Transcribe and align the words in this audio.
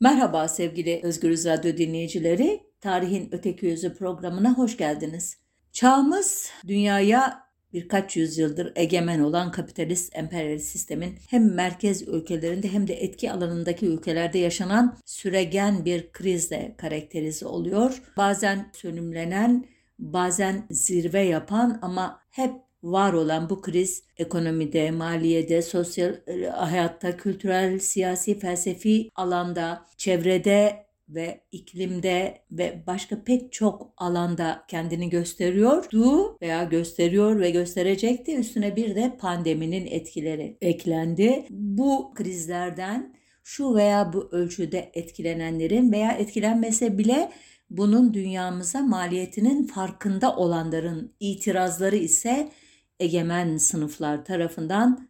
Merhaba 0.00 0.48
sevgili 0.48 1.00
Özgürüz 1.02 1.46
Radyo 1.46 1.76
dinleyicileri. 1.76 2.60
Tarihin 2.80 3.28
Öteki 3.32 3.66
Yüzü 3.66 3.94
programına 3.94 4.54
hoş 4.58 4.76
geldiniz. 4.76 5.36
Çağımız 5.72 6.50
dünyaya 6.66 7.40
birkaç 7.72 8.16
yüzyıldır 8.16 8.72
egemen 8.76 9.20
olan 9.20 9.52
kapitalist 9.52 10.16
emperyalist 10.16 10.66
sistemin 10.66 11.18
hem 11.30 11.54
merkez 11.54 12.08
ülkelerinde 12.08 12.72
hem 12.72 12.88
de 12.88 12.94
etki 12.94 13.32
alanındaki 13.32 13.86
ülkelerde 13.86 14.38
yaşanan 14.38 14.98
süregen 15.04 15.84
bir 15.84 16.12
krizle 16.12 16.74
karakterize 16.78 17.46
oluyor. 17.46 18.02
Bazen 18.16 18.70
sönümlenen, 18.72 19.66
bazen 19.98 20.66
zirve 20.70 21.20
yapan 21.20 21.78
ama 21.82 22.20
hep 22.30 22.52
var 22.92 23.12
olan 23.12 23.50
bu 23.50 23.60
kriz 23.60 24.02
ekonomide, 24.16 24.90
maliyede, 24.90 25.62
sosyal 25.62 26.14
e, 26.26 26.46
hayatta, 26.46 27.16
kültürel, 27.16 27.78
siyasi, 27.78 28.38
felsefi 28.38 29.10
alanda, 29.14 29.86
çevrede 29.96 30.88
ve 31.08 31.40
iklimde 31.52 32.38
ve 32.50 32.82
başka 32.86 33.24
pek 33.24 33.52
çok 33.52 33.92
alanda 33.96 34.64
kendini 34.68 35.10
gösteriyordu 35.10 36.36
veya 36.42 36.64
gösteriyor 36.64 37.40
ve 37.40 37.50
gösterecekti. 37.50 38.36
Üstüne 38.36 38.76
bir 38.76 38.94
de 38.94 39.16
pandeminin 39.20 39.86
etkileri 39.86 40.58
eklendi. 40.60 41.46
Bu 41.50 42.12
krizlerden 42.14 43.14
şu 43.44 43.74
veya 43.74 44.12
bu 44.12 44.28
ölçüde 44.32 44.90
etkilenenlerin 44.94 45.92
veya 45.92 46.12
etkilenmese 46.12 46.98
bile 46.98 47.30
bunun 47.70 48.14
dünyamıza 48.14 48.80
maliyetinin 48.80 49.66
farkında 49.66 50.36
olanların 50.36 51.14
itirazları 51.20 51.96
ise 51.96 52.48
egemen 53.00 53.56
sınıflar 53.56 54.24
tarafından 54.24 55.08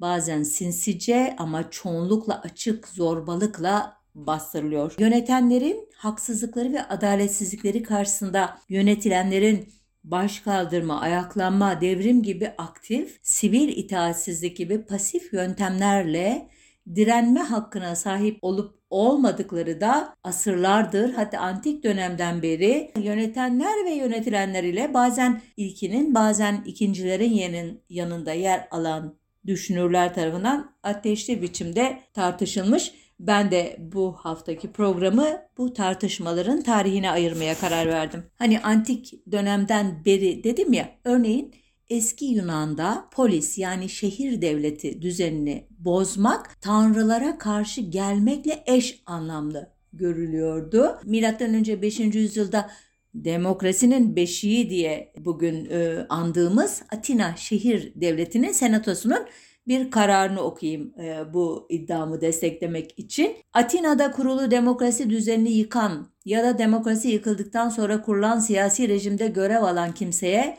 bazen 0.00 0.42
sinsice 0.42 1.34
ama 1.38 1.70
çoğunlukla 1.70 2.40
açık 2.40 2.88
zorbalıkla 2.88 4.00
bastırılıyor. 4.14 4.94
Yönetenlerin 4.98 5.88
haksızlıkları 5.96 6.72
ve 6.72 6.82
adaletsizlikleri 6.82 7.82
karşısında 7.82 8.58
yönetilenlerin 8.68 9.68
baş 10.04 10.40
kaldırma, 10.40 11.00
ayaklanma, 11.00 11.80
devrim 11.80 12.22
gibi 12.22 12.48
aktif, 12.58 13.18
sivil 13.22 13.68
itaatsizlik 13.68 14.56
gibi 14.56 14.82
pasif 14.82 15.32
yöntemlerle 15.32 16.48
direnme 16.94 17.40
hakkına 17.40 17.96
sahip 17.96 18.38
olup 18.42 18.80
olmadıkları 18.90 19.80
da 19.80 20.14
asırlardır 20.24 21.12
hatta 21.12 21.38
antik 21.38 21.84
dönemden 21.84 22.42
beri 22.42 22.92
yönetenler 22.96 23.84
ve 23.84 23.90
yönetilenler 23.90 24.64
ile 24.64 24.94
bazen 24.94 25.40
ilkinin 25.56 26.14
bazen 26.14 26.62
ikincilerin 26.66 27.82
yanında 27.88 28.32
yer 28.32 28.68
alan 28.70 29.20
düşünürler 29.46 30.14
tarafından 30.14 30.72
ateşli 30.82 31.42
biçimde 31.42 32.00
tartışılmış. 32.14 32.92
Ben 33.20 33.50
de 33.50 33.76
bu 33.78 34.12
haftaki 34.12 34.72
programı 34.72 35.26
bu 35.58 35.72
tartışmaların 35.72 36.62
tarihine 36.62 37.10
ayırmaya 37.10 37.54
karar 37.54 37.86
verdim. 37.86 38.24
Hani 38.38 38.60
antik 38.60 39.14
dönemden 39.32 40.04
beri 40.04 40.44
dedim 40.44 40.72
ya 40.72 40.88
örneğin 41.04 41.54
eski 41.90 42.24
Yunan'da 42.24 43.08
polis 43.12 43.58
yani 43.58 43.88
şehir 43.88 44.42
devleti 44.42 45.02
düzenini 45.02 45.66
bozmak 45.78 46.62
tanrılara 46.62 47.38
karşı 47.38 47.80
gelmekle 47.80 48.62
eş 48.66 49.02
anlamlı 49.06 49.70
görülüyordu. 49.92 50.98
Milattan 51.04 51.54
önce 51.54 51.82
5. 51.82 52.00
yüzyılda 52.00 52.70
demokrasinin 53.14 54.16
beşiği 54.16 54.70
diye 54.70 55.12
bugün 55.18 55.70
e, 55.70 56.06
andığımız 56.08 56.82
Atina 56.92 57.36
şehir 57.36 57.92
devletinin 57.94 58.52
senatosunun 58.52 59.26
bir 59.68 59.90
kararını 59.90 60.40
okuyayım 60.40 60.94
e, 61.00 61.34
bu 61.34 61.66
iddiamı 61.70 62.20
desteklemek 62.20 62.94
için. 62.98 63.36
Atina'da 63.52 64.10
kurulu 64.10 64.50
demokrasi 64.50 65.10
düzenini 65.10 65.52
yıkan 65.52 66.06
ya 66.24 66.44
da 66.44 66.58
demokrasi 66.58 67.08
yıkıldıktan 67.08 67.68
sonra 67.68 68.02
kurulan 68.02 68.38
siyasi 68.38 68.88
rejimde 68.88 69.26
görev 69.28 69.62
alan 69.62 69.92
kimseye 69.92 70.58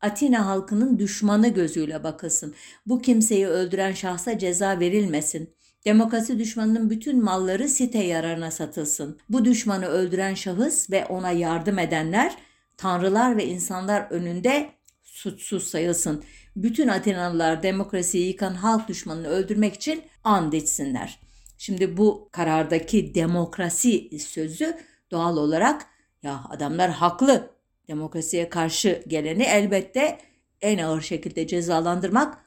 Atina 0.00 0.46
halkının 0.46 0.98
düşmanı 0.98 1.48
gözüyle 1.48 2.04
bakılsın. 2.04 2.54
Bu 2.86 3.02
kimseyi 3.02 3.46
öldüren 3.46 3.92
şahsa 3.92 4.38
ceza 4.38 4.80
verilmesin. 4.80 5.54
Demokrasi 5.84 6.38
düşmanının 6.38 6.90
bütün 6.90 7.24
malları 7.24 7.68
site 7.68 7.98
yararına 7.98 8.50
satılsın. 8.50 9.18
Bu 9.28 9.44
düşmanı 9.44 9.86
öldüren 9.86 10.34
şahıs 10.34 10.90
ve 10.90 11.06
ona 11.06 11.30
yardım 11.30 11.78
edenler 11.78 12.36
tanrılar 12.76 13.36
ve 13.36 13.46
insanlar 13.46 14.06
önünde 14.10 14.70
suçsuz 15.02 15.66
sayılsın. 15.66 16.24
Bütün 16.56 16.88
Atinalılar 16.88 17.62
demokrasiyi 17.62 18.28
yıkan 18.28 18.54
halk 18.54 18.88
düşmanını 18.88 19.28
öldürmek 19.28 19.74
için 19.74 20.02
and 20.24 20.52
içsinler. 20.52 21.20
Şimdi 21.58 21.96
bu 21.96 22.28
karardaki 22.32 23.14
demokrasi 23.14 24.18
sözü 24.18 24.76
doğal 25.10 25.36
olarak 25.36 25.86
ya 26.22 26.44
adamlar 26.50 26.90
haklı 26.90 27.50
demokrasiye 27.90 28.48
karşı 28.48 29.02
geleni 29.08 29.42
elbette 29.42 30.18
en 30.60 30.78
ağır 30.78 31.00
şekilde 31.00 31.46
cezalandırmak 31.46 32.38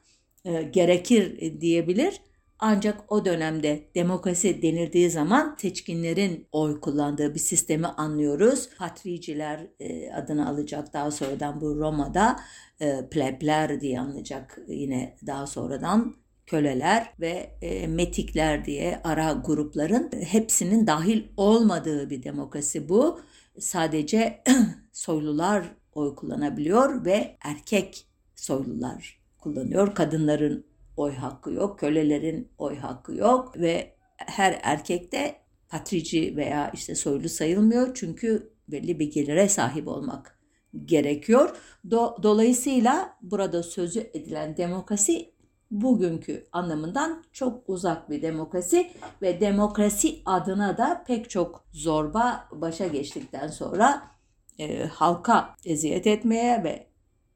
e, 0.44 0.62
gerekir 0.62 1.60
diyebilir. 1.60 2.20
Ancak 2.58 3.12
o 3.12 3.24
dönemde 3.24 3.82
demokrasi 3.94 4.62
denildiği 4.62 5.10
zaman 5.10 5.56
seçkinlerin 5.58 6.46
oy 6.52 6.80
kullandığı 6.80 7.34
bir 7.34 7.40
sistemi 7.40 7.86
anlıyoruz. 7.86 8.68
Patriciler 8.78 9.66
e, 9.80 10.12
adını 10.12 10.48
alacak 10.48 10.92
daha 10.92 11.10
sonradan 11.10 11.60
bu 11.60 11.76
Roma'da 11.76 12.36
e, 12.80 13.08
plebler 13.10 13.80
diye 13.80 14.00
anılacak 14.00 14.58
yine 14.68 15.16
daha 15.26 15.46
sonradan 15.46 16.14
köleler 16.46 17.10
ve 17.20 17.50
e, 17.62 17.86
metikler 17.86 18.64
diye 18.64 19.00
ara 19.04 19.32
grupların 19.32 20.10
hepsinin 20.12 20.86
dahil 20.86 21.22
olmadığı 21.36 22.10
bir 22.10 22.22
demokrasi 22.22 22.88
bu 22.88 23.20
sadece 23.58 24.42
soylular 24.94 25.64
oy 25.94 26.14
kullanabiliyor 26.14 27.04
ve 27.04 27.36
erkek 27.44 28.06
soylular 28.34 29.20
kullanıyor. 29.38 29.94
Kadınların 29.94 30.66
oy 30.96 31.14
hakkı 31.14 31.52
yok, 31.52 31.78
kölelerin 31.78 32.48
oy 32.58 32.76
hakkı 32.76 33.14
yok 33.14 33.60
ve 33.60 33.96
her 34.16 34.60
erkek 34.62 35.12
de 35.12 35.34
patrici 35.68 36.36
veya 36.36 36.70
işte 36.74 36.94
soylu 36.94 37.28
sayılmıyor 37.28 37.94
çünkü 37.94 38.52
belli 38.68 38.98
bir 38.98 39.12
gelire 39.12 39.48
sahip 39.48 39.88
olmak 39.88 40.38
gerekiyor. 40.84 41.56
Do- 41.88 42.22
dolayısıyla 42.22 43.16
burada 43.22 43.62
sözü 43.62 44.10
edilen 44.14 44.56
demokrasi 44.56 45.34
bugünkü 45.70 46.46
anlamından 46.52 47.24
çok 47.32 47.68
uzak 47.68 48.10
bir 48.10 48.22
demokrasi 48.22 48.90
ve 49.22 49.40
demokrasi 49.40 50.22
adına 50.26 50.78
da 50.78 51.04
pek 51.06 51.30
çok 51.30 51.64
zorba 51.72 52.48
başa 52.52 52.86
geçtikten 52.86 53.48
sonra 53.48 54.13
e, 54.58 54.84
halka 54.84 55.56
eziyet 55.64 56.06
etmeye 56.06 56.64
ve 56.64 56.86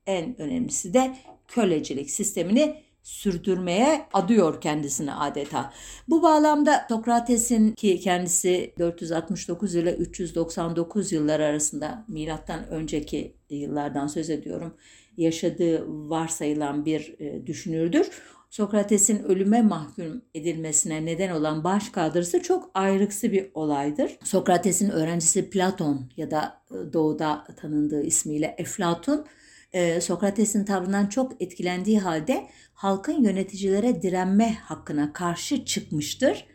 en 0.06 0.40
önemlisi 0.40 0.94
de 0.94 1.16
kölecilik 1.48 2.10
sistemini 2.10 2.76
sürdürmeye 3.02 4.06
adıyor 4.12 4.60
kendisini 4.60 5.14
adeta. 5.14 5.72
Bu 6.08 6.22
bağlamda 6.22 6.86
Sokrates'in 6.88 7.72
ki 7.72 8.00
kendisi 8.00 8.72
469 8.78 9.74
ile 9.74 9.94
399 9.94 11.12
yıllar 11.12 11.40
arasında 11.40 12.04
milattan 12.08 12.68
önceki 12.68 13.36
yıllardan 13.50 14.06
söz 14.06 14.30
ediyorum 14.30 14.74
yaşadığı 15.16 15.84
varsayılan 16.10 16.84
bir 16.84 17.16
e, 17.18 17.46
düşünürdür. 17.46 18.10
Sokrates'in 18.50 19.22
ölüme 19.22 19.62
mahkum 19.62 20.22
edilmesine 20.34 21.06
neden 21.06 21.30
olan 21.30 21.64
baş 21.64 21.88
kaldırısı 21.88 22.42
çok 22.42 22.70
ayrıksı 22.74 23.32
bir 23.32 23.50
olaydır. 23.54 24.18
Sokrates'in 24.24 24.90
öğrencisi 24.90 25.50
Platon 25.50 26.10
ya 26.16 26.30
da 26.30 26.62
e, 26.70 26.92
doğuda 26.92 27.44
tanındığı 27.56 28.02
ismiyle 28.02 28.54
Eflatun, 28.58 29.26
e, 29.72 30.00
Sokrates'in 30.00 30.64
tavrından 30.64 31.06
çok 31.06 31.42
etkilendiği 31.42 32.00
halde 32.00 32.46
halkın 32.74 33.24
yöneticilere 33.24 34.02
direnme 34.02 34.54
hakkına 34.54 35.12
karşı 35.12 35.64
çıkmıştır 35.64 36.46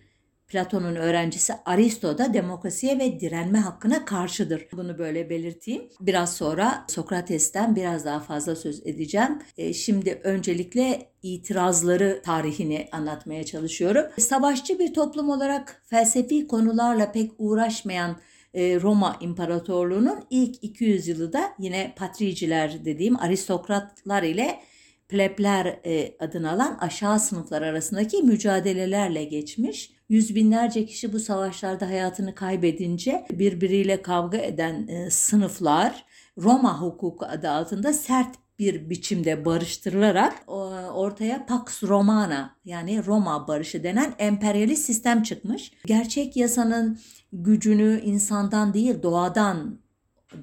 Platon'un 0.54 0.96
öğrencisi 0.96 1.54
Aristo 1.66 2.18
da 2.18 2.34
demokrasiye 2.34 3.00
ve 3.00 3.20
direnme 3.20 3.60
hakkına 3.60 4.06
karşıdır. 4.06 4.68
Bunu 4.72 4.98
böyle 4.98 5.30
belirteyim. 5.30 5.90
Biraz 6.00 6.36
sonra 6.36 6.86
Sokrates'ten 6.88 7.76
biraz 7.76 8.06
daha 8.06 8.20
fazla 8.20 8.56
söz 8.56 8.88
edeceğim. 8.88 9.40
E, 9.58 9.74
şimdi 9.74 10.22
öncelikle 10.24 11.10
itirazları 11.24 12.22
tarihini 12.26 12.88
anlatmaya 12.92 13.44
çalışıyorum. 13.44 14.06
Savaşçı 14.20 14.80
bir 14.80 14.94
toplum 14.94 15.30
olarak 15.30 15.84
felsefi 15.86 16.48
konularla 16.48 17.12
pek 17.12 17.32
uğraşmayan 17.38 18.18
e, 18.54 18.82
Roma 18.82 19.18
İmparatorluğu'nun 19.22 20.24
ilk 20.30 20.64
200 20.64 21.08
yılı 21.08 21.34
da 21.34 21.54
yine 21.60 21.94
patriciler 21.98 22.86
dediğim 22.86 23.20
aristokratlar 23.20 24.24
ile 24.24 24.60
plebler 25.10 25.80
e, 25.86 26.16
adını 26.20 26.52
alan 26.52 26.78
aşağı 26.82 27.20
sınıflar 27.20 27.62
arasındaki 27.62 28.24
mücadelelerle 28.24 29.24
geçmiş. 29.24 29.92
Yüz 30.10 30.36
binlerce 30.36 30.86
kişi 30.86 31.14
bu 31.14 31.20
savaşlarda 31.20 31.88
hayatını 31.88 32.36
kaybedince 32.36 33.26
birbiriyle 33.32 34.02
kavga 34.02 34.38
eden 34.38 34.88
e, 34.88 35.10
sınıflar 35.10 36.06
Roma 36.38 36.82
hukuku 36.82 37.26
adı 37.26 37.50
altında 37.50 37.94
sert 37.94 38.36
bir 38.60 38.90
biçimde 38.90 39.46
barıştırılarak 39.46 40.44
ortaya 40.94 41.46
Pax 41.46 41.84
Romana 41.84 42.56
yani 42.66 43.06
Roma 43.06 43.48
barışı 43.48 43.84
denen 43.84 44.14
emperyalist 44.20 44.86
sistem 44.86 45.24
çıkmış. 45.24 45.72
Gerçek 45.86 46.36
yasanın 46.38 47.00
gücünü 47.34 48.02
insandan 48.06 48.74
değil 48.74 49.04
doğadan 49.04 49.83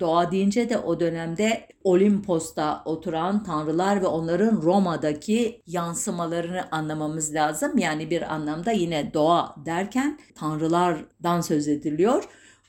Doğa 0.00 0.30
deyince 0.30 0.70
de 0.70 0.78
o 0.78 1.00
dönemde 1.00 1.68
Olimpos'ta 1.84 2.82
oturan 2.84 3.44
tanrılar 3.44 4.02
ve 4.02 4.06
onların 4.06 4.62
Roma'daki 4.62 5.62
yansımalarını 5.66 6.70
anlamamız 6.70 7.34
lazım. 7.34 7.78
Yani 7.78 8.10
bir 8.10 8.34
anlamda 8.34 8.72
yine 8.72 9.14
doğa 9.14 9.54
derken 9.66 10.18
tanrılardan 10.34 11.40
söz 11.40 11.68
ediliyor. 11.68 12.24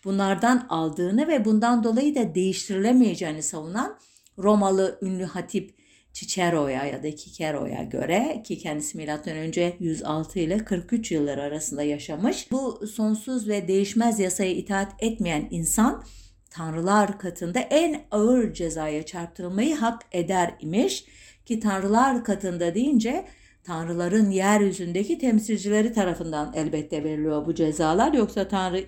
Bunlardan 0.05 0.65
aldığını 0.69 1.27
ve 1.27 1.45
bundan 1.45 1.83
dolayı 1.83 2.15
da 2.15 2.35
değiştirilemeyeceğini 2.35 3.43
savunan 3.43 3.97
Romalı 4.37 4.99
ünlü 5.01 5.23
hatip 5.23 5.81
Cicero'ya 6.13 6.85
ya 6.85 7.03
da 7.03 7.15
Cicero'ya 7.15 7.83
göre 7.83 8.43
ki 8.45 8.57
kendisi 8.57 8.97
milattan 8.97 9.37
önce 9.37 9.77
106 9.79 10.39
ile 10.39 10.57
43 10.57 11.11
yıllar 11.11 11.37
arasında 11.37 11.83
yaşamış. 11.83 12.51
Bu 12.51 12.87
sonsuz 12.87 13.47
ve 13.47 13.67
değişmez 13.67 14.19
yasaya 14.19 14.51
itaat 14.51 14.93
etmeyen 14.99 15.47
insan 15.51 16.03
tanrılar 16.51 17.19
katında 17.19 17.59
en 17.59 18.01
ağır 18.11 18.53
cezaya 18.53 19.05
çarptırılmayı 19.05 19.75
hak 19.75 20.01
eder 20.11 20.53
imiş 20.59 21.05
ki 21.45 21.59
tanrılar 21.59 22.23
katında 22.23 22.75
deyince 22.75 23.25
tanrıların 23.63 24.29
yeryüzündeki 24.31 25.17
temsilcileri 25.17 25.93
tarafından 25.93 26.53
elbette 26.55 27.03
veriliyor 27.03 27.45
bu 27.45 27.55
cezalar 27.55 28.13
yoksa 28.13 28.47
tanrı 28.47 28.83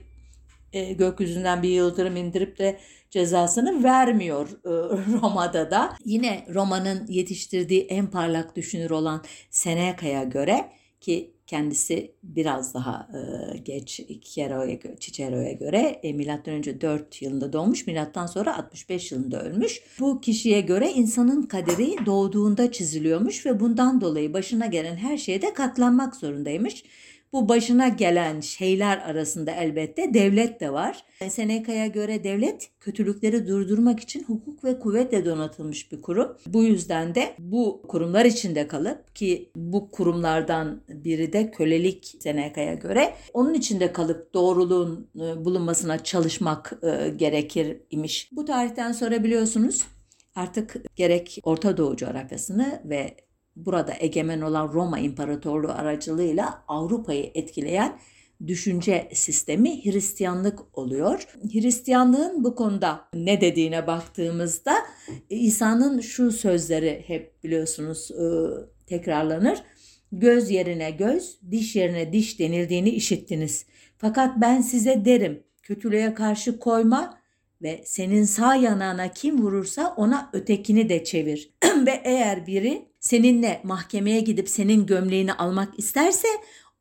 e, 0.73 0.93
gökyüzünden 0.93 1.63
bir 1.63 1.69
yıldırım 1.69 2.15
indirip 2.15 2.59
de 2.59 2.79
cezasını 3.09 3.83
vermiyor 3.83 4.49
e, 4.49 4.69
Roma'da 5.21 5.71
da. 5.71 5.93
Yine 6.05 6.45
Roma'nın 6.53 7.07
yetiştirdiği 7.07 7.81
en 7.81 8.07
parlak 8.07 8.55
düşünür 8.55 8.89
olan 8.89 9.23
Seneca'ya 9.49 10.23
göre 10.23 10.69
ki 11.01 11.32
kendisi 11.47 12.15
biraz 12.23 12.73
daha 12.73 13.09
e, 13.13 13.57
geç 13.57 14.01
Cicero'ya, 14.21 14.79
Cicero'ya 14.99 15.51
göre 15.51 15.99
e, 16.03 16.13
milattan 16.13 16.53
önce 16.53 16.81
4 16.81 17.21
yılında 17.21 17.53
doğmuş, 17.53 17.87
milattan 17.87 18.25
sonra 18.25 18.57
65 18.57 19.11
yılında 19.11 19.43
ölmüş. 19.43 19.81
Bu 19.99 20.21
kişiye 20.21 20.61
göre 20.61 20.91
insanın 20.91 21.43
kaderi 21.43 22.05
doğduğunda 22.05 22.71
çiziliyormuş 22.71 23.45
ve 23.45 23.59
bundan 23.59 24.01
dolayı 24.01 24.33
başına 24.33 24.65
gelen 24.65 24.95
her 24.95 25.17
şeye 25.17 25.41
de 25.41 25.53
katlanmak 25.53 26.15
zorundaymış. 26.15 26.83
Bu 27.33 27.49
başına 27.49 27.87
gelen 27.87 28.39
şeyler 28.39 28.97
arasında 28.97 29.51
elbette 29.51 30.13
devlet 30.13 30.59
de 30.59 30.73
var. 30.73 31.03
Seneca'ya 31.29 31.87
göre 31.87 32.23
devlet 32.23 32.69
kötülükleri 32.79 33.47
durdurmak 33.47 33.99
için 33.99 34.23
hukuk 34.23 34.63
ve 34.63 34.79
kuvvetle 34.79 35.25
donatılmış 35.25 35.91
bir 35.91 36.01
kurum. 36.01 36.37
Bu 36.47 36.63
yüzden 36.63 37.15
de 37.15 37.33
bu 37.39 37.81
kurumlar 37.87 38.25
içinde 38.25 38.67
kalıp 38.67 39.15
ki 39.15 39.51
bu 39.55 39.91
kurumlardan 39.91 40.81
biri 40.89 41.33
de 41.33 41.51
kölelik 41.51 42.15
Seneca'ya 42.19 42.73
göre 42.73 43.13
onun 43.33 43.53
içinde 43.53 43.93
kalıp 43.93 44.33
doğruluğun 44.33 45.09
e, 45.15 45.45
bulunmasına 45.45 46.03
çalışmak 46.03 46.73
e, 46.83 47.09
gerekir 47.09 47.77
imiş. 47.89 48.29
Bu 48.31 48.45
tarihten 48.45 48.91
sonra 48.91 49.23
biliyorsunuz 49.23 49.83
artık 50.35 50.95
gerek 50.95 51.39
Orta 51.43 51.77
Doğu 51.77 51.97
coğrafyasını 51.97 52.81
ve 52.85 53.15
burada 53.55 53.93
egemen 53.99 54.41
olan 54.41 54.73
Roma 54.73 54.99
İmparatorluğu 54.99 55.71
aracılığıyla 55.71 56.63
Avrupa'yı 56.67 57.31
etkileyen 57.35 57.99
düşünce 58.47 59.09
sistemi 59.13 59.85
Hristiyanlık 59.85 60.77
oluyor. 60.77 61.27
Hristiyanlığın 61.53 62.43
bu 62.43 62.55
konuda 62.55 63.05
ne 63.13 63.41
dediğine 63.41 63.87
baktığımızda 63.87 64.75
İsa'nın 65.29 65.99
şu 65.99 66.31
sözleri 66.31 67.03
hep 67.07 67.43
biliyorsunuz 67.43 68.11
e, 68.11 68.25
tekrarlanır. 68.87 69.63
Göz 70.11 70.51
yerine 70.51 70.91
göz, 70.91 71.39
diş 71.51 71.75
yerine 71.75 72.13
diş 72.13 72.39
denildiğini 72.39 72.89
işittiniz. 72.89 73.65
Fakat 73.97 74.41
ben 74.41 74.61
size 74.61 75.05
derim, 75.05 75.43
kötülüğe 75.63 76.13
karşı 76.13 76.59
koyma 76.59 77.17
ve 77.61 77.81
senin 77.85 78.23
sağ 78.23 78.55
yanağına 78.55 79.11
kim 79.11 79.41
vurursa 79.41 79.93
ona 79.97 80.29
ötekini 80.33 80.89
de 80.89 81.03
çevir. 81.03 81.53
ve 81.85 82.01
eğer 82.03 82.47
biri 82.47 82.92
seninle 83.03 83.61
mahkemeye 83.63 84.19
gidip 84.19 84.49
senin 84.49 84.85
gömleğini 84.85 85.33
almak 85.33 85.79
isterse 85.79 86.27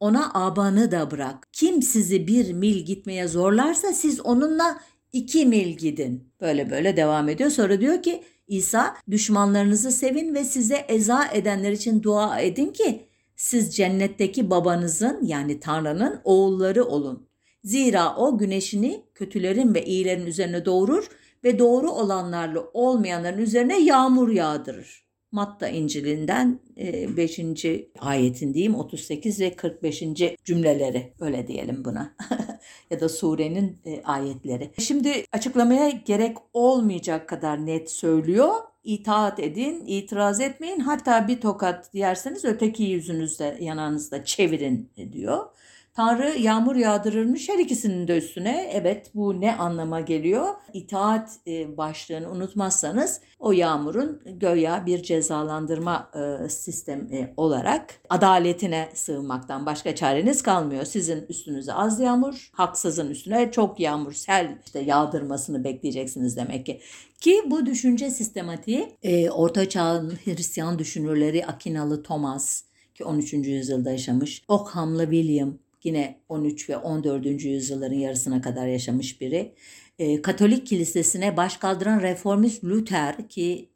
ona 0.00 0.30
abanı 0.34 0.90
da 0.90 1.10
bırak. 1.10 1.48
Kim 1.52 1.82
sizi 1.82 2.26
bir 2.26 2.52
mil 2.52 2.76
gitmeye 2.76 3.28
zorlarsa 3.28 3.92
siz 3.92 4.20
onunla 4.20 4.80
iki 5.12 5.46
mil 5.46 5.76
gidin. 5.76 6.32
Böyle 6.40 6.70
böyle 6.70 6.96
devam 6.96 7.28
ediyor. 7.28 7.50
Sonra 7.50 7.80
diyor 7.80 8.02
ki 8.02 8.22
İsa 8.48 8.96
düşmanlarınızı 9.10 9.90
sevin 9.90 10.34
ve 10.34 10.44
size 10.44 10.84
eza 10.88 11.28
edenler 11.32 11.72
için 11.72 12.02
dua 12.02 12.40
edin 12.40 12.72
ki 12.72 13.06
siz 13.36 13.76
cennetteki 13.76 14.50
babanızın 14.50 15.24
yani 15.24 15.60
Tanrı'nın 15.60 16.20
oğulları 16.24 16.84
olun. 16.84 17.28
Zira 17.64 18.16
o 18.16 18.38
güneşini 18.38 19.04
kötülerin 19.14 19.74
ve 19.74 19.84
iyilerin 19.84 20.26
üzerine 20.26 20.64
doğurur 20.64 21.08
ve 21.44 21.58
doğru 21.58 21.90
olanlarla 21.90 22.60
olmayanların 22.72 23.38
üzerine 23.38 23.82
yağmur 23.82 24.28
yağdırır. 24.28 25.11
Matta 25.32 25.68
İncil'inden 25.68 26.60
5. 26.76 27.64
E, 27.64 27.86
ayetin 27.98 28.54
diyeyim 28.54 28.74
38 28.74 29.40
ve 29.40 29.56
45. 29.56 30.02
cümleleri 30.44 31.12
öyle 31.20 31.48
diyelim 31.48 31.84
buna 31.84 32.14
ya 32.90 33.00
da 33.00 33.08
surenin 33.08 33.78
e, 33.84 34.02
ayetleri. 34.02 34.70
Şimdi 34.78 35.24
açıklamaya 35.32 35.90
gerek 35.90 36.36
olmayacak 36.52 37.28
kadar 37.28 37.66
net 37.66 37.90
söylüyor. 37.90 38.54
İtaat 38.84 39.40
edin, 39.40 39.84
itiraz 39.86 40.40
etmeyin. 40.40 40.80
Hatta 40.80 41.28
bir 41.28 41.40
tokat 41.40 41.94
yerseniz 41.94 42.44
öteki 42.44 42.82
yüzünüzde 42.82 43.56
yanağınızda 43.60 44.24
çevirin 44.24 44.90
diyor. 45.12 45.46
Tanrı 45.94 46.38
yağmur 46.38 46.76
yağdırırmış 46.76 47.48
her 47.48 47.58
ikisinin 47.58 48.08
de 48.08 48.18
üstüne. 48.18 48.70
Evet 48.72 49.10
bu 49.14 49.40
ne 49.40 49.56
anlama 49.56 50.00
geliyor? 50.00 50.48
İtaat 50.72 51.30
e, 51.46 51.76
başlığını 51.76 52.30
unutmazsanız 52.30 53.20
o 53.38 53.52
yağmurun 53.52 54.22
göya 54.26 54.86
bir 54.86 55.02
cezalandırma 55.02 56.10
e, 56.14 56.48
sistemi 56.48 57.34
olarak 57.36 58.00
adaletine 58.10 58.88
sığınmaktan 58.94 59.66
başka 59.66 59.94
çareniz 59.94 60.42
kalmıyor. 60.42 60.84
Sizin 60.84 61.26
üstünüze 61.28 61.72
az 61.72 62.00
yağmur, 62.00 62.50
haksızın 62.52 63.10
üstüne 63.10 63.50
çok 63.50 63.80
yağmur, 63.80 64.12
sel 64.12 64.58
işte 64.66 64.80
yağdırmasını 64.80 65.64
bekleyeceksiniz 65.64 66.36
demek 66.36 66.66
ki. 66.66 66.80
Ki 67.20 67.42
bu 67.46 67.66
düşünce 67.66 68.10
sistematiği 68.10 68.96
e, 69.02 69.30
Orta 69.30 69.68
Çağ'ın 69.68 70.10
Hristiyan 70.24 70.78
düşünürleri 70.78 71.46
Akinalı 71.46 72.02
Thomas 72.02 72.62
ki 72.94 73.04
13. 73.04 73.32
yüzyılda 73.32 73.90
yaşamış, 73.90 74.42
Ockham'lı 74.48 75.02
William, 75.02 75.58
Yine 75.84 76.20
13 76.28 76.70
ve 76.70 76.76
14. 76.76 77.26
yüzyılların 77.44 77.96
yarısına 77.96 78.40
kadar 78.40 78.66
yaşamış 78.66 79.20
biri. 79.20 79.54
E, 79.98 80.22
Katolik 80.22 80.66
kilisesine 80.66 81.36
baş 81.36 81.56
kaldıran 81.56 82.00
reformist 82.00 82.64
Luther 82.64 83.28
ki 83.28 83.68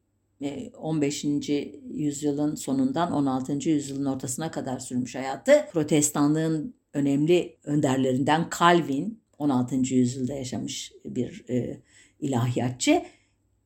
15. 0.78 1.24
E, 1.24 1.80
yüzyılın 1.94 2.54
sonundan 2.54 3.12
16. 3.12 3.70
yüzyılın 3.70 4.04
ortasına 4.04 4.50
kadar 4.50 4.78
sürmüş 4.78 5.14
hayatı. 5.14 5.66
Protestanlığın 5.72 6.74
önemli 6.92 7.56
önderlerinden 7.64 8.46
Calvin 8.58 9.20
16. 9.38 9.94
yüzyılda 9.94 10.34
yaşamış 10.34 10.92
bir 11.04 11.44
e, 11.50 11.80
ilahiyatçı. 12.20 13.02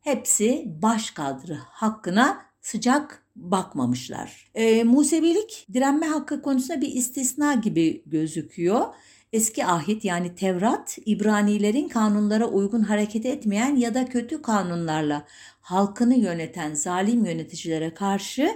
Hepsi 0.00 0.64
baş 0.82 1.10
kaldırı 1.10 1.54
hakkına 1.54 2.42
sıcak 2.60 3.19
bakmamışlar. 3.36 4.50
E, 4.54 4.84
Musevilik 4.84 5.66
direnme 5.72 6.06
hakkı 6.06 6.42
konusunda 6.42 6.80
bir 6.80 6.92
istisna 6.92 7.54
gibi 7.54 8.02
gözüküyor. 8.06 8.86
Eski 9.32 9.66
ahit 9.66 10.04
yani 10.04 10.34
Tevrat, 10.34 10.98
İbranilerin 11.06 11.88
kanunlara 11.88 12.46
uygun 12.46 12.80
hareket 12.80 13.26
etmeyen 13.26 13.76
ya 13.76 13.94
da 13.94 14.06
kötü 14.06 14.42
kanunlarla 14.42 15.26
halkını 15.60 16.14
yöneten 16.14 16.74
zalim 16.74 17.24
yöneticilere 17.24 17.94
karşı 17.94 18.50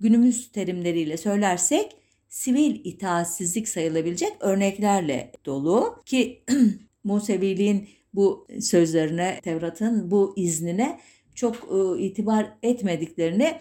günümüz 0.00 0.52
terimleriyle 0.52 1.16
söylersek 1.16 1.96
sivil 2.28 2.80
itaatsizlik 2.84 3.68
sayılabilecek 3.68 4.32
örneklerle 4.40 5.32
dolu 5.46 6.02
ki 6.06 6.44
Museviliğin 7.04 7.88
bu 8.14 8.46
sözlerine, 8.60 9.40
Tevrat'ın 9.42 10.10
bu 10.10 10.34
iznine 10.36 11.00
çok 11.34 11.56
e, 11.56 12.02
itibar 12.02 12.52
etmediklerini 12.62 13.58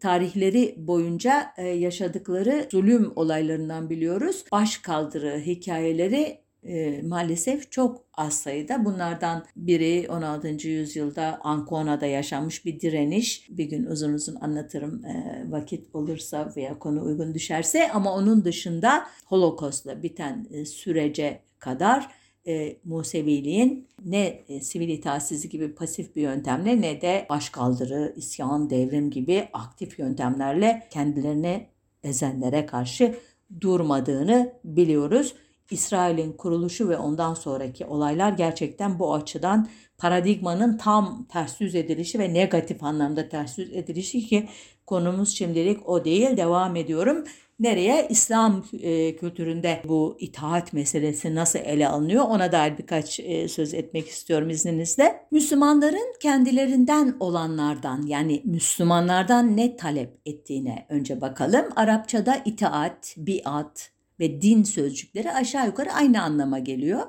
tarihleri 0.00 0.74
boyunca 0.78 1.52
e, 1.56 1.66
yaşadıkları 1.66 2.68
zulüm 2.70 3.12
olaylarından 3.16 3.90
biliyoruz. 3.90 4.44
Baş 4.52 4.78
kaldırı 4.78 5.38
hikayeleri 5.38 6.44
e, 6.62 7.02
maalesef 7.02 7.72
çok 7.72 8.04
az 8.14 8.34
sayıda. 8.34 8.84
Bunlardan 8.84 9.44
biri 9.56 10.06
16. 10.10 10.68
yüzyılda 10.68 11.38
Ancona'da 11.42 12.06
yaşanmış 12.06 12.64
bir 12.64 12.80
direniş. 12.80 13.48
Bir 13.50 13.64
gün 13.64 13.86
uzun 13.86 14.12
uzun 14.12 14.34
anlatırım 14.34 15.04
e, 15.04 15.44
vakit 15.48 15.94
olursa 15.94 16.52
veya 16.56 16.78
konu 16.78 17.04
uygun 17.04 17.34
düşerse 17.34 17.92
ama 17.92 18.14
onun 18.14 18.44
dışında 18.44 19.06
Holocaust'la 19.26 20.02
biten 20.02 20.46
sürece 20.64 21.40
kadar 21.58 22.23
e, 22.46 22.76
Museviliğin 22.84 23.88
ne 24.04 24.42
e, 24.48 24.60
sivil 24.60 24.88
itaatsizlik 24.88 25.52
gibi 25.52 25.74
pasif 25.74 26.16
bir 26.16 26.22
yöntemle 26.22 26.80
ne 26.80 27.00
de 27.00 27.26
başkaldırı, 27.30 28.14
isyan, 28.16 28.70
devrim 28.70 29.10
gibi 29.10 29.48
aktif 29.52 29.98
yöntemlerle 29.98 30.86
kendilerini 30.90 31.66
ezenlere 32.02 32.66
karşı 32.66 33.14
durmadığını 33.60 34.52
biliyoruz. 34.64 35.34
İsrail'in 35.70 36.32
kuruluşu 36.32 36.88
ve 36.88 36.96
ondan 36.96 37.34
sonraki 37.34 37.86
olaylar 37.86 38.32
gerçekten 38.32 38.98
bu 38.98 39.14
açıdan 39.14 39.68
paradigmanın 39.98 40.76
tam 40.76 41.26
ters 41.28 41.60
yüz 41.60 41.74
edilişi 41.74 42.18
ve 42.18 42.34
negatif 42.34 42.82
anlamda 42.82 43.28
ters 43.28 43.58
yüz 43.58 43.72
edilişi 43.72 44.26
ki 44.26 44.48
konumuz 44.86 45.36
şimdilik 45.36 45.88
o 45.88 46.04
değil 46.04 46.36
devam 46.36 46.76
ediyorum. 46.76 47.24
Nereye? 47.60 48.06
İslam 48.10 48.64
e, 48.80 49.16
kültüründe 49.16 49.82
bu 49.84 50.16
itaat 50.20 50.72
meselesi 50.72 51.34
nasıl 51.34 51.58
ele 51.58 51.88
alınıyor 51.88 52.24
ona 52.24 52.52
dair 52.52 52.78
birkaç 52.78 53.20
e, 53.20 53.48
söz 53.48 53.74
etmek 53.74 54.08
istiyorum 54.08 54.50
izninizle. 54.50 55.26
Müslümanların 55.30 56.14
kendilerinden 56.20 57.16
olanlardan 57.20 58.02
yani 58.06 58.42
Müslümanlardan 58.44 59.56
ne 59.56 59.76
talep 59.76 60.20
ettiğine 60.26 60.86
önce 60.88 61.20
bakalım. 61.20 61.64
Arapçada 61.76 62.42
itaat, 62.44 63.14
biat 63.16 63.90
ve 64.20 64.42
din 64.42 64.62
sözcükleri 64.62 65.32
aşağı 65.32 65.66
yukarı 65.66 65.92
aynı 65.92 66.22
anlama 66.22 66.58
geliyor. 66.58 67.02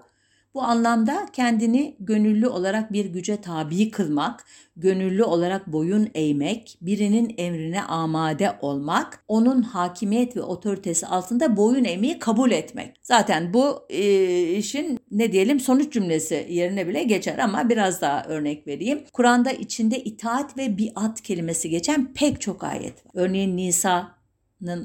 Bu 0.55 0.63
anlamda 0.63 1.25
kendini 1.33 1.95
gönüllü 1.99 2.47
olarak 2.47 2.93
bir 2.93 3.05
güce 3.05 3.41
tabi 3.41 3.91
kılmak, 3.91 4.45
gönüllü 4.75 5.23
olarak 5.23 5.67
boyun 5.67 6.09
eğmek, 6.13 6.77
birinin 6.81 7.35
emrine 7.37 7.81
amade 7.81 8.51
olmak, 8.61 9.23
onun 9.27 9.61
hakimiyet 9.61 10.35
ve 10.35 10.41
otoritesi 10.41 11.07
altında 11.07 11.57
boyun 11.57 11.83
eğmeyi 11.83 12.19
kabul 12.19 12.51
etmek. 12.51 12.95
Zaten 13.03 13.53
bu 13.53 13.85
e, 13.89 14.43
işin 14.43 14.99
ne 15.11 15.31
diyelim 15.31 15.59
sonuç 15.59 15.93
cümlesi 15.93 16.47
yerine 16.49 16.87
bile 16.87 17.03
geçer 17.03 17.37
ama 17.37 17.69
biraz 17.69 18.01
daha 18.01 18.23
örnek 18.23 18.67
vereyim. 18.67 19.03
Kur'an'da 19.13 19.51
içinde 19.51 20.03
itaat 20.03 20.57
ve 20.57 20.77
biat 20.77 21.21
kelimesi 21.21 21.69
geçen 21.69 22.13
pek 22.13 22.41
çok 22.41 22.63
ayet 22.63 23.05
var. 23.05 23.11
Örneğin 23.13 23.57
Nisa 23.57 24.15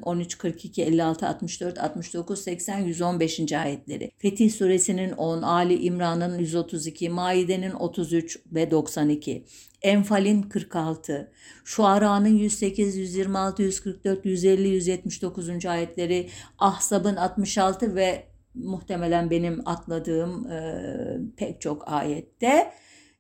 13, 0.03 0.39
42, 0.39 0.83
56, 0.83 1.27
64, 1.27 1.79
69, 1.79 2.39
80, 2.43 2.79
115. 2.79 3.53
ayetleri. 3.53 4.11
Fetih 4.19 4.53
suresinin 4.53 5.13
10, 5.13 5.43
Ali 5.43 5.83
İmran'ın 5.83 6.39
132, 6.39 7.09
Maide'nin 7.09 7.71
33 7.71 8.39
ve 8.53 8.71
92. 8.71 9.45
Enfal'in 9.83 10.43
46, 10.43 11.33
Şuara'nın 11.65 12.29
108, 12.29 12.97
126, 12.97 13.63
144, 13.63 14.27
150, 14.27 14.69
179. 14.69 15.67
ayetleri, 15.67 16.29
Ahzab'ın 16.59 17.17
66 17.17 17.95
ve 17.95 18.27
muhtemelen 18.55 19.31
benim 19.31 19.69
atladığım 19.69 20.51
e, 20.51 20.61
pek 21.37 21.61
çok 21.61 21.93
ayette 21.93 22.73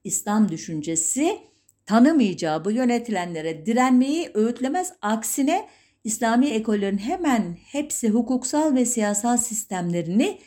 İslam 0.04 0.48
düşüncesi 0.48 1.38
tanımayacağı 1.86 2.64
bu 2.64 2.70
yönetilenlere 2.70 3.66
direnmeyi 3.66 4.30
öğütlemez. 4.34 4.92
Aksine 5.02 5.68
İslami 6.04 6.46
ekollerin 6.46 6.98
hemen 6.98 7.56
hepsi 7.66 8.08
hukuksal 8.08 8.74
ve 8.74 8.84
siyasal 8.84 9.36
sistemlerini 9.36 10.38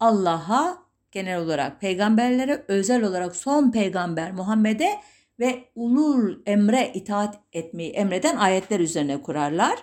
Allah'a 0.00 0.82
genel 1.10 1.38
olarak 1.38 1.80
peygamberlere 1.80 2.64
özel 2.68 3.04
olarak 3.04 3.36
son 3.36 3.70
peygamber 3.70 4.32
Muhammed'e 4.32 5.00
ve 5.40 5.64
ulul 5.74 6.42
emre 6.46 6.90
itaat 6.94 7.40
etmeyi 7.52 7.90
emreden 7.90 8.36
ayetler 8.36 8.80
üzerine 8.80 9.22
kurarlar 9.22 9.78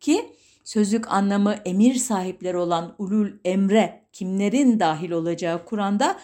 ki 0.00 0.26
sözlük 0.64 1.12
anlamı 1.12 1.54
emir 1.64 1.94
sahipleri 1.94 2.56
olan 2.56 2.94
ulul 2.98 3.30
emre 3.44 4.06
kimlerin 4.12 4.80
dahil 4.80 5.10
olacağı 5.10 5.64
Kur'an'da 5.64 6.18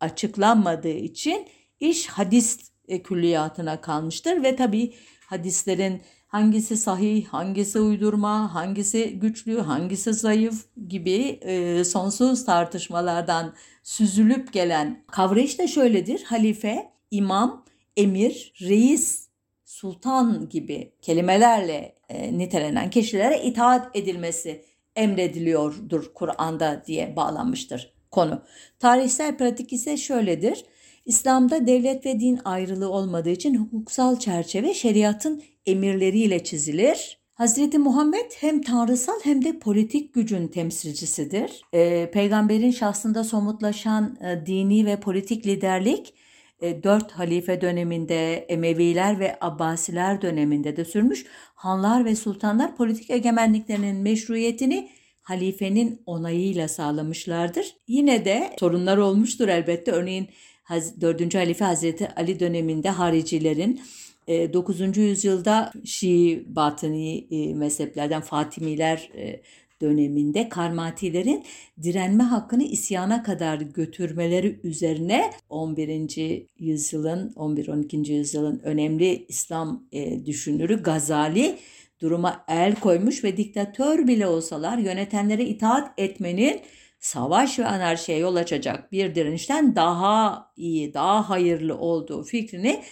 açıklanmadığı 0.00 0.88
için 0.88 1.48
iş 1.80 2.06
hadis 2.06 2.70
külliyatına 3.04 3.80
kalmıştır 3.80 4.42
ve 4.42 4.56
tabi 4.56 4.94
hadislerin 5.26 6.02
hangisi 6.34 6.76
sahih, 6.76 7.26
hangisi 7.26 7.80
uydurma, 7.80 8.54
hangisi 8.54 9.18
güçlü, 9.18 9.60
hangisi 9.60 10.14
zayıf 10.14 10.64
gibi 10.88 11.38
e, 11.42 11.84
sonsuz 11.84 12.44
tartışmalardan 12.44 13.54
süzülüp 13.82 14.52
gelen 14.52 15.04
kavrayış 15.10 15.58
da 15.58 15.66
şöyledir. 15.66 16.24
Halife, 16.24 16.90
imam, 17.10 17.64
emir, 17.96 18.52
reis, 18.60 19.28
sultan 19.64 20.48
gibi 20.48 20.92
kelimelerle 21.02 21.94
e, 22.08 22.38
nitelenen 22.38 22.90
kişilere 22.90 23.42
itaat 23.42 23.96
edilmesi 23.96 24.64
emrediliyordur 24.96 26.14
Kur'an'da 26.14 26.82
diye 26.86 27.16
bağlanmıştır 27.16 27.94
konu. 28.10 28.42
Tarihsel 28.78 29.36
pratik 29.36 29.72
ise 29.72 29.96
şöyledir. 29.96 30.64
İslam'da 31.04 31.66
devlet 31.66 32.06
ve 32.06 32.20
din 32.20 32.40
ayrılığı 32.44 32.90
olmadığı 32.90 33.30
için 33.30 33.54
hukuksal 33.54 34.18
çerçeve 34.18 34.74
şeriatın 34.74 35.42
emirleriyle 35.66 36.44
çizilir. 36.44 37.18
Hazreti 37.34 37.78
Muhammed 37.78 38.30
hem 38.40 38.62
tanrısal 38.62 39.20
hem 39.24 39.44
de 39.44 39.58
politik 39.58 40.14
gücün 40.14 40.48
temsilcisidir. 40.48 41.62
Ee, 41.74 42.10
peygamberin 42.12 42.70
şahsında 42.70 43.24
somutlaşan 43.24 44.18
e, 44.20 44.46
dini 44.46 44.86
ve 44.86 45.00
politik 45.00 45.46
liderlik 45.46 46.14
e, 46.60 46.82
dört 46.82 47.12
halife 47.12 47.60
döneminde, 47.60 48.34
Emeviler 48.34 49.18
ve 49.18 49.36
Abbasiler 49.40 50.22
döneminde 50.22 50.76
de 50.76 50.84
sürmüş. 50.84 51.26
Hanlar 51.54 52.04
ve 52.04 52.14
sultanlar 52.14 52.76
politik 52.76 53.10
egemenliklerinin 53.10 53.96
meşruiyetini 53.96 54.90
halifenin 55.22 56.02
onayıyla 56.06 56.68
sağlamışlardır. 56.68 57.76
Yine 57.88 58.24
de 58.24 58.50
sorunlar 58.60 58.96
olmuştur 58.96 59.48
elbette. 59.48 59.90
Örneğin 59.90 60.28
4. 60.70 61.34
Halife 61.34 61.64
Hazreti 61.64 62.08
Ali 62.16 62.40
döneminde 62.40 62.88
haricilerin 62.90 63.80
9. 64.28 64.80
E, 64.80 65.00
yüzyılda 65.00 65.72
Şii 65.84 66.44
Batıni 66.46 67.26
e, 67.30 67.54
mezheplerden 67.54 68.20
Fatimiler 68.20 69.10
e, 69.16 69.40
döneminde 69.80 70.48
Karmatilerin 70.48 71.44
direnme 71.82 72.24
hakkını 72.24 72.62
isyana 72.62 73.22
kadar 73.22 73.60
götürmeleri 73.60 74.60
üzerine 74.62 75.30
11. 75.48 76.46
yüzyılın 76.58 77.32
11-12. 77.36 78.12
yüzyılın 78.12 78.58
önemli 78.58 79.26
İslam 79.28 79.84
düşünürü 80.26 80.82
Gazali 80.82 81.58
duruma 82.00 82.44
el 82.48 82.74
koymuş 82.74 83.24
ve 83.24 83.36
diktatör 83.36 84.06
bile 84.06 84.26
olsalar 84.26 84.78
yönetenlere 84.78 85.44
itaat 85.44 85.92
etmenin 85.98 86.60
savaş 87.04 87.58
ve 87.58 87.66
anarşiye 87.66 88.18
yol 88.18 88.36
açacak 88.36 88.92
bir 88.92 89.14
direnişten 89.14 89.76
daha 89.76 90.46
iyi, 90.56 90.94
daha 90.94 91.30
hayırlı 91.30 91.78
olduğu 91.78 92.24
fikrini 92.24 92.82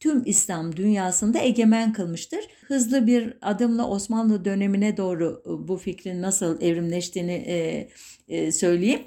tüm 0.00 0.22
İslam 0.26 0.76
dünyasında 0.76 1.38
egemen 1.38 1.92
kılmıştır. 1.92 2.40
Hızlı 2.66 3.06
bir 3.06 3.38
adımla 3.42 3.88
Osmanlı 3.88 4.44
dönemine 4.44 4.96
doğru 4.96 5.42
e, 5.46 5.68
bu 5.68 5.76
fikrin 5.76 6.22
nasıl 6.22 6.60
evrimleştiğini 6.60 7.32
e, 7.32 7.88
e, 8.28 8.52
söyleyeyim. 8.52 9.00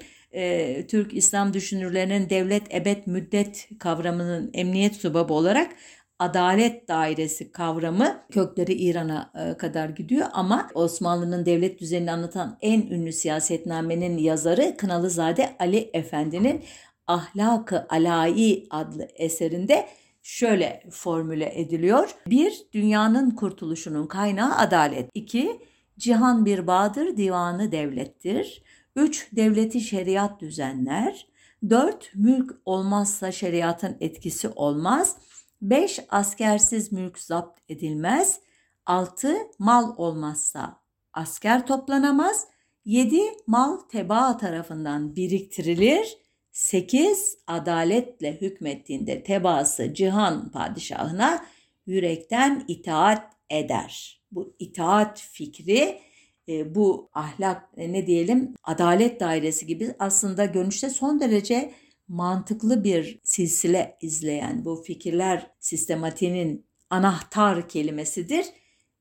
Türk 0.88 1.14
İslam 1.14 1.54
düşünürlerinin 1.54 2.30
devlet 2.30 2.74
ebed 2.74 3.06
müddet 3.06 3.68
kavramının 3.78 4.50
emniyet 4.54 4.96
subabı 4.96 5.32
olarak 5.32 5.70
adalet 6.18 6.88
dairesi 6.88 7.52
kavramı 7.52 8.22
kökleri 8.30 8.72
İran'a 8.72 9.32
e, 9.34 9.56
kadar 9.56 9.88
gidiyor 9.88 10.26
ama 10.32 10.70
Osmanlı'nın 10.74 11.46
devlet 11.46 11.80
düzenini 11.80 12.12
anlatan 12.12 12.58
en 12.60 12.80
ünlü 12.80 13.12
siyasetnamenin 13.12 14.18
yazarı 14.18 14.76
Kınalızade 14.76 15.56
Ali 15.58 15.90
Efendi'nin 15.92 16.64
Ahlakı 17.06 17.86
Alai 17.88 18.66
adlı 18.70 19.08
eserinde 19.14 19.88
şöyle 20.22 20.82
formüle 20.90 21.60
ediliyor. 21.60 22.14
Bir, 22.26 22.62
dünyanın 22.72 23.30
kurtuluşunun 23.30 24.06
kaynağı 24.06 24.56
adalet. 24.56 25.10
İki, 25.14 25.60
cihan 25.98 26.44
bir 26.44 26.66
bağdır, 26.66 27.16
divanı 27.16 27.72
devlettir. 27.72 28.62
Üç, 28.96 29.28
devleti 29.32 29.80
şeriat 29.80 30.40
düzenler. 30.40 31.26
Dört, 31.70 32.14
mülk 32.14 32.56
olmazsa 32.64 33.32
şeriatın 33.32 33.96
etkisi 34.00 34.48
olmaz. 34.48 35.16
5. 35.64 36.00
Askersiz 36.08 36.92
mülk 36.92 37.18
zapt 37.18 37.60
edilmez. 37.68 38.40
6. 38.86 39.36
Mal 39.58 39.94
olmazsa 39.96 40.80
asker 41.12 41.66
toplanamaz. 41.66 42.46
7. 42.84 43.20
Mal 43.46 43.76
tebaa 43.76 44.36
tarafından 44.36 45.16
biriktirilir. 45.16 46.18
8. 46.52 47.38
Adaletle 47.46 48.40
hükmettiğinde 48.40 49.22
tebaası 49.22 49.94
cihan 49.94 50.50
padişahına 50.52 51.44
yürekten 51.86 52.64
itaat 52.68 53.32
eder. 53.50 54.22
Bu 54.32 54.56
itaat 54.58 55.20
fikri 55.32 56.00
e, 56.48 56.74
bu 56.74 57.10
ahlak 57.14 57.68
e, 57.76 57.92
ne 57.92 58.06
diyelim 58.06 58.54
adalet 58.64 59.20
dairesi 59.20 59.66
gibi 59.66 59.94
aslında 59.98 60.44
görünüşte 60.44 60.90
son 60.90 61.20
derece 61.20 61.74
mantıklı 62.08 62.84
bir 62.84 63.20
silsile 63.22 63.98
izleyen 64.00 64.64
bu 64.64 64.82
fikirler 64.86 65.50
sistematiğinin 65.60 66.66
anahtar 66.90 67.68
kelimesidir. 67.68 68.46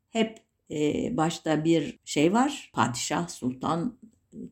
Hep 0.10 0.38
e, 0.72 1.10
başta 1.17 1.63
bir 1.63 2.00
şey 2.05 2.33
var, 2.33 2.72
padişah, 2.74 3.27
sultan 3.27 3.98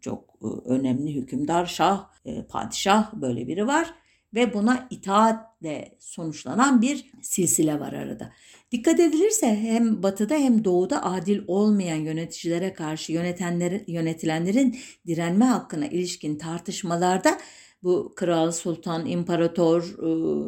çok 0.01 0.29
e, 0.41 0.48
önemli 0.70 1.15
hükümdar, 1.15 1.65
şah, 1.65 2.10
e, 2.25 2.43
padişah 2.43 3.13
böyle 3.13 3.48
biri 3.48 3.67
var 3.67 3.93
ve 4.34 4.53
buna 4.53 4.88
itaatle 4.89 5.98
sonuçlanan 6.00 6.81
bir 6.81 7.12
silsile 7.22 7.79
var 7.79 7.93
arada. 7.93 8.31
Dikkat 8.72 9.00
edilirse 9.00 9.55
hem 9.55 10.03
batıda 10.03 10.36
hem 10.36 10.65
doğuda 10.65 11.05
adil 11.05 11.41
olmayan 11.48 11.96
yöneticilere 11.96 12.74
karşı 12.74 13.12
yönetenlerin, 13.12 13.84
yönetilenlerin 13.88 14.77
direnme 15.08 15.46
hakkına 15.46 15.88
ilişkin 15.88 16.38
tartışmalarda 16.38 17.38
bu 17.84 18.14
kral, 18.16 18.52
sultan, 18.52 19.06
imparator, 19.06 19.84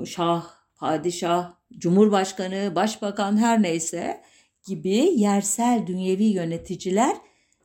e, 0.02 0.06
şah, 0.06 0.44
padişah, 0.76 1.54
cumhurbaşkanı, 1.78 2.76
başbakan 2.76 3.38
her 3.38 3.62
neyse 3.62 4.22
gibi 4.68 4.96
yersel 4.96 5.88
dünyevi 5.88 6.24
yöneticiler 6.24 7.18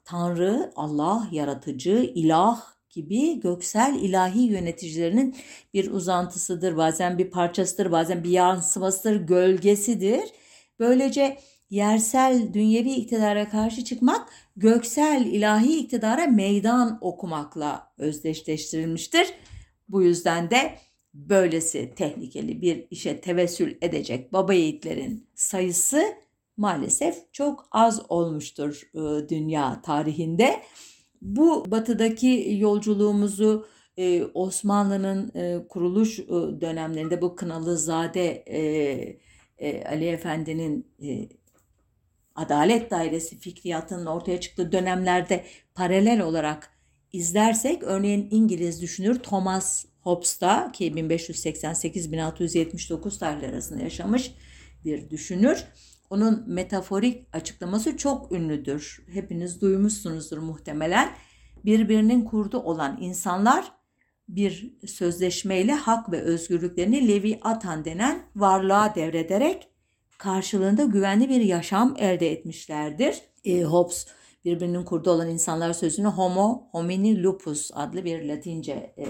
Tanrı, 0.05 0.73
Allah, 0.77 1.29
yaratıcı, 1.33 2.13
ilah 2.15 2.61
gibi 2.91 3.41
göksel 3.41 3.99
ilahi 4.03 4.41
yöneticilerinin 4.41 5.37
bir 5.75 5.91
uzantısıdır. 5.91 6.77
Bazen 6.77 7.19
bir 7.19 7.31
parçasıdır, 7.31 7.93
bazen 7.93 8.25
bir 8.25 8.31
yansımasıdır, 8.31 9.17
gölgesidir. 9.17 10.21
Böylece 10.79 11.39
yersel 11.71 12.55
dünyevi 12.55 12.93
iktidara 12.93 13.49
karşı 13.49 13.85
çıkmak 13.85 14.29
göksel 14.57 15.27
ilahi 15.27 15.79
iktidara 15.79 16.27
meydan 16.27 16.99
okumakla 17.01 17.93
özdeşleştirilmiştir. 17.99 19.27
Bu 19.89 20.03
yüzden 20.03 20.51
de 20.51 20.79
böylesi 21.15 21.95
tehlikeli 21.97 22.63
bir 22.63 22.87
işe 22.91 23.21
tevessül 23.21 23.77
edecek 23.83 24.33
baba 24.33 24.55
yiğitlerin 24.55 25.29
sayısı 25.35 26.03
maalesef 26.57 27.33
çok 27.33 27.69
az 27.71 28.03
olmuştur 28.09 28.91
e, 28.95 29.29
dünya 29.29 29.83
tarihinde. 29.83 30.63
Bu 31.23 31.71
batıdaki 31.71 32.57
yolculuğumuzu 32.59 33.67
e, 33.97 34.25
Osmanlı'nın 34.25 35.33
e, 35.35 35.69
kuruluş 35.69 36.19
dönemlerinde 36.61 37.23
bu 37.23 37.37
Kınalı 37.37 37.79
Zade 37.79 38.45
Ali 39.89 40.07
Efendi'nin 40.07 40.87
Adalet 42.35 42.91
Dairesi 42.91 43.39
fikriyatının 43.39 44.07
ortaya 44.07 44.41
çıktığı 44.41 44.73
dönemlerde 44.73 45.45
paralel 45.75 46.21
olarak 46.21 46.78
izlersek 47.13 47.83
örneğin 47.83 48.29
İngiliz 48.31 48.83
düşünür 48.83 49.19
Thomas 49.19 49.85
Hobbes 50.01 50.41
da 50.41 50.71
ki 50.73 50.93
1588-1679 50.93 53.19
tarihleri 53.19 53.53
arasında 53.53 53.83
yaşamış 53.83 54.35
bir 54.85 55.11
düşünür. 55.11 55.65
Onun 56.11 56.45
metaforik 56.47 57.27
açıklaması 57.33 57.97
çok 57.97 58.33
ünlüdür. 58.33 59.07
Hepiniz 59.13 59.61
duymuşsunuzdur 59.61 60.39
muhtemelen. 60.39 61.13
Birbirinin 61.65 62.25
kurdu 62.25 62.59
olan 62.59 62.99
insanlar 63.01 63.73
bir 64.29 64.75
sözleşmeyle 64.87 65.73
hak 65.73 66.13
ve 66.13 66.21
özgürlüklerini 66.21 67.09
Levi 67.09 67.39
Atan 67.43 67.85
denen 67.85 68.23
varlığa 68.37 68.95
devrederek 68.95 69.69
karşılığında 70.19 70.85
güvenli 70.85 71.29
bir 71.29 71.41
yaşam 71.41 71.95
elde 71.99 72.33
etmişlerdir. 72.33 73.21
E, 73.45 73.63
Hobbes 73.63 74.07
birbirinin 74.45 74.85
kurdu 74.85 75.11
olan 75.11 75.29
insanlar 75.31 75.73
sözünü 75.73 76.09
homo 76.09 76.69
homini 76.73 77.23
lupus 77.23 77.71
adlı 77.75 78.05
bir 78.05 78.29
latince 78.29 78.95
e, 78.99 79.07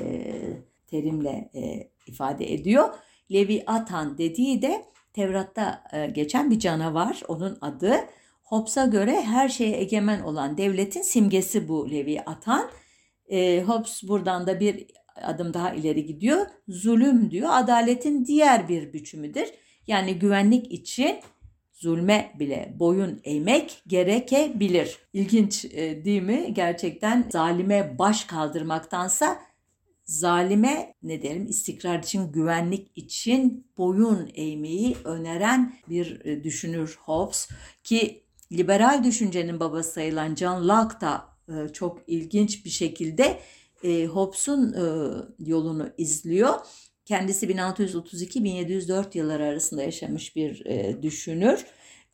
terimle 0.87 1.51
e, 1.55 1.91
ifade 2.07 2.55
ediyor. 2.55 2.89
Levi 3.33 3.63
Atan 3.67 4.19
dediği 4.19 4.63
de 4.63 4.85
Tevrat'ta 5.13 5.85
e, 5.93 6.07
geçen 6.07 6.51
bir 6.51 6.59
canavar 6.59 7.23
onun 7.29 7.59
adı. 7.61 7.95
Hobbes'a 8.43 8.87
göre 8.87 9.21
her 9.21 9.49
şeye 9.49 9.81
egemen 9.81 10.21
olan 10.21 10.59
devletin 10.59 11.03
simgesi 11.03 11.69
bu 11.69 11.91
Levi 11.91 12.21
Atan. 12.21 12.71
E, 13.29 13.63
Hobbes 13.63 14.03
buradan 14.03 14.47
da 14.47 14.61
bir 14.61 14.87
adım 15.23 15.55
daha 15.55 15.75
ileri 15.75 16.07
gidiyor. 16.07 16.47
Zulüm 16.69 17.31
diyor 17.31 17.49
adaletin 17.53 18.25
diğer 18.25 18.69
bir 18.69 18.93
biçimidir. 18.93 19.49
Yani 19.87 20.19
güvenlik 20.19 20.73
için 20.73 21.17
zulme 21.79 22.33
bile 22.39 22.75
boyun 22.79 23.21
eğmek 23.25 23.83
gerekebilir. 23.87 24.99
İlginç 25.13 25.65
e, 25.65 26.05
değil 26.05 26.23
mi? 26.23 26.55
Gerçekten 26.55 27.29
zalime 27.33 27.99
baş 27.99 28.25
kaldırmaktansa 28.25 29.39
zalime 30.05 30.95
ne 31.03 31.23
diyelim 31.23 31.47
istikrar 31.47 31.99
için, 31.99 32.33
güvenlik 32.33 32.91
için 32.97 33.67
boyun 33.79 34.31
eğmeyi 34.35 34.97
öneren 35.05 35.75
bir 35.89 36.25
e, 36.25 36.45
düşünür 36.45 36.99
Hobbes 37.01 37.49
ki 37.85 38.23
liberal 38.53 39.05
düşüncenin 39.05 39.61
babası 39.61 39.93
sayılan 39.93 40.35
John 40.35 40.69
Locke 40.69 41.01
da 41.01 41.25
e, 41.49 41.73
çok 41.73 41.99
ilginç 42.07 42.65
bir 42.65 42.71
şekilde 42.71 43.41
Hobbes'un 44.13 44.75
yolunu 45.39 45.91
izliyor. 45.99 46.55
Kendisi 47.09 47.47
1632-1704 47.47 49.19
yılları 49.19 49.45
arasında 49.45 49.83
yaşamış 49.83 50.37
bir 50.37 50.65
düşünür. 51.03 51.67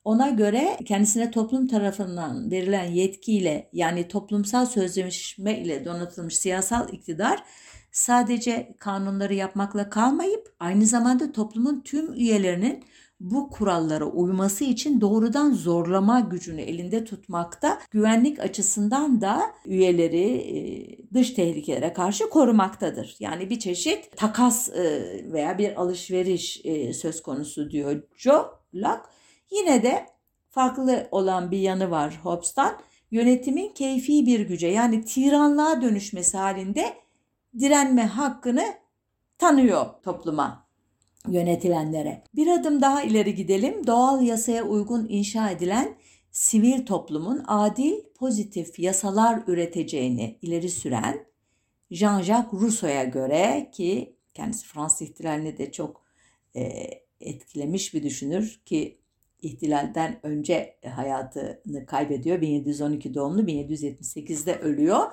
Ona 0.04 0.30
göre 0.30 0.76
kendisine 0.87 1.30
toplum 1.30 1.66
tarafından 1.66 2.50
verilen 2.50 2.85
yetkiyle 2.85 3.70
yani 3.72 4.09
toplumsal 4.09 4.66
sözleşme 4.66 5.59
ile 5.59 5.85
donatılmış 5.85 6.37
siyasal 6.37 6.92
iktidar 6.92 7.42
sadece 7.92 8.74
kanunları 8.78 9.35
yapmakla 9.35 9.90
kalmayıp 9.90 10.54
aynı 10.61 10.87
zamanda 10.87 11.33
toplumun 11.33 11.80
tüm 11.80 12.12
üyelerinin 12.12 12.85
bu 13.24 13.50
kurallara 13.50 14.04
uyması 14.04 14.64
için 14.64 15.00
doğrudan 15.00 15.52
zorlama 15.52 16.20
gücünü 16.20 16.60
elinde 16.60 17.04
tutmakta, 17.04 17.78
güvenlik 17.90 18.40
açısından 18.40 19.20
da 19.20 19.42
üyeleri 19.66 20.30
e, 20.32 20.58
dış 21.14 21.30
tehlikelere 21.30 21.92
karşı 21.92 22.30
korumaktadır. 22.30 23.16
Yani 23.20 23.50
bir 23.50 23.58
çeşit 23.58 24.16
takas 24.16 24.68
e, 24.68 25.32
veya 25.32 25.58
bir 25.58 25.80
alışveriş 25.80 26.60
e, 26.64 26.92
söz 26.92 27.22
konusu 27.22 27.70
diyor 27.70 28.02
Joe 28.16 28.50
Locke. 28.74 29.08
Yine 29.50 29.82
de 29.82 30.06
farklı 30.50 31.08
olan 31.10 31.50
bir 31.50 31.58
yanı 31.58 31.90
var 31.90 32.20
Hobbes'tan. 32.22 32.76
Yönetimin 33.10 33.72
keyfi 33.72 34.26
bir 34.26 34.40
güce 34.40 34.66
yani 34.66 35.04
tiranlığa 35.04 35.82
dönüşmesi 35.82 36.37
halinde 36.37 36.94
direnme 37.58 38.06
hakkını 38.06 38.64
tanıyor 39.38 39.87
topluma 40.02 40.63
yönetilenlere. 41.28 42.22
Bir 42.34 42.46
adım 42.46 42.82
daha 42.82 43.02
ileri 43.02 43.34
gidelim. 43.34 43.87
Doğal 43.87 44.22
yasaya 44.22 44.64
uygun 44.64 45.06
inşa 45.08 45.50
edilen 45.50 45.94
sivil 46.30 46.87
toplumun 46.87 47.44
adil, 47.46 47.94
pozitif 48.14 48.78
yasalar 48.78 49.42
üreteceğini 49.46 50.38
ileri 50.42 50.68
süren 50.68 51.26
Jean-Jacques 51.90 52.60
Rousseau'ya 52.60 53.04
göre 53.04 53.70
ki 53.72 54.16
kendisi 54.34 54.66
Fransız 54.66 55.02
ihtilalini 55.02 55.58
de 55.58 55.72
çok 55.72 56.04
e, 56.56 56.90
etkilemiş 57.20 57.94
bir 57.94 58.02
düşünür 58.02 58.60
ki 58.66 58.98
ihtilalden 59.42 60.20
önce 60.22 60.76
hayatını 60.94 61.87
kaybediyor. 61.87 62.40
1712 62.40 63.14
doğumlu 63.14 63.42
1778'de 63.42 64.58
ölüyor. 64.58 65.12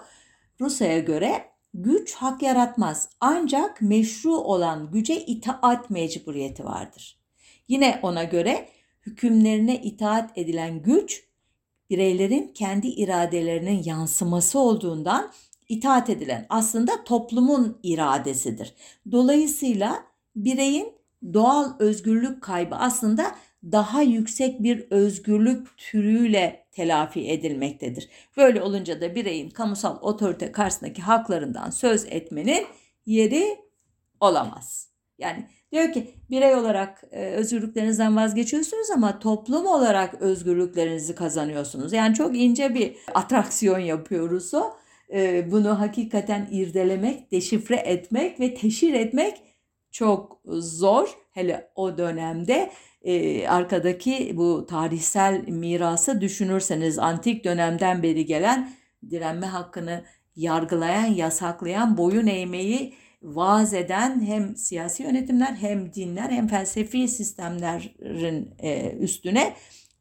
Rousseau'ya 0.62 1.00
göre 1.00 1.52
Güç 1.74 2.14
hak 2.14 2.42
yaratmaz 2.42 3.10
ancak 3.20 3.82
meşru 3.82 4.36
olan 4.36 4.92
güce 4.92 5.26
itaat 5.26 5.90
mecburiyeti 5.90 6.66
vardır. 6.66 7.20
Yine 7.68 8.00
ona 8.04 8.24
göre 8.24 8.70
hükümlerine 9.06 9.82
itaat 9.82 10.38
edilen 10.38 10.82
güç 10.84 11.24
bireylerin 11.90 12.52
kendi 12.54 12.88
iradelerinin 12.88 13.84
yansıması 13.84 14.60
olduğundan 14.60 15.32
itaat 15.70 16.10
edilen 16.10 16.46
aslında 16.50 17.04
toplumun 17.04 17.80
iradesidir. 17.84 18.74
Dolayısıyla 19.12 20.04
bireyin 20.36 20.94
doğal 21.34 21.80
özgürlük 21.80 22.44
kaybı 22.44 22.76
aslında 22.76 23.36
daha 23.64 24.02
yüksek 24.02 24.64
bir 24.64 24.88
özgürlük 24.92 25.78
türüyle 25.78 26.61
telafi 26.72 27.32
edilmektedir. 27.32 28.10
Böyle 28.38 28.62
olunca 28.62 29.02
da 29.02 29.16
bireyin 29.16 29.50
kamusal 29.50 29.98
otorite 30.02 30.52
karşısındaki 30.52 31.02
haklarından 31.02 31.70
söz 31.70 32.06
etmenin 32.06 32.66
yeri 33.06 33.58
olamaz. 34.20 34.92
Yani 35.18 35.48
diyor 35.72 35.94
ki 35.94 36.16
birey 36.30 36.56
olarak 36.56 37.04
e, 37.12 37.26
özgürlüklerinizden 37.26 38.16
vazgeçiyorsunuz 38.16 38.92
ama 38.92 39.20
toplum 39.20 39.66
olarak 39.66 40.22
özgürlüklerinizi 40.22 41.16
kazanıyorsunuz. 41.16 41.94
Yani 41.94 42.16
çok 42.16 42.38
ince 42.38 42.76
bir 42.76 42.96
atraksiyon 43.14 43.80
yapıyoruz 43.80 44.54
o. 44.54 44.74
E, 45.14 45.52
bunu 45.52 45.80
hakikaten 45.80 46.48
irdelemek, 46.52 47.32
deşifre 47.32 47.76
etmek 47.76 48.40
ve 48.40 48.54
teşhir 48.54 48.94
etmek 48.94 49.42
çok 49.92 50.42
zor. 50.46 51.18
Hele 51.32 51.72
o 51.76 51.98
dönemde 51.98 52.72
e, 53.02 53.48
arkadaki 53.48 54.34
bu 54.38 54.66
tarihsel 54.70 55.48
mirası 55.48 56.22
düşünürseniz 56.22 57.00
antik 57.00 57.46
dönemden 57.46 58.04
beri 58.04 58.26
gelen 58.26 58.74
direnme 59.10 59.46
hakkını 59.46 60.04
yargılayan, 60.36 61.06
yasaklayan, 61.06 61.98
boyun 61.98 62.28
eğmeyi 62.28 62.94
vaaz 63.24 63.74
eden 63.74 64.26
hem 64.26 64.56
siyasi 64.56 65.04
yönetimler 65.04 65.54
hem 65.54 65.94
dinler 65.94 66.30
hem 66.30 66.48
felsefi 66.48 67.08
sistemlerin 67.08 68.54
e, 68.60 68.92
üstüne 68.92 69.54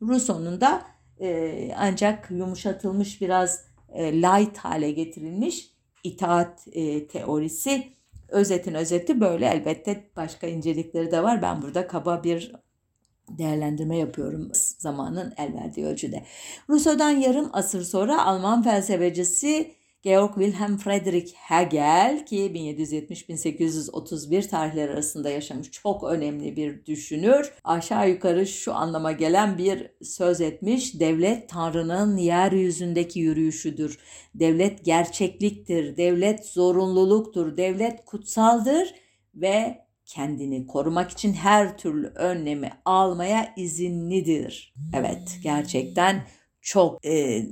Rousseau'nun 0.03 0.61
da 0.61 0.83
e, 1.21 1.71
ancak 1.77 2.31
yumuşatılmış 2.31 3.21
biraz 3.21 3.65
e, 3.93 4.13
light 4.13 4.59
hale 4.59 4.91
getirilmiş 4.91 5.71
itaat 6.05 6.69
e, 6.73 7.07
teorisi. 7.07 7.83
Özetin 8.29 8.75
özeti 8.75 9.21
böyle 9.21 9.47
elbette 9.47 10.11
başka 10.17 10.47
incelikleri 10.47 11.13
de 11.13 11.23
var. 11.23 11.43
Ben 11.43 11.63
burada 11.63 11.87
kaba 11.87 12.25
bir 12.25 12.53
değerlendirme 13.39 13.97
yapıyorum 13.97 14.51
zamanın 14.79 15.33
el 15.37 15.55
verdiği 15.55 15.87
ölçüde. 15.87 16.25
Rousseau'dan 16.71 17.11
yarım 17.11 17.51
asır 17.53 17.83
sonra 17.83 18.27
Alman 18.27 18.63
felsefecisi 18.63 19.81
Georg 20.03 20.35
Wilhelm 20.35 20.77
Friedrich 20.77 21.35
Hegel 21.35 22.27
ki 22.27 22.37
1770-1831 22.37 24.49
tarihleri 24.49 24.93
arasında 24.93 25.31
yaşamış 25.31 25.71
çok 25.71 26.05
önemli 26.05 26.57
bir 26.57 26.87
düşünür. 26.87 27.53
Aşağı 27.65 28.11
yukarı 28.11 28.47
şu 28.47 28.75
anlama 28.75 29.13
gelen 29.13 29.59
bir 29.59 29.91
söz 30.03 30.41
etmiş. 30.41 31.01
Devlet 31.01 31.49
Tanrı'nın 31.49 32.17
yeryüzündeki 32.17 33.21
yürüyüşüdür. 33.21 33.99
Devlet 34.35 34.85
gerçekliktir. 34.85 35.97
Devlet 35.97 36.47
zorunluluktur. 36.47 37.57
Devlet 37.57 38.05
kutsaldır 38.05 38.95
ve 39.35 39.90
kendini 40.11 40.67
korumak 40.67 41.11
için 41.11 41.33
her 41.33 41.79
türlü 41.79 42.07
önlemi 42.07 42.71
almaya 42.85 43.55
izinlidir. 43.57 44.75
Evet 44.95 45.39
gerçekten 45.43 46.27
çok 46.61 47.07
e, 47.07 47.47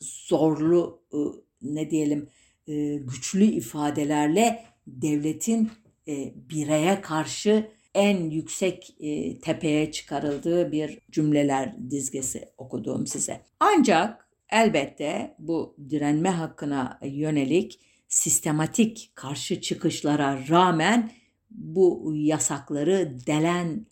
zorlu 0.00 1.02
e, 1.12 1.18
ne 1.62 1.90
diyelim 1.90 2.28
e, 2.66 2.94
güçlü 2.96 3.44
ifadelerle 3.44 4.64
devletin 4.86 5.70
e, 6.08 6.32
bireye 6.50 7.00
karşı 7.00 7.70
en 7.94 8.30
yüksek 8.30 8.96
e, 9.00 9.40
tepeye 9.40 9.92
çıkarıldığı 9.92 10.72
bir 10.72 10.98
cümleler 11.10 11.90
dizgesi 11.90 12.48
okuduğum 12.58 13.06
size. 13.06 13.40
Ancak 13.60 14.28
elbette 14.50 15.34
bu 15.38 15.76
direnme 15.90 16.30
hakkına 16.30 16.98
yönelik 17.02 17.80
sistematik 18.08 19.10
karşı 19.14 19.60
çıkışlara 19.60 20.48
rağmen 20.48 21.10
bu 21.50 22.12
yasakları 22.14 23.16
delen 23.26 23.86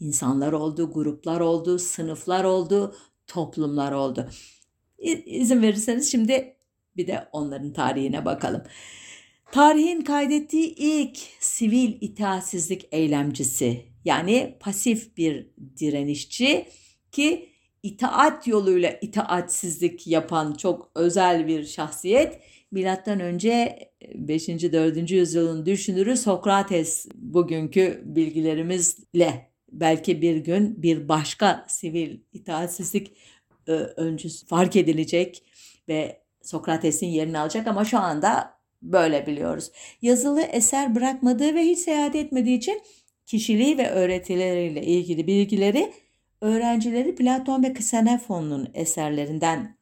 insanlar 0.00 0.52
oldu, 0.52 0.92
gruplar 0.92 1.40
oldu, 1.40 1.78
sınıflar 1.78 2.44
oldu, 2.44 2.96
toplumlar 3.26 3.92
oldu. 3.92 4.30
İzin 5.26 5.62
verirseniz 5.62 6.12
şimdi 6.12 6.56
bir 6.96 7.06
de 7.06 7.28
onların 7.32 7.72
tarihine 7.72 8.24
bakalım. 8.24 8.62
Tarihin 9.52 10.00
kaydettiği 10.00 10.74
ilk 10.74 11.18
sivil 11.40 11.98
itaatsizlik 12.00 12.88
eylemcisi 12.92 13.84
yani 14.04 14.56
pasif 14.60 15.16
bir 15.16 15.50
direnişçi 15.80 16.66
ki 17.12 17.48
itaat 17.82 18.46
yoluyla 18.46 18.90
itaatsizlik 18.90 20.06
yapan 20.06 20.52
çok 20.52 20.90
özel 20.94 21.46
bir 21.46 21.64
şahsiyet. 21.64 22.40
Milattan 22.70 23.20
önce 23.20 23.78
5. 24.14 24.48
4. 24.48 25.10
yüzyılın 25.10 25.66
düşünürü 25.66 26.16
Sokrates 26.16 27.06
bugünkü 27.14 28.02
bilgilerimizle 28.04 29.50
belki 29.72 30.22
bir 30.22 30.36
gün 30.36 30.82
bir 30.82 31.08
başka 31.08 31.64
sivil 31.68 32.18
itaatsizlik 32.32 33.12
e, 33.68 33.72
öncüsü 33.72 34.46
fark 34.46 34.76
edilecek 34.76 35.42
ve 35.88 36.22
Sokrates'in 36.42 37.06
yerini 37.06 37.38
alacak 37.38 37.66
ama 37.66 37.84
şu 37.84 37.98
anda 37.98 38.58
böyle 38.82 39.26
biliyoruz. 39.26 39.70
Yazılı 40.02 40.42
eser 40.42 40.94
bırakmadığı 40.94 41.54
ve 41.54 41.62
hiç 41.62 41.78
seyahat 41.78 42.14
etmediği 42.14 42.58
için 42.58 42.82
kişiliği 43.26 43.78
ve 43.78 43.90
öğretileriyle 43.90 44.82
ilgili 44.82 45.26
bilgileri 45.26 45.92
öğrencileri 46.40 47.14
Platon 47.14 47.62
ve 47.62 47.68
Xenofon'un 47.68 48.70
eserlerinden 48.74 49.76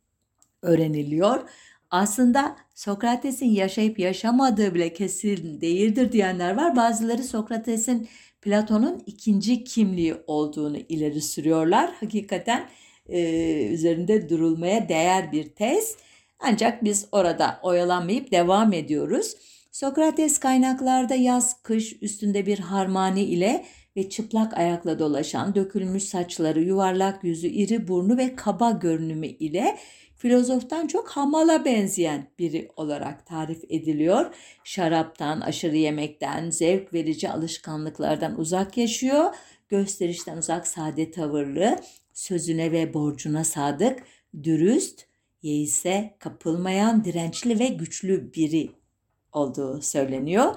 öğreniliyor. 0.62 1.49
Aslında 1.90 2.57
Sokrates'in 2.75 3.51
yaşayıp 3.51 3.99
yaşamadığı 3.99 4.75
bile 4.75 4.92
kesin 4.92 5.61
değildir 5.61 6.12
diyenler 6.12 6.57
var. 6.57 6.77
Bazıları 6.77 7.22
Sokrates'in 7.22 8.09
Platon'un 8.42 9.03
ikinci 9.07 9.64
kimliği 9.64 10.14
olduğunu 10.27 10.77
ileri 10.77 11.20
sürüyorlar. 11.20 11.90
Hakikaten 12.01 12.68
e, 13.09 13.66
üzerinde 13.66 14.29
durulmaya 14.29 14.88
değer 14.88 15.33
bir 15.33 15.49
tez. 15.49 15.96
Ancak 16.38 16.85
biz 16.85 17.07
orada 17.12 17.61
oyalanmayıp 17.62 18.33
devam 18.33 18.72
ediyoruz. 18.72 19.35
Sokrates 19.72 20.38
kaynaklarda 20.38 21.14
yaz 21.14 21.62
kış 21.62 21.96
üstünde 22.03 22.46
bir 22.46 22.59
harmani 22.59 23.22
ile 23.22 23.64
ve 23.96 24.09
çıplak 24.09 24.59
ayakla 24.59 24.99
dolaşan, 24.99 25.55
dökülmüş 25.55 26.03
saçları, 26.03 26.62
yuvarlak 26.62 27.25
yüzü, 27.25 27.46
iri 27.46 27.88
burnu 27.88 28.16
ve 28.16 28.37
kaba 28.37 28.70
görünümü 28.70 29.27
ile 29.27 29.79
filozoftan 30.27 30.87
çok 30.87 31.09
hamala 31.09 31.65
benzeyen 31.65 32.27
biri 32.39 32.69
olarak 32.77 33.27
tarif 33.27 33.65
ediliyor. 33.69 34.35
Şaraptan, 34.65 35.41
aşırı 35.41 35.77
yemekten, 35.77 36.51
zevk 36.51 36.95
verici 36.95 37.31
alışkanlıklardan 37.31 38.39
uzak 38.41 38.77
yaşıyor. 38.77 39.35
Gösterişten 39.69 40.37
uzak 40.37 40.67
sade 40.67 41.11
tavırlı, 41.11 41.79
sözüne 42.12 42.73
ve 42.73 42.95
borcuna 42.95 43.45
sadık, 43.45 44.03
dürüst, 44.43 45.07
yeise 45.43 46.17
kapılmayan 46.19 47.05
dirençli 47.05 47.59
ve 47.59 47.69
güçlü 47.69 48.33
biri 48.35 48.71
olduğu 49.33 49.83
söyleniyor. 49.83 50.55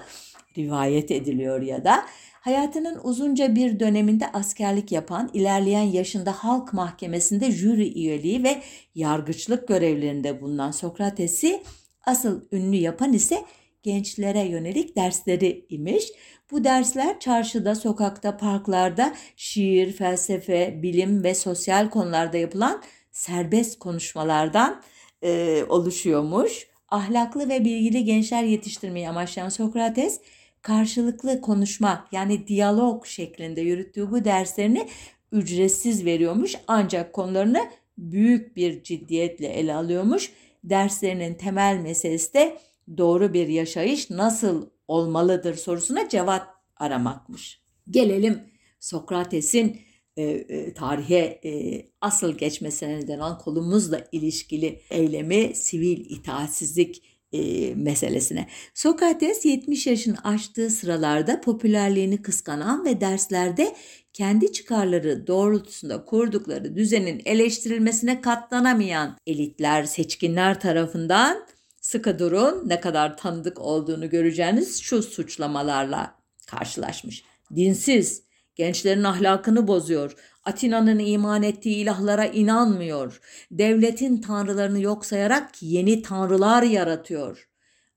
Rivayet 0.58 1.10
ediliyor 1.10 1.62
ya 1.62 1.84
da 1.84 2.04
hayatının 2.40 3.00
uzunca 3.02 3.54
bir 3.54 3.80
döneminde 3.80 4.32
askerlik 4.32 4.92
yapan, 4.92 5.30
ilerleyen 5.34 5.82
yaşında 5.82 6.32
halk 6.32 6.72
mahkemesinde 6.72 7.50
jüri 7.50 7.98
üyeliği 7.98 8.44
ve 8.44 8.62
yargıçlık 8.94 9.68
görevlerinde 9.68 10.40
bulunan 10.40 10.70
Sokrates'i 10.70 11.62
asıl 12.06 12.42
ünlü 12.52 12.76
yapan 12.76 13.12
ise 13.12 13.44
gençlere 13.82 14.40
yönelik 14.40 14.96
dersleri 14.96 15.66
imiş. 15.68 16.04
Bu 16.50 16.64
dersler 16.64 17.20
çarşıda, 17.20 17.74
sokakta, 17.74 18.36
parklarda 18.36 19.14
şiir, 19.36 19.92
felsefe, 19.92 20.82
bilim 20.82 21.24
ve 21.24 21.34
sosyal 21.34 21.90
konularda 21.90 22.36
yapılan 22.36 22.82
serbest 23.12 23.78
konuşmalardan 23.78 24.82
e, 25.22 25.62
oluşuyormuş. 25.68 26.70
Ahlaklı 26.88 27.48
ve 27.48 27.64
bilgili 27.64 28.04
gençler 28.04 28.42
yetiştirmeyi 28.44 29.08
amaçlayan 29.08 29.48
Sokrates 29.48 30.20
karşılıklı 30.62 31.40
konuşma 31.40 32.08
yani 32.12 32.46
diyalog 32.46 33.06
şeklinde 33.06 33.60
yürüttüğü 33.60 34.10
bu 34.10 34.24
derslerini 34.24 34.88
ücretsiz 35.32 36.04
veriyormuş 36.04 36.54
ancak 36.66 37.12
konularını 37.12 37.70
büyük 37.98 38.56
bir 38.56 38.82
ciddiyetle 38.82 39.46
ele 39.46 39.74
alıyormuş. 39.74 40.32
Derslerinin 40.64 41.34
temel 41.34 41.80
meselesi 41.82 42.34
de 42.34 42.58
doğru 42.98 43.32
bir 43.32 43.48
yaşayış 43.48 44.10
nasıl 44.10 44.66
olmalıdır 44.88 45.54
sorusuna 45.54 46.08
cevap 46.08 46.46
aramakmış. 46.76 47.60
Gelelim 47.90 48.40
Sokrates'in 48.80 49.80
e, 50.16 50.22
e, 50.22 50.74
tarihe 50.74 51.40
e, 51.44 51.82
asıl 52.00 52.38
geçmesine 52.38 53.00
neden 53.00 53.18
olan 53.18 53.38
kolumuzla 53.38 54.08
ilişkili 54.12 54.80
eylemi 54.90 55.54
sivil 55.54 56.10
itaatsizlik 56.10 57.02
e, 57.32 57.74
meselesine. 57.74 58.48
Sokrates 58.74 59.44
70 59.44 59.86
yaşını 59.86 60.16
aştığı 60.24 60.70
sıralarda 60.70 61.40
popülerliğini 61.40 62.22
kıskanan 62.22 62.84
ve 62.84 63.00
derslerde 63.00 63.76
kendi 64.12 64.52
çıkarları 64.52 65.26
doğrultusunda 65.26 66.04
kurdukları 66.04 66.76
düzenin 66.76 67.22
eleştirilmesine 67.24 68.20
katlanamayan 68.20 69.16
elitler, 69.26 69.84
seçkinler 69.84 70.60
tarafından 70.60 71.46
sıkı 71.80 72.18
durun 72.18 72.68
ne 72.68 72.80
kadar 72.80 73.16
tanıdık 73.16 73.60
olduğunu 73.60 74.10
göreceğiniz 74.10 74.82
şu 74.82 75.02
suçlamalarla 75.02 76.14
karşılaşmış. 76.46 77.24
Dinsiz, 77.56 78.22
Gençlerin 78.60 79.04
ahlakını 79.04 79.68
bozuyor. 79.68 80.14
Atina'nın 80.50 80.98
iman 80.98 81.42
ettiği 81.42 81.76
ilahlara 81.76 82.26
inanmıyor. 82.26 83.20
Devletin 83.50 84.20
tanrılarını 84.20 84.80
yok 84.80 85.06
sayarak 85.06 85.62
yeni 85.62 86.02
tanrılar 86.02 86.62
yaratıyor. 86.62 87.48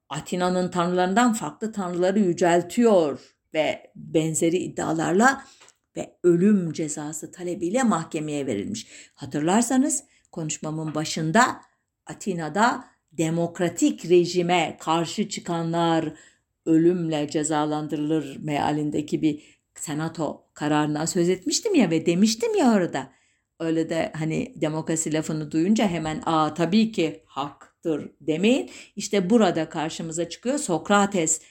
Atina'nın 0.09 0.71
tanrılarından 0.71 1.33
farklı 1.33 1.71
tanrıları 1.71 2.19
yüceltiyor 2.19 3.19
ve 3.53 3.91
benzeri 3.95 4.57
iddialarla 4.57 5.43
ve 5.97 6.17
ölüm 6.23 6.73
cezası 6.73 7.31
talebiyle 7.31 7.83
mahkemeye 7.83 8.47
verilmiş. 8.47 8.87
Hatırlarsanız 9.13 10.03
konuşmamın 10.31 10.95
başında 10.95 11.61
Atina'da 12.05 12.85
demokratik 13.11 14.09
rejime 14.09 14.77
karşı 14.79 15.29
çıkanlar 15.29 16.13
ölümle 16.65 17.29
cezalandırılır 17.29 18.37
mealindeki 18.37 19.21
bir 19.21 19.62
senato 19.83 20.43
kararından 20.53 21.05
söz 21.05 21.29
etmiştim 21.29 21.75
ya 21.75 21.89
ve 21.89 22.05
demiştim 22.05 22.55
ya 22.55 22.73
orada. 22.73 23.09
Öyle 23.59 23.89
de 23.89 24.11
hani 24.15 24.53
demokrasi 24.55 25.13
lafını 25.13 25.51
duyunca 25.51 25.87
hemen 25.87 26.21
aa 26.25 26.53
tabii 26.53 26.91
ki 26.91 27.23
haktır 27.25 28.11
demeyin. 28.21 28.69
İşte 28.95 29.29
burada 29.29 29.69
karşımıza 29.69 30.29
çıkıyor 30.29 30.57
Sokrates 30.57 31.41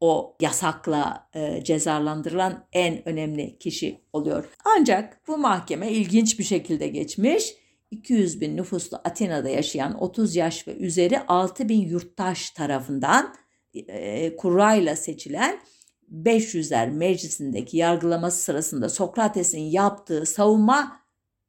o 0.00 0.36
yasakla 0.40 1.28
e, 1.34 1.64
cezalandırılan 1.64 2.66
en 2.72 3.08
önemli 3.08 3.58
kişi 3.58 4.00
oluyor. 4.12 4.44
Ancak 4.64 5.28
bu 5.28 5.38
mahkeme 5.38 5.90
ilginç 5.92 6.38
bir 6.38 6.44
şekilde 6.44 6.88
geçmiş. 6.88 7.54
200 7.90 8.40
bin 8.40 8.56
nüfuslu 8.56 9.00
Atina'da 9.04 9.48
yaşayan 9.48 10.02
30 10.02 10.36
yaş 10.36 10.68
ve 10.68 10.76
üzeri 10.76 11.20
6 11.20 11.68
bin 11.68 11.80
yurttaş 11.80 12.50
tarafından 12.50 13.34
e, 13.74 14.36
kurayla 14.36 14.96
seçilen 14.96 15.60
500'ler 16.12 16.90
meclisindeki 16.90 17.76
yargılaması 17.76 18.42
sırasında 18.42 18.88
Sokrates'in 18.88 19.60
yaptığı 19.60 20.26
savunma 20.26 21.00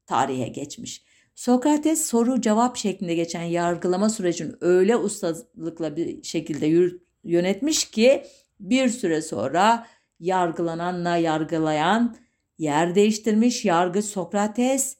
tarihe 0.06 0.48
geçmiş. 0.48 1.04
Sokrates 1.36 2.06
soru 2.06 2.42
cevap 2.42 2.78
şeklinde 2.78 3.16
geçen 3.16 3.44
yargılama 3.44 4.10
sürecini 4.10 4.52
öyle 4.62 4.98
ustalıkla 4.98 5.96
bir 5.96 6.24
şekilde 6.24 6.92
yönetmiş 7.24 7.92
ki 7.92 8.24
bir 8.60 8.90
süre 8.90 9.22
sonra 9.22 9.88
yargılananla 10.20 11.18
yargılayan 11.18 12.16
yer 12.58 12.96
değiştirmiş 12.96 13.66
yargı 13.66 14.02
Sokrates 14.02 14.98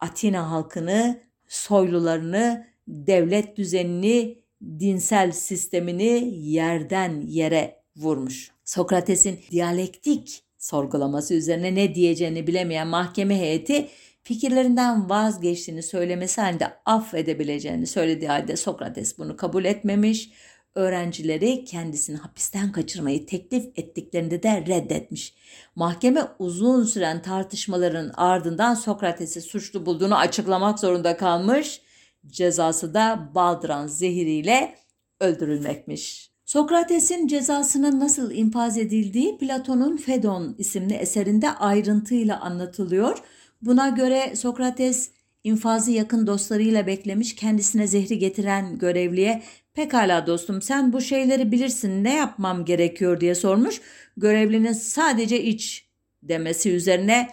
Atina 0.00 0.50
halkını, 0.50 1.20
soylularını, 1.48 2.66
devlet 2.88 3.56
düzenini, 3.56 4.42
dinsel 4.62 5.32
sistemini 5.32 6.30
yerden 6.34 7.20
yere 7.20 7.82
vurmuş. 7.96 8.57
Sokrates'in 8.68 9.40
diyalektik 9.50 10.42
sorgulaması 10.58 11.34
üzerine 11.34 11.74
ne 11.74 11.94
diyeceğini 11.94 12.46
bilemeyen 12.46 12.88
mahkeme 12.88 13.38
heyeti 13.38 13.88
fikirlerinden 14.22 15.10
vazgeçtiğini 15.10 15.82
söylemesi 15.82 16.40
halinde 16.40 16.72
affedebileceğini 16.86 17.86
söylediği 17.86 18.28
halde 18.28 18.56
Sokrates 18.56 19.18
bunu 19.18 19.36
kabul 19.36 19.64
etmemiş. 19.64 20.30
Öğrencileri 20.74 21.64
kendisini 21.64 22.16
hapisten 22.16 22.72
kaçırmayı 22.72 23.26
teklif 23.26 23.78
ettiklerinde 23.78 24.42
de 24.42 24.66
reddetmiş. 24.66 25.34
Mahkeme 25.74 26.22
uzun 26.38 26.84
süren 26.84 27.22
tartışmaların 27.22 28.12
ardından 28.16 28.74
Sokrates'i 28.74 29.40
suçlu 29.40 29.86
bulduğunu 29.86 30.16
açıklamak 30.16 30.78
zorunda 30.78 31.16
kalmış. 31.16 31.82
Cezası 32.26 32.94
da 32.94 33.30
baldıran 33.34 33.86
zehiriyle 33.86 34.74
öldürülmekmiş. 35.20 36.27
Sokrates'in 36.48 37.26
cezasının 37.26 38.00
nasıl 38.00 38.30
infaz 38.30 38.78
edildiği 38.78 39.38
Platon'un 39.38 39.96
Fedon 39.96 40.54
isimli 40.58 40.94
eserinde 40.94 41.50
ayrıntıyla 41.50 42.40
anlatılıyor. 42.40 43.18
Buna 43.62 43.88
göre 43.88 44.36
Sokrates 44.36 45.10
infazı 45.44 45.90
yakın 45.90 46.26
dostlarıyla 46.26 46.86
beklemiş, 46.86 47.34
kendisine 47.34 47.86
zehri 47.86 48.18
getiren 48.18 48.78
görevliye 48.78 49.42
pekala 49.74 50.26
dostum 50.26 50.62
sen 50.62 50.92
bu 50.92 51.00
şeyleri 51.00 51.52
bilirsin 51.52 52.04
ne 52.04 52.16
yapmam 52.16 52.64
gerekiyor 52.64 53.20
diye 53.20 53.34
sormuş. 53.34 53.80
Görevlinin 54.16 54.72
sadece 54.72 55.42
iç 55.42 55.86
demesi 56.22 56.70
üzerine 56.70 57.28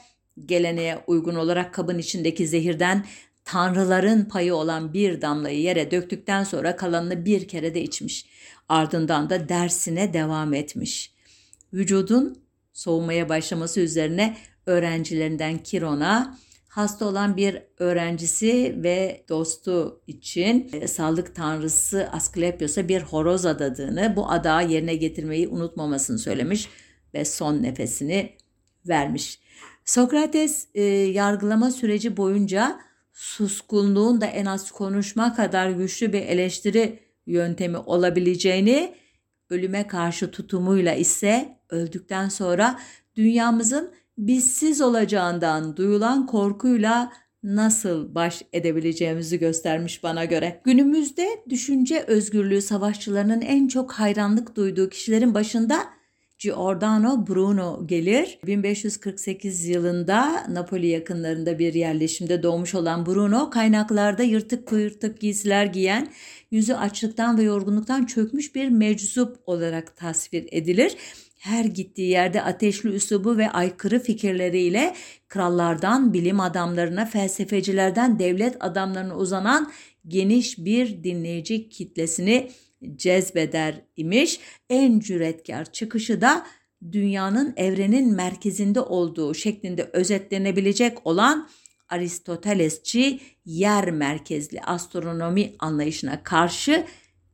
geleneğe 0.45 1.03
uygun 1.07 1.35
olarak 1.35 1.73
kabın 1.73 1.97
içindeki 1.97 2.47
zehirden 2.47 3.05
tanrıların 3.45 4.25
payı 4.25 4.55
olan 4.55 4.93
bir 4.93 5.21
damlayı 5.21 5.61
yere 5.61 5.91
döktükten 5.91 6.43
sonra 6.43 6.75
kalanını 6.75 7.25
bir 7.25 7.47
kere 7.47 7.75
de 7.75 7.81
içmiş. 7.81 8.25
Ardından 8.69 9.29
da 9.29 9.49
dersine 9.49 10.13
devam 10.13 10.53
etmiş. 10.53 11.13
Vücudun 11.73 12.37
soğumaya 12.73 13.29
başlaması 13.29 13.79
üzerine 13.79 14.37
öğrencilerinden 14.65 15.57
Kiron'a 15.57 16.37
hasta 16.67 17.05
olan 17.05 17.37
bir 17.37 17.61
öğrencisi 17.79 18.75
ve 18.83 19.25
dostu 19.29 20.01
için 20.07 20.69
e, 20.73 20.87
sağlık 20.87 21.35
tanrısı 21.35 22.09
Asklepios'a 22.11 22.87
bir 22.87 23.01
horoz 23.01 23.45
adadığını, 23.45 24.13
bu 24.15 24.31
adağı 24.31 24.69
yerine 24.69 24.95
getirmeyi 24.95 25.47
unutmamasını 25.47 26.19
söylemiş 26.19 26.69
ve 27.13 27.25
son 27.25 27.63
nefesini 27.63 28.37
vermiş. 28.87 29.39
Sokrates 29.85 30.67
e, 30.73 30.83
yargılama 30.83 31.71
süreci 31.71 32.17
boyunca 32.17 32.79
suskunluğun 33.13 34.21
da 34.21 34.25
en 34.25 34.45
az 34.45 34.71
konuşma 34.71 35.35
kadar 35.35 35.69
güçlü 35.69 36.13
bir 36.13 36.21
eleştiri 36.21 37.04
yöntemi 37.25 37.77
olabileceğini, 37.77 38.95
ölüme 39.49 39.87
karşı 39.87 40.31
tutumuyla 40.31 40.93
ise 40.93 41.59
öldükten 41.69 42.29
sonra 42.29 42.79
dünyamızın 43.15 43.91
bizsiz 44.17 44.81
olacağından 44.81 45.77
duyulan 45.77 46.25
korkuyla 46.25 47.11
nasıl 47.43 48.15
baş 48.15 48.41
edebileceğimizi 48.53 49.39
göstermiş 49.39 50.03
bana 50.03 50.25
göre. 50.25 50.61
Günümüzde 50.63 51.27
düşünce 51.49 52.03
özgürlüğü 52.07 52.61
savaşçılarının 52.61 53.41
en 53.41 53.67
çok 53.67 53.91
hayranlık 53.91 54.55
duyduğu 54.55 54.89
kişilerin 54.89 55.33
başında 55.33 55.94
Giordano 56.45 57.27
Bruno 57.27 57.87
gelir. 57.87 58.39
1548 58.45 59.65
yılında 59.65 60.45
Napoli 60.49 60.87
yakınlarında 60.87 61.59
bir 61.59 61.73
yerleşimde 61.73 62.43
doğmuş 62.43 62.75
olan 62.75 63.05
Bruno 63.05 63.49
kaynaklarda 63.49 64.23
yırtık 64.23 64.65
kuyurtuk 64.65 65.19
giysiler 65.19 65.65
giyen, 65.65 66.07
yüzü 66.51 66.73
açlıktan 66.73 67.37
ve 67.37 67.43
yorgunluktan 67.43 68.05
çökmüş 68.05 68.55
bir 68.55 68.69
meczup 68.69 69.37
olarak 69.45 69.97
tasvir 69.97 70.47
edilir 70.51 70.97
her 71.39 71.65
gittiği 71.65 72.09
yerde 72.09 72.41
ateşli 72.41 72.89
üslubu 72.89 73.37
ve 73.37 73.49
aykırı 73.49 73.99
fikirleriyle 73.99 74.95
krallardan 75.27 76.13
bilim 76.13 76.39
adamlarına, 76.39 77.05
felsefecilerden 77.05 78.19
devlet 78.19 78.57
adamlarına 78.59 79.17
uzanan 79.17 79.71
geniş 80.07 80.57
bir 80.57 81.03
dinleyici 81.03 81.69
kitlesini 81.69 82.49
cezbeder 82.95 83.81
imiş. 83.95 84.39
En 84.69 84.99
cüretkar 84.99 85.71
çıkışı 85.71 86.21
da 86.21 86.45
dünyanın 86.91 87.53
evrenin 87.57 88.15
merkezinde 88.15 88.81
olduğu 88.81 89.33
şeklinde 89.33 89.89
özetlenebilecek 89.93 91.07
olan 91.07 91.49
Aristotelesçi 91.89 93.19
yer 93.45 93.91
merkezli 93.91 94.61
astronomi 94.61 95.53
anlayışına 95.59 96.23
karşı 96.23 96.85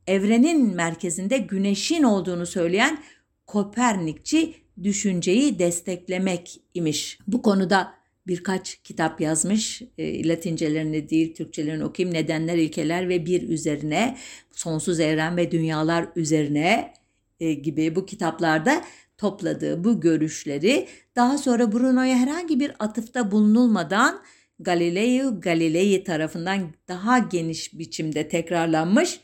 evrenin 0.06 0.74
merkezinde 0.74 1.38
güneşin 1.38 2.02
olduğunu 2.02 2.46
söyleyen 2.46 2.98
Kopernikçi 3.46 4.54
düşünceyi 4.82 5.58
desteklemek 5.58 6.60
imiş. 6.74 7.18
Bu 7.26 7.42
konuda 7.42 7.94
birkaç 8.26 8.74
kitap 8.74 9.20
yazmış. 9.20 9.82
E, 9.98 10.28
Latincelerini 10.28 11.08
değil 11.08 11.34
Türkçelerini 11.34 11.84
okuyayım. 11.84 12.14
Nedenler, 12.14 12.56
ilkeler 12.56 13.08
ve 13.08 13.26
bir 13.26 13.48
üzerine, 13.48 14.18
sonsuz 14.50 15.00
evren 15.00 15.36
ve 15.36 15.50
dünyalar 15.50 16.08
üzerine 16.16 16.94
e, 17.40 17.52
gibi 17.52 17.96
bu 17.96 18.06
kitaplarda 18.06 18.84
topladığı 19.18 19.84
bu 19.84 20.00
görüşleri 20.00 20.88
daha 21.16 21.38
sonra 21.38 21.72
Bruno'ya 21.72 22.16
herhangi 22.16 22.60
bir 22.60 22.72
atıfta 22.78 23.30
bulunulmadan 23.30 24.22
Galileo 24.60 25.40
Galilei 25.40 26.04
tarafından 26.04 26.74
daha 26.88 27.18
geniş 27.18 27.78
biçimde 27.78 28.28
tekrarlanmış 28.28 29.20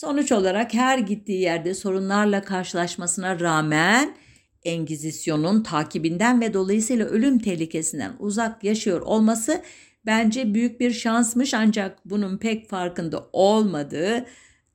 Sonuç 0.00 0.32
olarak 0.32 0.74
her 0.74 0.98
gittiği 0.98 1.40
yerde 1.40 1.74
sorunlarla 1.74 2.42
karşılaşmasına 2.42 3.40
rağmen 3.40 4.16
Engizisyon'un 4.64 5.62
takibinden 5.62 6.40
ve 6.40 6.54
dolayısıyla 6.54 7.06
ölüm 7.06 7.38
tehlikesinden 7.38 8.12
uzak 8.18 8.64
yaşıyor 8.64 9.00
olması 9.00 9.62
bence 10.06 10.54
büyük 10.54 10.80
bir 10.80 10.90
şansmış 10.90 11.54
ancak 11.54 11.98
bunun 12.04 12.38
pek 12.38 12.68
farkında 12.68 13.28
olmadığı 13.32 14.26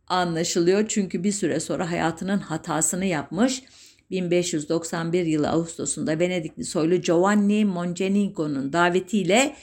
anlaşılıyor. 0.07 0.85
Çünkü 0.87 1.23
bir 1.23 1.31
süre 1.31 1.59
sonra 1.59 1.91
hayatının 1.91 2.37
hatasını 2.37 3.05
yapmış. 3.05 3.63
1591 4.11 5.25
yılı 5.25 5.49
Ağustos'unda 5.49 6.19
Venedikli 6.19 6.65
soylu 6.65 6.95
Giovanni 6.95 7.65
Mocenigo'nun 7.65 8.73
davetiyle 8.73 9.55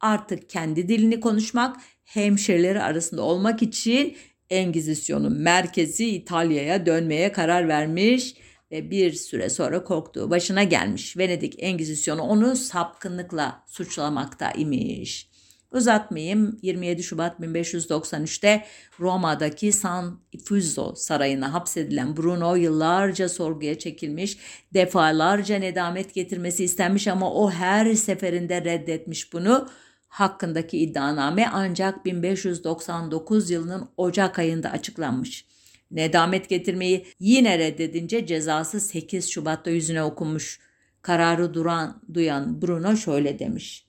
artık 0.00 0.50
kendi 0.50 0.88
dilini 0.88 1.20
konuşmak, 1.20 1.76
hemşerileri 2.04 2.82
arasında 2.82 3.22
olmak 3.22 3.62
için 3.62 4.16
Engizisyon'un 4.50 5.32
merkezi 5.32 6.10
İtalya'ya 6.10 6.86
dönmeye 6.86 7.32
karar 7.32 7.68
vermiş 7.68 8.34
ve 8.72 8.90
bir 8.90 9.12
süre 9.12 9.50
sonra 9.50 9.84
korktuğu 9.84 10.30
başına 10.30 10.64
gelmiş. 10.64 11.16
Venedik 11.16 11.54
Engizisyonu 11.58 12.22
onu 12.22 12.56
sapkınlıkla 12.56 13.62
suçlamakta 13.66 14.50
imiş. 14.52 15.30
Uzatmayayım 15.72 16.58
27 16.62 17.02
Şubat 17.02 17.40
1593'te 17.40 18.64
Roma'daki 19.00 19.72
San 19.72 20.20
Ifuzzo 20.32 20.94
sarayına 20.94 21.52
hapsedilen 21.52 22.16
Bruno 22.16 22.54
yıllarca 22.54 23.28
sorguya 23.28 23.78
çekilmiş, 23.78 24.38
defalarca 24.74 25.58
nedamet 25.58 26.14
getirmesi 26.14 26.64
istenmiş 26.64 27.08
ama 27.08 27.34
o 27.34 27.50
her 27.50 27.94
seferinde 27.94 28.64
reddetmiş 28.64 29.32
bunu 29.32 29.68
hakkındaki 30.08 30.78
iddianame 30.78 31.48
ancak 31.52 32.04
1599 32.04 33.50
yılının 33.50 33.88
Ocak 33.96 34.38
ayında 34.38 34.70
açıklanmış. 34.70 35.44
Nedamet 35.90 36.48
getirmeyi 36.48 37.06
yine 37.20 37.58
reddedince 37.58 38.26
cezası 38.26 38.80
8 38.80 39.30
Şubat'ta 39.30 39.70
yüzüne 39.70 40.02
okunmuş. 40.02 40.60
Kararı 41.02 41.54
duran, 41.54 42.02
duyan 42.14 42.62
Bruno 42.62 42.96
şöyle 42.96 43.38
demiş. 43.38 43.86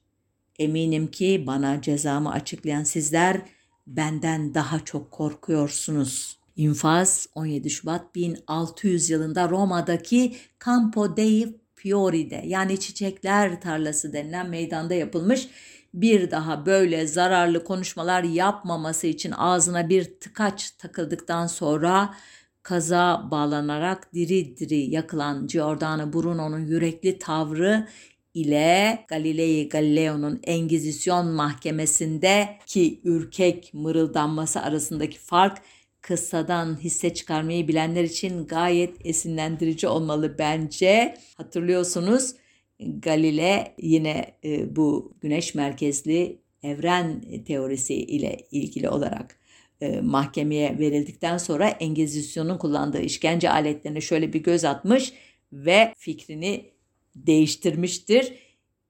Eminim 0.59 1.07
ki 1.07 1.43
bana 1.47 1.81
cezamı 1.81 2.31
açıklayan 2.31 2.83
sizler 2.83 3.41
benden 3.87 4.53
daha 4.53 4.79
çok 4.79 5.11
korkuyorsunuz. 5.11 6.39
İnfaz 6.55 7.27
17 7.35 7.69
Şubat 7.69 8.15
1600 8.15 9.09
yılında 9.09 9.49
Roma'daki 9.49 10.35
Campo 10.65 11.17
dei 11.17 11.61
Fiori'de 11.75 12.43
yani 12.45 12.79
çiçekler 12.79 13.61
tarlası 13.61 14.13
denilen 14.13 14.49
meydanda 14.49 14.93
yapılmış 14.93 15.47
bir 15.93 16.31
daha 16.31 16.65
böyle 16.65 17.07
zararlı 17.07 17.63
konuşmalar 17.63 18.23
yapmaması 18.23 19.07
için 19.07 19.31
ağzına 19.31 19.89
bir 19.89 20.03
tıkaç 20.19 20.71
takıldıktan 20.71 21.47
sonra 21.47 22.15
kaza 22.63 23.27
bağlanarak 23.31 24.13
diri 24.13 24.57
diri 24.57 24.75
yakılan 24.75 25.47
Giordano 25.47 26.13
Bruno'nun 26.13 26.65
yürekli 26.65 27.19
tavrı 27.19 27.87
ile 28.33 29.05
Galilei 29.07 29.69
Galileo'nun 29.69 30.39
Engizisyon 30.43 31.27
mahkemesinde 31.27 32.57
ki 32.65 33.01
ürkek 33.03 33.71
mırıldanması 33.73 34.61
arasındaki 34.61 35.19
fark 35.19 35.57
kıssadan 36.01 36.79
hisse 36.79 37.13
çıkarmayı 37.13 37.67
bilenler 37.67 38.03
için 38.03 38.47
gayet 38.47 39.05
esinlendirici 39.05 39.87
olmalı 39.87 40.35
bence. 40.39 41.17
Hatırlıyorsunuz 41.37 42.33
Galile 42.81 43.75
yine 43.81 44.33
e, 44.43 44.75
bu 44.75 45.13
güneş 45.21 45.55
merkezli 45.55 46.41
evren 46.63 47.21
teorisi 47.45 47.93
ile 47.93 48.37
ilgili 48.51 48.89
olarak 48.89 49.39
e, 49.81 50.01
mahkemeye 50.01 50.79
verildikten 50.79 51.37
sonra 51.37 51.69
Engizisyon'un 51.69 52.57
kullandığı 52.57 53.01
işkence 53.01 53.49
aletlerine 53.49 54.01
şöyle 54.01 54.33
bir 54.33 54.43
göz 54.43 54.65
atmış 54.65 55.13
ve 55.53 55.93
fikrini 55.97 56.71
değiştirmiştir. 57.15 58.33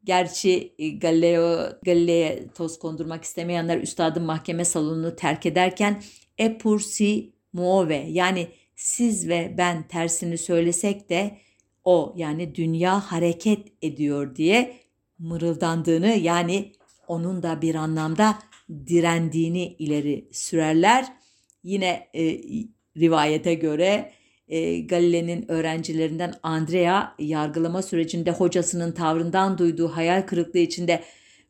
Gerçi 0.03 0.73
e, 0.79 0.89
Galileo 0.89 1.79
Galile'ye 1.85 2.47
toz 2.55 2.79
kondurmak 2.79 3.23
istemeyenler 3.23 3.77
üstadın 3.77 4.23
mahkeme 4.23 4.65
salonunu 4.65 5.15
terk 5.15 5.45
ederken 5.45 6.01
e 6.37 6.57
pur 6.57 6.79
si 6.79 7.33
muove 7.53 8.05
yani 8.09 8.47
siz 8.75 9.29
ve 9.29 9.55
ben 9.57 9.87
tersini 9.87 10.37
söylesek 10.37 11.09
de 11.09 11.37
o 11.83 12.13
yani 12.17 12.55
dünya 12.55 12.99
hareket 12.99 13.67
ediyor 13.81 14.35
diye 14.35 14.77
mırıldandığını 15.19 16.07
yani 16.07 16.71
onun 17.07 17.43
da 17.43 17.61
bir 17.61 17.75
anlamda 17.75 18.39
direndiğini 18.87 19.75
ileri 19.79 20.29
sürerler. 20.31 21.05
Yine 21.63 22.07
e, 22.15 22.39
rivayete 22.97 23.53
göre 23.53 24.11
e, 24.47 24.79
Galile'nin 24.79 25.51
öğrencilerinden 25.51 26.33
Andrea 26.43 27.15
yargılama 27.19 27.81
sürecinde 27.81 28.31
hocasının 28.31 28.91
tavrından 28.91 29.57
duyduğu 29.57 29.87
hayal 29.87 30.21
kırıklığı 30.21 30.59
içinde 30.59 31.03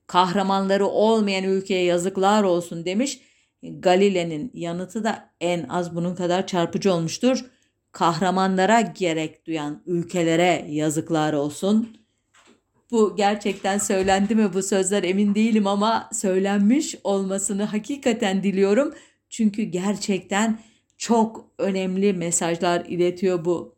kahramanları 0.07 0.87
olmayan 0.87 1.43
ülkeye 1.43 1.83
yazıklar 1.83 2.43
olsun 2.43 2.85
demiş. 2.85 3.21
Galile'nin 3.63 4.51
yanıtı 4.53 5.03
da 5.03 5.29
en 5.41 5.63
az 5.63 5.95
bunun 5.95 6.15
kadar 6.15 6.47
çarpıcı 6.47 6.93
olmuştur. 6.93 7.45
Kahramanlara 7.91 8.81
gerek 8.81 9.47
duyan 9.47 9.83
ülkelere 9.85 10.65
yazıklar 10.69 11.33
olsun. 11.33 11.97
Bu 12.91 13.15
gerçekten 13.15 13.77
söylendi 13.77 14.35
mi 14.35 14.53
bu 14.53 14.63
sözler 14.63 15.03
emin 15.03 15.35
değilim 15.35 15.67
ama 15.67 16.09
söylenmiş 16.13 16.95
olmasını 17.03 17.63
hakikaten 17.63 18.43
diliyorum. 18.43 18.93
Çünkü 19.29 19.63
gerçekten 19.63 20.59
çok 20.97 21.51
önemli 21.57 22.13
mesajlar 22.13 22.85
iletiyor 22.85 23.45
bu 23.45 23.75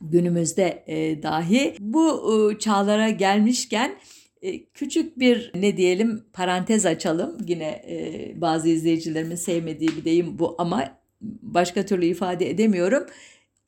günümüzde 0.00 0.84
e, 0.86 1.22
dahi. 1.22 1.74
Bu 1.80 2.34
e, 2.52 2.58
çağlara 2.58 3.10
gelmişken 3.10 3.98
e, 4.42 4.64
küçük 4.64 5.18
bir 5.18 5.52
ne 5.54 5.76
diyelim 5.76 6.24
parantez 6.32 6.86
açalım. 6.86 7.38
Yine 7.46 7.64
e, 7.64 8.32
bazı 8.40 8.68
izleyicilerimin 8.68 9.36
sevmediği 9.36 9.90
bir 9.96 10.04
deyim 10.04 10.38
bu 10.38 10.54
ama 10.58 10.98
başka 11.42 11.86
türlü 11.86 12.06
ifade 12.06 12.50
edemiyorum. 12.50 13.06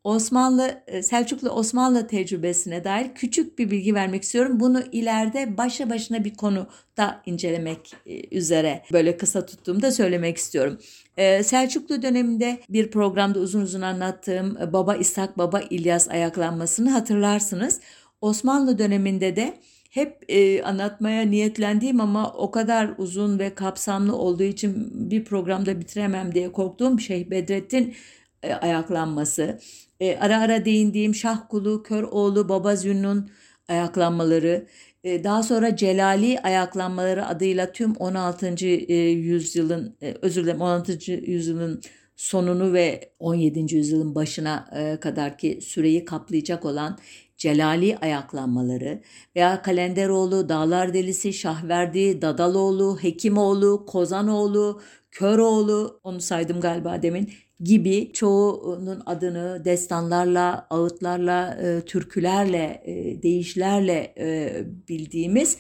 Osmanlı 0.05 0.83
e, 0.87 1.03
Selçuklu 1.03 1.51
Osmanlı 1.51 2.07
tecrübesine 2.07 2.85
dair 2.85 3.15
küçük 3.15 3.59
bir 3.59 3.71
bilgi 3.71 3.95
vermek 3.95 4.23
istiyorum. 4.23 4.61
Bunu 4.61 4.83
ileride 4.93 5.57
başa 5.57 5.91
başına 5.91 6.25
bir 6.25 6.35
konuda 6.35 7.23
incelemek 7.27 7.95
e, 8.07 8.37
üzere 8.37 8.83
böyle 8.93 9.17
kısa 9.17 9.47
tuttuğumda 9.47 9.93
söylemek 9.93 10.37
istiyorum. 10.37 10.79
E, 11.17 11.43
Selçuklu 11.43 12.03
döneminde 12.03 12.61
bir 12.69 12.91
programda 12.91 13.39
uzun 13.39 13.61
uzun 13.61 13.81
anlattığım 13.81 14.59
Baba 14.73 14.97
İshak 14.97 15.39
Baba 15.39 15.61
İlyas 15.61 16.09
ayaklanmasını 16.09 16.91
hatırlarsınız. 16.91 17.81
Osmanlı 18.21 18.79
döneminde 18.79 19.37
de 19.37 19.55
hep 19.91 20.25
e, 20.29 20.63
anlatmaya 20.63 21.23
niyetlendiğim 21.23 22.01
ama 22.01 22.33
o 22.33 22.51
kadar 22.51 22.91
uzun 22.99 23.39
ve 23.39 23.55
kapsamlı 23.55 24.17
olduğu 24.17 24.43
için 24.43 24.91
bir 25.11 25.25
programda 25.25 25.81
bitiremem 25.81 26.35
diye 26.35 26.53
korktuğum 26.53 26.99
Şeyh 26.99 27.31
Bedrettin 27.31 27.95
ayaklanması, 28.43 29.59
e, 30.01 30.17
ara 30.17 30.41
ara 30.41 30.65
değindiğim 30.65 31.15
Şahkulu, 31.15 31.83
Köroğlu, 31.83 32.49
Baba 32.49 32.77
Zünnun 32.77 33.31
ayaklanmaları, 33.69 34.67
e, 35.05 35.25
daha 35.25 35.43
sonra 35.43 35.77
Celali 35.77 36.41
ayaklanmaları 36.41 37.27
adıyla 37.27 37.73
tüm 37.73 37.93
16. 37.97 38.67
E, 38.67 38.95
yüzyılın, 39.11 39.97
e, 40.03 40.15
özür 40.23 40.45
dilerim 40.45 40.61
16. 40.61 41.13
yüzyılın 41.13 41.83
sonunu 42.17 42.73
ve 42.73 43.13
17. 43.19 43.77
yüzyılın 43.77 44.15
başına 44.15 44.71
e, 44.77 45.01
kadarki 45.01 45.61
süreyi 45.63 46.05
kaplayacak 46.05 46.65
olan 46.65 46.99
Celali 47.37 47.99
ayaklanmaları 47.99 49.03
veya 49.37 49.63
Kalenderoğlu, 49.63 50.49
Dağlar 50.49 50.95
Delisi, 50.95 51.33
Şahverdi, 51.33 52.23
Dadaloğlu, 52.23 52.99
Hekimoğlu, 53.03 53.87
Kozanoğlu, 53.87 54.81
Köroğlu, 55.11 56.01
onu 56.05 56.21
saydım 56.21 56.61
galiba 56.61 57.03
demin, 57.03 57.33
gibi 57.61 58.13
çoğunun 58.13 59.03
adını 59.07 59.65
destanlarla, 59.65 60.67
ağıtlarla, 60.71 61.59
e, 61.63 61.81
türkülerle, 61.81 62.83
e, 62.85 63.23
deyişlerle 63.23 64.15
e, 64.19 64.53
bildiğimiz 64.89 65.57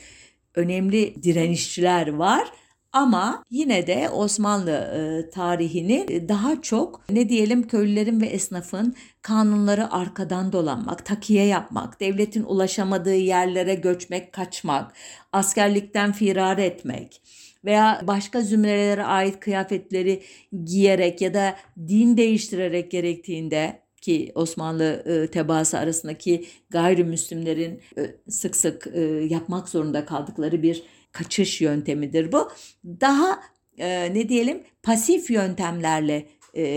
önemli 0.55 1.23
direnişçiler 1.23 2.09
var. 2.09 2.53
Ama 2.93 3.45
yine 3.51 3.87
de 3.87 4.11
Osmanlı 4.11 4.71
e, 4.71 5.31
tarihini 5.31 6.29
daha 6.29 6.63
çok 6.63 7.11
ne 7.11 7.29
diyelim 7.29 7.69
köylülerin 7.69 8.21
ve 8.21 8.27
esnafın 8.27 8.95
kanunları 9.23 9.93
arkadan 9.93 10.53
dolanmak, 10.53 11.07
takiye 11.07 11.47
yapmak, 11.47 12.01
devletin 12.01 12.43
ulaşamadığı 12.43 13.17
yerlere 13.17 13.75
göçmek, 13.75 14.33
kaçmak, 14.33 14.93
askerlikten 15.33 16.13
firar 16.13 16.59
etmek, 16.59 17.23
veya 17.65 18.01
başka 18.07 18.41
zümrelere 18.41 19.05
ait 19.05 19.41
kıyafetleri 19.41 20.23
giyerek 20.65 21.21
ya 21.21 21.35
da 21.35 21.57
din 21.89 22.17
değiştirerek 22.17 22.91
gerektiğinde 22.91 23.81
ki 24.01 24.33
Osmanlı 24.35 25.05
e, 25.07 25.31
tebaası 25.31 25.79
arasındaki 25.79 26.47
gayrimüslimlerin 26.71 27.81
e, 27.99 28.31
sık 28.31 28.57
sık 28.57 28.87
e, 28.95 29.01
yapmak 29.31 29.69
zorunda 29.69 30.05
kaldıkları 30.05 30.63
bir 30.63 30.83
kaçış 31.13 31.61
yöntemidir 31.61 32.33
bu. 32.33 32.49
Daha 32.85 33.41
e, 33.79 34.15
ne 34.15 34.29
diyelim 34.29 34.63
pasif 34.83 35.31
yöntemlerle 35.31 36.27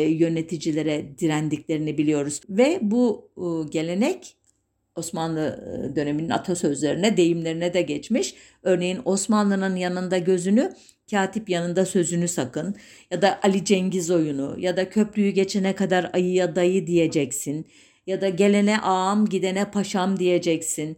yöneticilere 0.08 1.18
direndiklerini 1.20 1.98
biliyoruz 1.98 2.42
ve 2.50 2.80
bu 2.82 3.32
gelenek 3.72 4.38
Osmanlı 4.96 5.60
döneminin 5.96 6.30
atasözlerine, 6.30 7.18
deyimlerine 7.18 7.74
de 7.74 7.82
geçmiş. 7.82 8.36
Örneğin 8.64 9.02
Osmanlı'nın 9.06 9.76
yanında 9.76 10.18
gözünü, 10.18 10.74
katip 11.12 11.50
yanında 11.50 11.86
sözünü 11.86 12.28
sakın 12.28 12.76
ya 13.12 13.22
da 13.22 13.40
Ali 13.44 13.66
Cengiz 13.66 14.12
oyunu 14.12 14.56
ya 14.60 14.78
da 14.78 14.90
köprüyü 14.90 15.30
geçene 15.30 15.76
kadar 15.76 16.10
ayıya 16.14 16.56
dayı 16.56 16.88
diyeceksin 16.88 17.68
ya 18.08 18.22
da 18.22 18.30
gelene 18.30 18.80
ağam 18.80 19.26
gidene 19.26 19.72
paşam 19.72 20.20
diyeceksin. 20.20 20.98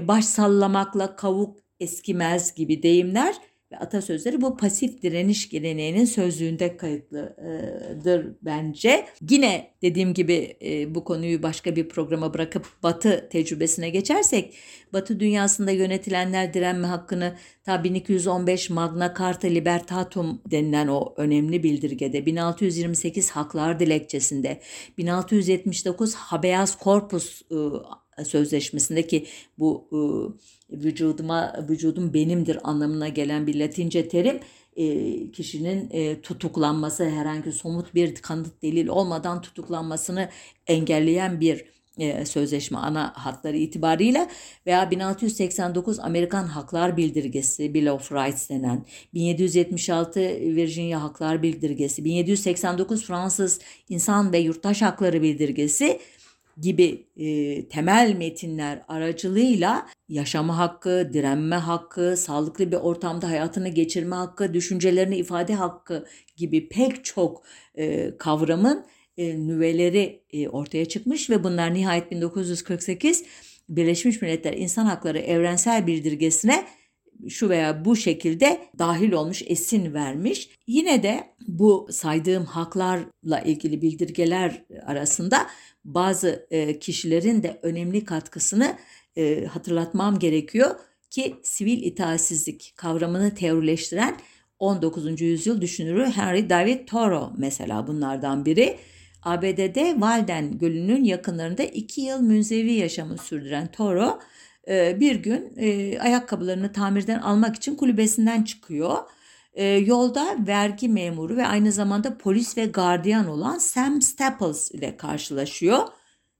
Baş 0.00 0.24
sallamakla 0.24 1.16
kavuk 1.16 1.58
eskimez 1.80 2.54
gibi 2.54 2.82
deyimler 2.82 3.34
ve 3.72 3.78
atasözleri 3.78 4.40
bu 4.40 4.56
pasif 4.56 5.02
direniş 5.02 5.48
geleneğinin 5.48 6.04
sözlüğünde 6.04 6.76
kayıtlıdır 6.76 8.26
bence. 8.42 9.06
Yine 9.30 9.72
dediğim 9.82 10.14
gibi 10.14 10.56
e, 10.62 10.94
bu 10.94 11.04
konuyu 11.04 11.42
başka 11.42 11.76
bir 11.76 11.88
programa 11.88 12.34
bırakıp 12.34 12.66
Batı 12.82 13.28
tecrübesine 13.32 13.90
geçersek 13.90 14.54
Batı 14.92 15.20
dünyasında 15.20 15.70
yönetilenler 15.70 16.54
direnme 16.54 16.86
hakkını 16.86 17.36
ta 17.64 17.84
1215 17.84 18.70
Magna 18.70 19.14
Carta 19.18 19.48
Libertatum 19.48 20.42
denilen 20.50 20.88
o 20.88 21.14
önemli 21.16 21.62
bildirgede 21.62 22.26
1628 22.26 23.30
Haklar 23.30 23.80
Dilekçesinde 23.80 24.60
1679 24.98 26.14
Habeas 26.14 26.78
Corpus 26.84 27.42
e, 27.42 27.56
sözleşmesindeki 28.24 29.26
bu 29.58 29.88
e, 29.92 29.98
vücuduma 30.76 31.66
vücudum 31.68 32.14
benimdir 32.14 32.58
anlamına 32.64 33.08
gelen 33.08 33.46
bir 33.46 33.60
Latince 33.60 34.08
terim 34.08 34.40
e, 34.76 35.30
kişinin 35.30 35.90
e, 35.90 36.20
tutuklanması 36.20 37.08
herhangi 37.08 37.52
somut 37.52 37.94
bir 37.94 38.14
kanıt 38.14 38.62
delil 38.62 38.88
olmadan 38.88 39.42
tutuklanmasını 39.42 40.28
engelleyen 40.66 41.40
bir 41.40 41.64
e, 41.98 42.26
sözleşme 42.26 42.78
ana 42.78 43.12
hatları 43.16 43.56
itibarıyla 43.56 44.28
veya 44.66 44.90
1689 44.90 46.00
Amerikan 46.00 46.44
Haklar 46.44 46.96
Bildirgesi 46.96 47.74
Bill 47.74 47.86
of 47.86 48.12
Rights 48.12 48.50
denen 48.50 48.84
1776 49.14 50.20
Virginia 50.40 51.02
Haklar 51.02 51.42
Bildirgesi 51.42 52.04
1789 52.04 53.04
Fransız 53.04 53.60
İnsan 53.88 54.32
ve 54.32 54.38
Yurttaş 54.38 54.82
Hakları 54.82 55.22
Bildirgesi 55.22 56.00
gibi 56.60 57.06
e, 57.16 57.68
temel 57.68 58.14
metinler 58.18 58.82
aracılığıyla 58.88 59.86
yaşama 60.08 60.58
hakkı, 60.58 61.10
direnme 61.12 61.56
hakkı, 61.56 62.16
sağlıklı 62.16 62.72
bir 62.72 62.76
ortamda 62.76 63.28
hayatını 63.28 63.68
geçirme 63.68 64.16
hakkı, 64.16 64.54
düşüncelerini 64.54 65.16
ifade 65.16 65.54
hakkı 65.54 66.06
gibi 66.36 66.68
pek 66.68 67.04
çok 67.04 67.42
e, 67.74 68.16
kavramın 68.18 68.86
e, 69.16 69.46
nüveleri 69.46 70.22
e, 70.32 70.48
ortaya 70.48 70.84
çıkmış 70.84 71.30
ve 71.30 71.44
bunlar 71.44 71.74
nihayet 71.74 72.10
1948 72.10 73.24
Birleşmiş 73.68 74.22
Milletler 74.22 74.52
İnsan 74.52 74.86
Hakları 74.86 75.18
Evrensel 75.18 75.86
Bildirgesi'ne 75.86 76.64
şu 77.28 77.48
veya 77.48 77.84
bu 77.84 77.96
şekilde 77.96 78.60
dahil 78.78 79.12
olmuş, 79.12 79.42
esin 79.46 79.94
vermiş. 79.94 80.50
Yine 80.66 81.02
de 81.02 81.24
bu 81.48 81.88
saydığım 81.90 82.44
haklarla 82.44 83.40
ilgili 83.44 83.82
bildirgeler 83.82 84.64
arasında 84.86 85.46
bazı 85.84 86.46
e, 86.50 86.78
kişilerin 86.78 87.42
de 87.42 87.58
önemli 87.62 88.04
katkısını 88.04 88.76
e, 89.16 89.44
hatırlatmam 89.44 90.18
gerekiyor 90.18 90.76
ki 91.10 91.36
sivil 91.42 91.82
itaatsizlik 91.82 92.72
kavramını 92.76 93.34
teorileştiren 93.34 94.16
19. 94.58 95.20
yüzyıl 95.20 95.60
düşünürü 95.60 96.04
Henry 96.04 96.50
David 96.50 96.88
Thoreau 96.88 97.32
mesela 97.38 97.86
bunlardan 97.86 98.44
biri. 98.44 98.78
ABD'de 99.22 99.90
Walden 99.92 100.58
Gölü'nün 100.58 101.04
yakınlarında 101.04 101.62
iki 101.62 102.00
yıl 102.00 102.20
münzevi 102.20 102.72
yaşamı 102.72 103.18
sürdüren 103.18 103.72
Thoreau 103.72 104.18
e, 104.68 105.00
bir 105.00 105.16
gün 105.16 105.56
ayakkabılarını 105.98 106.72
tamirden 106.72 107.18
almak 107.18 107.56
için 107.56 107.74
kulübesinden 107.74 108.42
çıkıyor 108.42 108.96
e, 109.52 109.64
yolda 109.64 110.36
vergi 110.46 110.88
memuru 110.88 111.36
ve 111.36 111.46
aynı 111.46 111.72
zamanda 111.72 112.18
polis 112.18 112.56
ve 112.56 112.66
gardiyan 112.66 113.28
olan 113.28 113.58
Sam 113.58 114.02
Staples 114.02 114.70
ile 114.70 114.96
karşılaşıyor. 114.96 115.78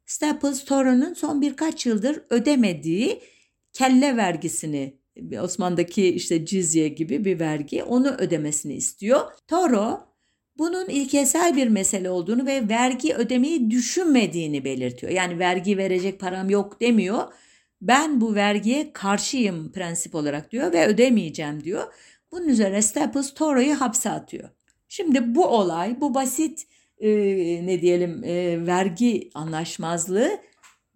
Staples 0.07 0.65
Toro'nun 0.65 1.15
son 1.15 1.41
birkaç 1.41 1.87
yıldır 1.87 2.23
ödemediği 2.31 3.21
kelle 3.73 4.17
vergisini 4.17 5.03
Osman'daki 5.43 6.09
işte 6.09 6.47
cizye 6.47 6.89
gibi 6.89 7.25
bir 7.25 7.41
vergi 7.41 7.83
onu 7.83 8.09
ödemesini 8.09 8.75
istiyor. 8.75 9.21
Toro 9.49 10.01
bunun 10.59 10.89
ilkesel 10.89 11.57
bir 11.57 11.69
mesele 11.69 12.11
olduğunu 12.11 12.47
ve 12.47 12.69
vergi 12.69 13.15
ödemeyi 13.15 13.71
düşünmediğini 13.71 14.65
belirtiyor. 14.65 15.13
Yani 15.13 15.39
vergi 15.39 15.79
verecek 15.79 16.21
param 16.21 16.51
yok 16.51 16.81
demiyor. 16.81 17.23
Ben 17.81 18.21
bu 18.21 18.35
vergiye 18.35 18.93
karşıyım 18.93 19.73
prensip 19.73 20.15
olarak 20.15 20.53
diyor 20.53 20.73
ve 20.73 20.87
ödemeyeceğim 20.87 21.65
diyor. 21.65 21.95
Bunun 22.33 22.49
üzerine 22.49 22.83
Staples 22.83 23.35
Toro'yu 23.35 23.81
hapse 23.81 24.11
atıyor. 24.11 24.49
Şimdi 24.89 25.35
bu 25.35 25.47
olay, 25.47 26.01
bu 26.01 26.15
basit 26.15 26.67
e, 26.99 27.11
ne 27.67 27.81
diyelim 27.81 28.25
e, 28.25 28.67
vergi 28.67 29.31
anlaşmazlığı 29.35 30.31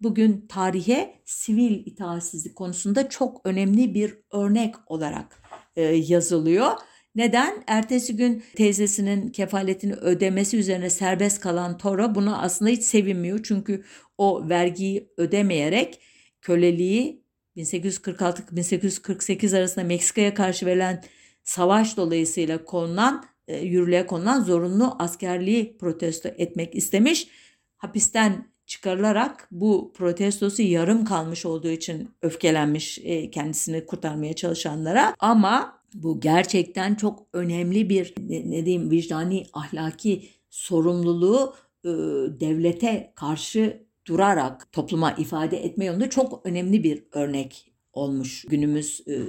bugün 0.01 0.45
tarihe 0.49 1.21
sivil 1.25 1.85
itaatsizlik 1.85 2.55
konusunda 2.55 3.09
çok 3.09 3.41
önemli 3.43 3.93
bir 3.93 4.17
örnek 4.31 4.75
olarak 4.87 5.41
e, 5.75 5.81
yazılıyor. 5.83 6.71
Neden? 7.15 7.63
Ertesi 7.67 8.15
gün 8.15 8.43
teyzesinin 8.55 9.29
kefaletini 9.29 9.93
ödemesi 9.93 10.57
üzerine 10.57 10.89
serbest 10.89 11.41
kalan 11.41 11.77
Toro 11.77 12.15
buna 12.15 12.41
aslında 12.41 12.71
hiç 12.71 12.83
sevinmiyor. 12.83 13.39
Çünkü 13.43 13.83
o 14.17 14.49
vergiyi 14.49 15.09
ödemeyerek 15.17 15.99
köleliği 16.41 17.23
1846-1848 17.57 19.57
arasında 19.57 19.85
Meksika'ya 19.85 20.33
karşı 20.33 20.65
verilen 20.65 21.03
savaş 21.47 21.97
dolayısıyla 21.97 22.65
konulan 22.65 23.25
e, 23.47 23.57
yürürlüğe 23.57 24.05
konulan 24.07 24.43
zorunlu 24.43 24.95
askerliği 24.99 25.77
protesto 25.77 26.29
etmek 26.37 26.75
istemiş. 26.75 27.27
Hapisten 27.77 28.47
çıkarılarak 28.65 29.47
bu 29.51 29.93
protestosu 29.95 30.61
yarım 30.61 31.05
kalmış 31.05 31.45
olduğu 31.45 31.69
için 31.69 32.09
öfkelenmiş 32.21 32.99
e, 33.03 33.31
kendisini 33.31 33.85
kurtarmaya 33.85 34.33
çalışanlara 34.33 35.15
ama 35.19 35.81
bu 35.93 36.19
gerçekten 36.19 36.95
çok 36.95 37.27
önemli 37.33 37.89
bir 37.89 38.13
ne, 38.19 38.51
ne 38.51 38.65
diyeyim 38.65 38.91
vicdani 38.91 39.45
ahlaki 39.53 40.29
sorumluluğu 40.49 41.55
e, 41.85 41.89
devlete 42.39 43.11
karşı 43.15 43.83
durarak 44.07 44.71
topluma 44.71 45.11
ifade 45.11 45.65
etme 45.65 45.85
yolunda 45.85 46.09
çok 46.09 46.45
önemli 46.45 46.83
bir 46.83 47.03
örnek 47.11 47.71
olmuş 47.93 48.45
günümüz 48.49 49.01
e, 49.07 49.21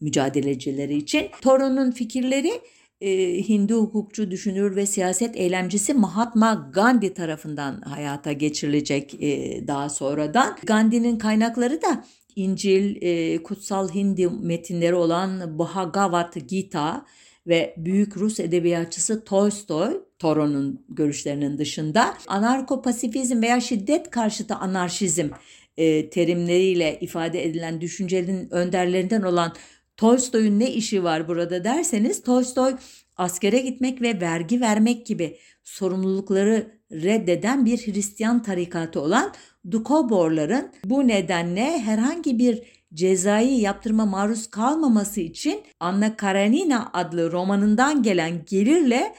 mücadelecileri 0.00 0.96
için. 0.96 1.28
Thoreau'nun 1.42 1.90
fikirleri 1.90 2.60
e, 3.00 3.10
Hindu 3.48 3.76
hukukçu, 3.76 4.30
düşünür 4.30 4.76
ve 4.76 4.86
siyaset 4.86 5.36
eylemcisi 5.36 5.94
Mahatma 5.94 6.70
Gandhi 6.74 7.14
tarafından 7.14 7.80
hayata 7.80 8.32
geçirilecek 8.32 9.14
e, 9.22 9.60
daha 9.66 9.88
sonradan. 9.88 10.56
Gandhi'nin 10.66 11.18
kaynakları 11.18 11.82
da 11.82 12.04
İncil, 12.36 13.02
e, 13.02 13.42
kutsal 13.42 13.88
Hindi 13.88 14.28
metinleri 14.28 14.94
olan 14.94 15.58
Bhagavad 15.58 16.34
Gita 16.48 17.06
ve 17.46 17.74
büyük 17.76 18.16
Rus 18.16 18.40
edebiyatçısı 18.40 19.24
Tolstoy, 19.24 20.00
Thoreau'nun 20.18 20.84
görüşlerinin 20.88 21.58
dışında 21.58 22.14
anarko-pasifizm 22.26 23.42
veya 23.42 23.60
şiddet 23.60 24.10
karşıtı 24.10 24.54
anarşizm 24.54 25.28
e, 25.76 26.10
terimleriyle 26.10 26.98
ifade 27.00 27.44
edilen 27.44 27.80
düşüncenin 27.80 28.50
önderlerinden 28.50 29.22
olan 29.22 29.52
Tolstoy'un 29.96 30.58
ne 30.58 30.72
işi 30.72 31.04
var 31.04 31.28
burada 31.28 31.64
derseniz 31.64 32.22
Tolstoy 32.22 32.76
askere 33.16 33.58
gitmek 33.58 34.02
ve 34.02 34.20
vergi 34.20 34.60
vermek 34.60 35.06
gibi 35.06 35.38
sorumlulukları 35.64 36.76
reddeden 36.92 37.64
bir 37.64 37.78
Hristiyan 37.78 38.42
tarikatı 38.42 39.00
olan 39.00 39.32
Dukoborların 39.70 40.72
bu 40.84 41.08
nedenle 41.08 41.78
herhangi 41.78 42.38
bir 42.38 42.62
cezai 42.94 43.60
yaptırma 43.60 44.06
maruz 44.06 44.46
kalmaması 44.46 45.20
için 45.20 45.62
Anna 45.80 46.16
Karenina 46.16 46.90
adlı 46.92 47.32
romanından 47.32 48.02
gelen 48.02 48.44
gelirle 48.50 49.14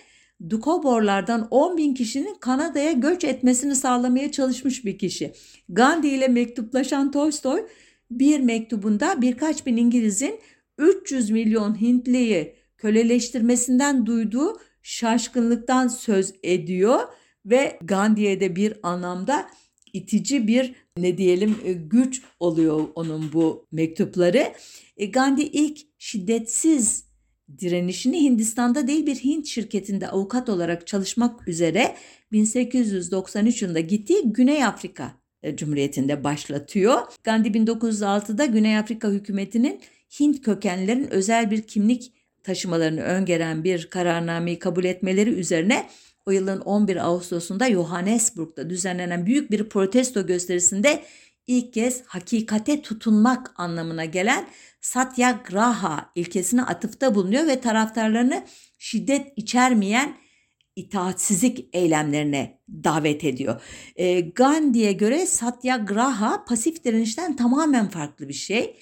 Dukoborlardan 0.50 1.48
10 1.52 1.78
bin 1.78 1.94
kişinin 1.94 2.36
Kanada'ya 2.40 2.92
göç 2.92 3.24
etmesini 3.24 3.76
sağlamaya 3.76 4.32
çalışmış 4.32 4.86
bir 4.86 4.98
kişi. 4.98 5.34
Gandhi 5.70 6.08
ile 6.08 6.28
mektuplaşan 6.28 7.12
Tolstoy 7.12 7.68
bir 8.12 8.40
mektubunda 8.40 9.22
birkaç 9.22 9.66
bin 9.66 9.78
İngiliz'in 9.78 10.40
300 10.78 11.30
milyon 11.30 11.82
Hintliyi 11.82 12.56
köleleştirmesinden 12.78 14.06
duyduğu 14.06 14.58
şaşkınlıktan 14.82 15.88
söz 15.88 16.34
ediyor 16.44 17.00
ve 17.46 17.80
Gandhi'ye 17.84 18.40
de 18.40 18.56
bir 18.56 18.74
anlamda 18.84 19.50
itici 19.94 20.48
bir 20.48 20.76
ne 20.98 21.18
diyelim 21.18 21.58
e, 21.66 21.74
güç 21.74 22.22
oluyor 22.40 22.88
onun 22.96 23.34
bu 23.34 23.68
mektupları. 23.72 24.54
E, 24.98 25.06
Gandhi 25.06 25.44
ilk 25.44 25.80
şiddetsiz 25.98 27.08
direnişini 27.60 28.22
Hindistan'da 28.24 28.88
değil 28.88 29.06
bir 29.06 29.16
Hint 29.16 29.48
şirketinde 29.48 30.08
avukat 30.08 30.50
olarak 30.50 30.88
çalışmak 30.88 31.48
üzere 31.48 31.96
1893 32.32 33.62
yılında 33.62 33.80
gittiği 33.80 34.22
Güney 34.26 34.66
Afrika 34.66 35.12
e, 35.44 35.56
Cumhuriyeti'nde 35.56 36.24
başlatıyor. 36.24 37.02
Gandhi 37.24 37.50
1906'da 37.50 38.46
Güney 38.46 38.78
Afrika 38.78 39.10
hükümetinin 39.10 39.82
Hint 40.20 40.42
kökenlilerin 40.42 41.08
özel 41.12 41.52
bir 41.52 41.62
kimlik 41.62 42.14
taşımalarını 42.44 43.02
öngören 43.02 43.64
bir 43.64 43.90
kararnameyi 43.90 44.60
kabul 44.60 44.84
etmeleri 44.84 45.30
üzerine 45.30 45.90
o 46.26 46.32
yılın 46.32 46.62
11 46.62 47.06
Ağustos'unda 47.06 47.70
Johannesburg'da 47.72 48.70
düzenlenen 48.70 49.26
büyük 49.26 49.52
bir 49.52 49.70
protesto 49.70 50.28
gösterisinde 50.28 51.04
ilk 51.48 51.74
kez 51.74 52.04
hakikate 52.06 52.82
tutunmak 52.82 53.54
anlamına 53.56 54.06
gelen 54.06 54.48
Satyagraha 54.82 56.12
ilkesine 56.16 56.64
atıfta 56.64 57.16
bulunuyor 57.16 57.48
ve 57.48 57.62
taraftarlarını 57.62 58.44
şiddet 58.78 59.34
içermeyen 59.36 60.18
itaatsizlik 60.76 61.70
eylemlerine 61.74 62.60
davet 62.70 63.24
ediyor. 63.24 63.62
E, 63.96 64.20
Gandhi'ye 64.22 64.92
göre 64.92 65.26
Satyagraha 65.26 66.46
pasif 66.46 66.84
direnişten 66.84 67.36
tamamen 67.36 67.90
farklı 67.90 68.28
bir 68.28 68.34
şey. 68.34 68.78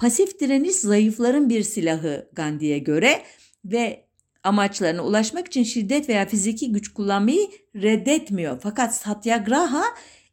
Pasif 0.00 0.40
direniş 0.40 0.76
zayıfların 0.76 1.48
bir 1.48 1.62
silahı 1.62 2.28
Gandhi'ye 2.32 2.78
göre 2.78 3.22
ve 3.64 4.04
amaçlarına 4.44 5.04
ulaşmak 5.04 5.46
için 5.46 5.62
şiddet 5.62 6.08
veya 6.08 6.26
fiziki 6.26 6.72
güç 6.72 6.92
kullanmayı 6.92 7.48
reddetmiyor. 7.76 8.58
Fakat 8.62 8.96
Satyagraha 8.96 9.82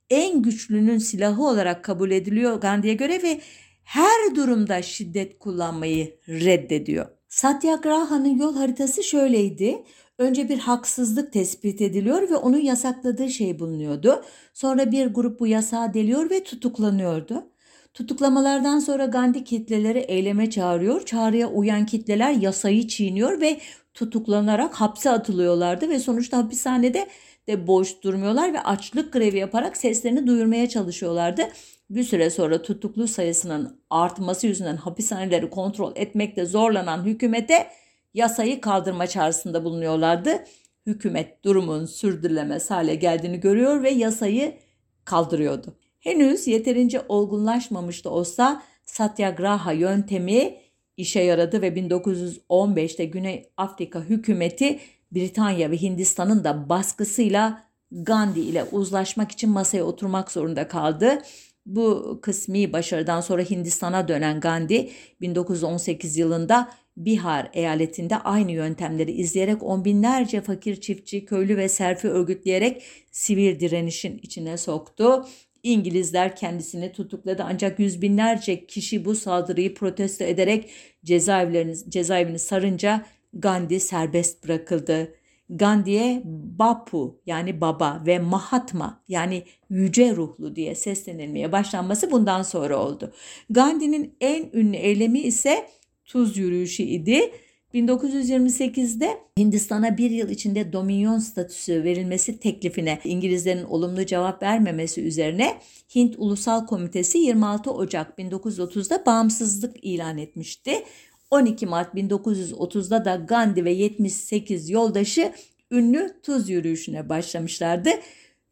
en 0.09 0.41
güçlünün 0.41 0.97
silahı 0.97 1.43
olarak 1.43 1.83
kabul 1.83 2.11
ediliyor 2.11 2.61
Gandhi'ye 2.61 2.93
göre 2.93 3.23
ve 3.23 3.41
her 3.83 4.35
durumda 4.35 4.81
şiddet 4.81 5.39
kullanmayı 5.39 6.19
reddediyor. 6.27 7.05
Satyagraha'nın 7.29 8.39
yol 8.39 8.55
haritası 8.55 9.03
şöyleydi. 9.03 9.83
Önce 10.17 10.49
bir 10.49 10.59
haksızlık 10.59 11.33
tespit 11.33 11.81
ediliyor 11.81 12.29
ve 12.29 12.35
onun 12.35 12.59
yasakladığı 12.59 13.29
şey 13.29 13.59
bulunuyordu. 13.59 14.23
Sonra 14.53 14.91
bir 14.91 15.07
grup 15.07 15.39
bu 15.39 15.47
yasağı 15.47 15.93
deliyor 15.93 16.29
ve 16.29 16.43
tutuklanıyordu. 16.43 17.51
Tutuklamalardan 17.97 18.79
sonra 18.79 19.05
Gandhi 19.05 19.43
kitleleri 19.43 19.99
eyleme 19.99 20.49
çağırıyor. 20.49 21.05
Çağrıya 21.05 21.47
uyan 21.47 21.85
kitleler 21.85 22.31
yasayı 22.31 22.87
çiğniyor 22.87 23.41
ve 23.41 23.59
tutuklanarak 23.93 24.73
hapse 24.73 25.09
atılıyorlardı 25.09 25.89
ve 25.89 25.99
sonuçta 25.99 26.37
hapishanede 26.37 27.07
de 27.47 27.67
boş 27.67 28.03
durmuyorlar 28.03 28.53
ve 28.53 28.63
açlık 28.63 29.13
grevi 29.13 29.37
yaparak 29.37 29.77
seslerini 29.77 30.27
duyurmaya 30.27 30.69
çalışıyorlardı. 30.69 31.41
Bir 31.89 32.03
süre 32.03 32.29
sonra 32.29 32.61
tutuklu 32.61 33.07
sayısının 33.07 33.79
artması 33.89 34.47
yüzünden 34.47 34.77
hapishaneleri 34.77 35.49
kontrol 35.49 35.91
etmekte 35.95 36.45
zorlanan 36.45 37.05
hükümete 37.05 37.67
yasayı 38.13 38.61
kaldırma 38.61 39.07
çağrısında 39.07 39.63
bulunuyorlardı. 39.63 40.43
Hükümet 40.85 41.43
durumun 41.43 41.85
sürdürülemez 41.85 42.71
hale 42.71 42.95
geldiğini 42.95 43.39
görüyor 43.39 43.83
ve 43.83 43.89
yasayı 43.89 44.57
kaldırıyordu. 45.05 45.77
Henüz 46.07 46.47
yeterince 46.47 47.01
olgunlaşmamış 47.09 48.05
da 48.05 48.09
olsa 48.09 48.63
Satyagraha 48.85 49.71
yöntemi 49.71 50.57
işe 50.97 51.19
yaradı 51.19 51.61
ve 51.61 51.67
1915'te 51.67 53.05
Güney 53.05 53.49
Afrika 53.57 54.01
hükümeti 54.01 54.79
Britanya 55.11 55.71
ve 55.71 55.81
Hindistan'ın 55.81 56.43
da 56.43 56.69
baskısıyla 56.69 57.63
Gandhi 57.91 58.39
ile 58.39 58.63
uzlaşmak 58.63 59.31
için 59.31 59.49
masaya 59.49 59.83
oturmak 59.83 60.31
zorunda 60.31 60.67
kaldı. 60.67 61.21
Bu 61.65 62.19
kısmi 62.21 62.73
başarıdan 62.73 63.21
sonra 63.21 63.41
Hindistan'a 63.41 64.07
dönen 64.07 64.39
Gandhi 64.39 64.91
1918 65.21 66.17
yılında 66.17 66.69
Bihar 66.97 67.49
eyaletinde 67.53 68.17
aynı 68.17 68.51
yöntemleri 68.51 69.11
izleyerek 69.11 69.63
on 69.63 69.85
binlerce 69.85 70.41
fakir 70.41 70.81
çiftçi, 70.81 71.25
köylü 71.25 71.57
ve 71.57 71.69
serfi 71.69 72.07
örgütleyerek 72.07 72.83
sivil 73.11 73.59
direnişin 73.59 74.17
içine 74.17 74.57
soktu. 74.57 75.25
İngilizler 75.67 76.35
kendisini 76.35 76.91
tutukladı 76.91 77.43
ancak 77.49 77.79
yüz 77.79 78.01
binlerce 78.01 78.65
kişi 78.65 79.05
bu 79.05 79.15
saldırıyı 79.15 79.73
protesto 79.73 80.23
ederek 80.23 80.69
cezaevlerini, 81.05 81.75
cezaevini 81.89 82.39
sarınca 82.39 83.05
Gandhi 83.33 83.79
serbest 83.79 84.43
bırakıldı. 84.43 85.13
Gandhi'ye 85.49 86.21
Bapu 86.59 87.21
yani 87.25 87.61
baba 87.61 88.03
ve 88.05 88.19
Mahatma 88.19 89.03
yani 89.07 89.43
yüce 89.69 90.15
ruhlu 90.15 90.55
diye 90.55 90.75
seslenilmeye 90.75 91.51
başlanması 91.51 92.11
bundan 92.11 92.43
sonra 92.43 92.77
oldu. 92.77 93.13
Gandhi'nin 93.49 94.15
en 94.21 94.49
ünlü 94.53 94.77
eylemi 94.77 95.19
ise 95.19 95.67
tuz 96.05 96.37
yürüyüşü 96.37 96.83
idi. 96.83 97.31
1928'de 97.73 99.17
Hindistan'a 99.39 99.97
bir 99.97 100.11
yıl 100.11 100.29
içinde 100.29 100.73
dominyon 100.73 101.19
statüsü 101.19 101.83
verilmesi 101.83 102.39
teklifine 102.39 102.99
İngilizlerin 103.03 103.63
olumlu 103.63 104.05
cevap 104.05 104.43
vermemesi 104.43 105.01
üzerine 105.01 105.57
Hint 105.95 106.15
Ulusal 106.17 106.65
Komitesi 106.65 107.17
26 107.17 107.71
Ocak 107.71 108.19
1930'da 108.19 109.05
bağımsızlık 109.05 109.75
ilan 109.81 110.17
etmişti. 110.17 110.83
12 111.31 111.65
Mart 111.65 111.95
1930'da 111.95 113.05
da 113.05 113.15
Gandhi 113.15 113.65
ve 113.65 113.71
78 113.71 114.69
yoldaşı 114.69 115.33
ünlü 115.71 116.13
tuz 116.23 116.49
yürüyüşüne 116.49 117.09
başlamışlardı. 117.09 117.89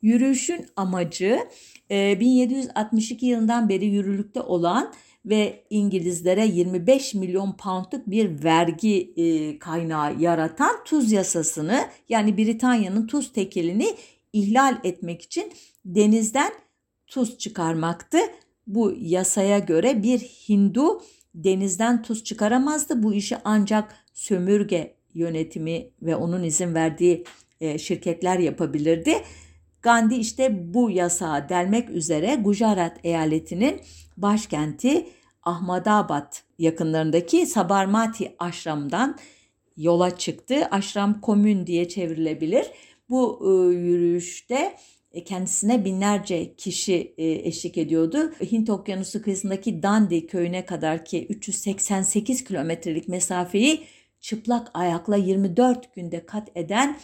Yürüyüşün 0.02 0.66
amacı 0.76 1.40
1762 1.90 3.26
yılından 3.26 3.70
beri 3.70 3.86
yürürlükte 3.86 4.42
olan 4.42 4.94
ve 5.26 5.64
İngilizlere 5.70 6.48
25 6.48 7.14
milyon 7.14 7.52
poundluk 7.52 8.08
bir 8.08 8.44
vergi 8.44 9.14
e, 9.18 9.60
kaynağı 9.60 10.20
yaratan 10.20 10.84
tuz 10.86 11.12
yasasını 11.12 11.86
yani 12.10 12.38
Britanya'nın 12.38 13.08
tuz 13.08 13.34
tekelini 13.34 13.96
ihlal 14.34 14.78
etmek 14.84 15.22
için 15.22 15.52
denizden 15.86 16.52
tuz 17.08 17.38
çıkarmaktı. 17.38 18.18
Bu 18.68 18.94
yasaya 19.00 19.60
göre 19.60 20.04
bir 20.04 20.20
Hindu 20.20 21.02
denizden 21.36 22.02
tuz 22.02 22.24
çıkaramazdı. 22.24 23.04
Bu 23.04 23.14
işi 23.14 23.38
ancak 23.44 23.96
sömürge 24.14 24.96
yönetimi 25.14 25.90
ve 26.02 26.16
onun 26.16 26.44
izin 26.44 26.74
verdiği 26.74 27.24
e, 27.62 27.78
şirketler 27.78 28.40
yapabilirdi. 28.40 29.14
Gandhi 29.82 30.16
işte 30.16 30.74
bu 30.74 30.92
yasağı 30.92 31.50
delmek 31.50 31.90
üzere 31.90 32.36
Gujarat 32.36 32.98
eyaletinin 33.04 33.82
başkenti 34.18 35.08
Ahmadabad 35.44 36.34
yakınlarındaki 36.60 37.46
Sabarmati 37.46 38.36
Aşram'dan 38.40 39.18
yola 39.78 40.18
çıktı. 40.18 40.56
Aşram 40.72 41.22
komün 41.22 41.68
diye 41.68 41.88
çevrilebilir. 41.88 42.66
Bu 43.10 43.40
e, 43.42 43.76
yürüyüşte 43.76 44.76
e, 45.12 45.24
kendisine 45.24 45.86
binlerce 45.86 46.56
kişi 46.56 47.14
e, 47.18 47.32
eşlik 47.32 47.78
ediyordu. 47.78 48.32
Hint 48.52 48.70
Okyanusu 48.70 49.22
kıyısındaki 49.22 49.84
Dandi 49.84 50.28
köyüne 50.28 50.66
kadar 50.66 51.06
ki 51.06 51.26
388 51.30 52.44
kilometrelik 52.44 53.08
mesafeyi 53.08 53.84
çıplak 54.20 54.72
ayakla 54.74 55.16
24 55.16 55.96
günde 55.96 56.26
kat 56.26 56.52
eden 56.56 57.00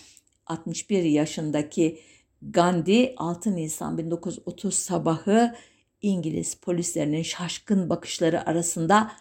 61 0.46 1.04
yaşındaki 1.04 2.00
Gandhi 2.42 3.14
6 3.18 3.56
Nisan 3.56 3.98
1930 3.98 4.74
sabahı 4.74 5.56
İngiliz 6.02 6.56
polislerinin 6.56 7.24
şaşkın 7.24 7.90
bakışları 7.90 8.48
arasında 8.50 9.12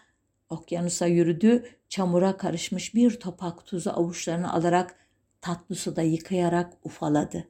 okyanusa 0.49 1.07
yürüdü, 1.07 1.65
çamura 1.89 2.37
karışmış 2.37 2.95
bir 2.95 3.21
topak 3.21 3.67
tuzu 3.67 3.91
avuçlarını 3.91 4.53
alarak 4.53 4.97
tatlı 5.41 5.75
suda 5.75 6.03
yıkayarak 6.03 6.73
ufaladı. 6.85 7.49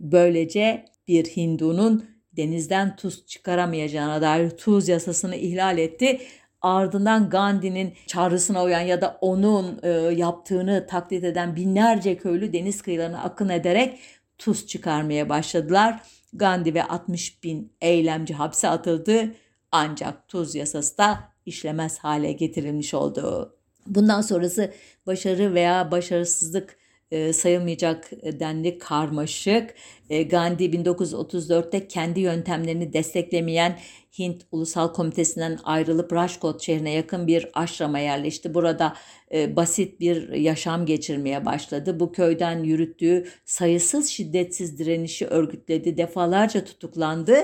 Böylece 0.00 0.84
bir 1.08 1.24
Hindu'nun 1.24 2.04
denizden 2.36 2.96
tuz 2.96 3.26
çıkaramayacağına 3.26 4.22
dair 4.22 4.50
tuz 4.50 4.88
yasasını 4.88 5.36
ihlal 5.36 5.78
etti. 5.78 6.20
Ardından 6.60 7.30
Gandhi'nin 7.30 7.94
çağrısına 8.06 8.64
uyan 8.64 8.80
ya 8.80 9.00
da 9.00 9.18
onun 9.20 9.80
e, 9.82 9.88
yaptığını 10.16 10.86
taklit 10.86 11.24
eden 11.24 11.56
binlerce 11.56 12.16
köylü 12.16 12.52
deniz 12.52 12.82
kıyılarına 12.82 13.22
akın 13.22 13.48
ederek 13.48 13.98
tuz 14.38 14.66
çıkarmaya 14.66 15.28
başladılar. 15.28 16.00
Gandhi 16.32 16.74
ve 16.74 16.84
60 16.84 17.44
bin 17.44 17.72
eylemci 17.80 18.34
hapse 18.34 18.68
atıldı 18.68 19.34
ancak 19.72 20.28
tuz 20.28 20.54
yasası 20.54 20.98
da 20.98 21.18
işlemez 21.46 21.98
hale 21.98 22.32
getirilmiş 22.32 22.94
oldu. 22.94 23.54
Bundan 23.86 24.20
sonrası 24.20 24.74
başarı 25.06 25.54
veya 25.54 25.90
başarısızlık 25.90 26.76
e, 27.10 27.32
sayılmayacak 27.32 28.10
denli 28.12 28.78
karmaşık. 28.78 29.74
E, 30.10 30.22
Gandhi 30.22 30.64
1934'te 30.64 31.88
kendi 31.88 32.20
yöntemlerini 32.20 32.92
desteklemeyen 32.92 33.78
Hint 34.18 34.42
Ulusal 34.52 34.92
Komitesi'nden 34.92 35.58
ayrılıp 35.64 36.12
Rajkot 36.12 36.62
şehrine 36.62 36.92
yakın 36.92 37.26
bir 37.26 37.48
aşrama 37.54 37.98
yerleşti. 37.98 38.54
Burada 38.54 38.96
e, 39.34 39.56
basit 39.56 40.00
bir 40.00 40.28
yaşam 40.32 40.86
geçirmeye 40.86 41.44
başladı. 41.44 42.00
Bu 42.00 42.12
köyden 42.12 42.62
yürüttüğü 42.62 43.26
sayısız 43.44 44.08
şiddetsiz 44.08 44.78
direnişi 44.78 45.26
örgütledi. 45.26 45.96
Defalarca 45.96 46.64
tutuklandı 46.64 47.36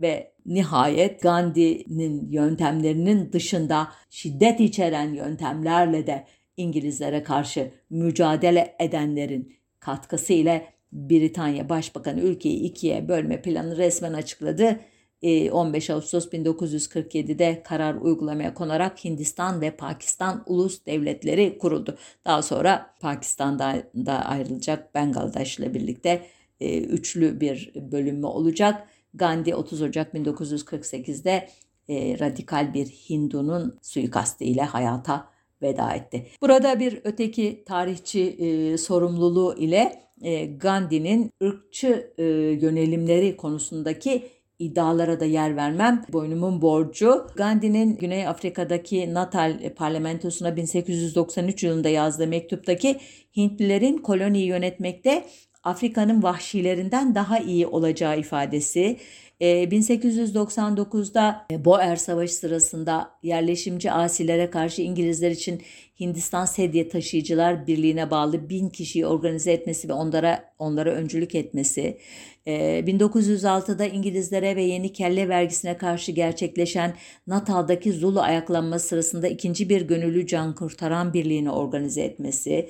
ve 0.00 0.32
nihayet 0.46 1.22
Gandhi'nin 1.22 2.30
yöntemlerinin 2.30 3.32
dışında 3.32 3.88
şiddet 4.10 4.60
içeren 4.60 5.14
yöntemlerle 5.14 6.06
de 6.06 6.26
İngilizlere 6.56 7.22
karşı 7.22 7.70
mücadele 7.90 8.76
edenlerin 8.78 9.56
katkısı 9.80 10.32
ile 10.32 10.66
Britanya 10.92 11.68
Başbakanı 11.68 12.20
ülkeyi 12.20 12.60
ikiye 12.60 13.08
bölme 13.08 13.42
planı 13.42 13.76
resmen 13.76 14.12
açıkladı. 14.12 14.80
15 15.22 15.90
ee, 15.90 15.94
Ağustos 15.94 16.28
1947'de 16.28 17.62
karar 17.62 17.94
uygulamaya 17.94 18.54
konarak 18.54 19.04
Hindistan 19.04 19.60
ve 19.60 19.70
Pakistan 19.70 20.42
ulus 20.46 20.86
devletleri 20.86 21.58
kuruldu. 21.58 21.98
Daha 22.24 22.42
sonra 22.42 22.94
Pakistan'da 23.00 23.82
da 23.94 24.12
ayrılacak 24.12 24.94
Bangladeş 24.94 25.58
ile 25.58 25.74
birlikte 25.74 26.22
e, 26.60 26.80
üçlü 26.80 27.40
bir 27.40 27.72
bölünme 27.74 28.26
olacak. 28.26 28.88
Gandhi 29.14 29.54
30 29.54 29.82
Ocak 29.82 30.14
1948'de 30.14 31.48
e, 31.88 32.18
radikal 32.18 32.74
bir 32.74 32.86
Hindu'nun 32.86 33.78
suikastı 33.82 34.44
ile 34.44 34.62
hayata 34.62 35.31
veda 35.62 35.92
etti. 35.92 36.26
Burada 36.42 36.80
bir 36.80 37.00
öteki 37.04 37.64
tarihçi 37.66 38.22
e, 38.22 38.78
sorumluluğu 38.78 39.54
ile 39.58 40.02
e, 40.22 40.46
Gandhi'nin 40.46 41.30
ırkçı 41.42 42.12
e, 42.18 42.24
yönelimleri 42.60 43.36
konusundaki 43.36 44.28
iddialara 44.58 45.20
da 45.20 45.24
yer 45.24 45.56
vermem 45.56 46.04
boynumun 46.12 46.62
borcu. 46.62 47.26
Gandhi'nin 47.36 47.96
Güney 47.96 48.28
Afrika'daki 48.28 49.14
Natal 49.14 49.74
parlamentosuna 49.76 50.56
1893 50.56 51.62
yılında 51.62 51.88
yazdığı 51.88 52.26
mektuptaki 52.26 53.00
Hintlilerin 53.36 53.98
koloniyi 53.98 54.46
yönetmekte 54.46 55.24
Afrika'nın 55.64 56.22
vahşilerinden 56.22 57.14
daha 57.14 57.38
iyi 57.38 57.66
olacağı 57.66 58.18
ifadesi, 58.18 58.96
1899'da 59.42 61.46
ee, 61.50 61.64
Boer 61.64 61.96
Savaşı 61.96 62.34
sırasında 62.34 63.10
yerleşimci 63.22 63.92
asilere 63.92 64.50
karşı 64.50 64.82
İngilizler 64.82 65.30
için 65.30 65.62
Hindistan 66.00 66.44
Sedye 66.44 66.88
Taşıyıcılar 66.88 67.66
Birliği'ne 67.66 68.10
bağlı 68.10 68.48
bin 68.48 68.68
kişiyi 68.68 69.06
organize 69.06 69.52
etmesi 69.52 69.88
ve 69.88 69.92
onlara 69.92 70.52
onlara 70.58 70.90
öncülük 70.90 71.34
etmesi, 71.34 71.98
1906'da 72.46 73.84
ee, 73.84 73.90
İngilizlere 73.90 74.56
ve 74.56 74.62
Yeni 74.62 74.92
Kelle 74.92 75.28
vergisine 75.28 75.76
karşı 75.76 76.12
gerçekleşen 76.12 76.94
Natal'daki 77.26 77.92
Zulu 77.92 78.20
ayaklanma 78.20 78.78
sırasında 78.78 79.28
ikinci 79.28 79.68
bir 79.68 79.80
gönüllü 79.80 80.26
can 80.26 80.54
kurtaran 80.54 81.14
birliğini 81.14 81.50
organize 81.50 82.02
etmesi, 82.02 82.68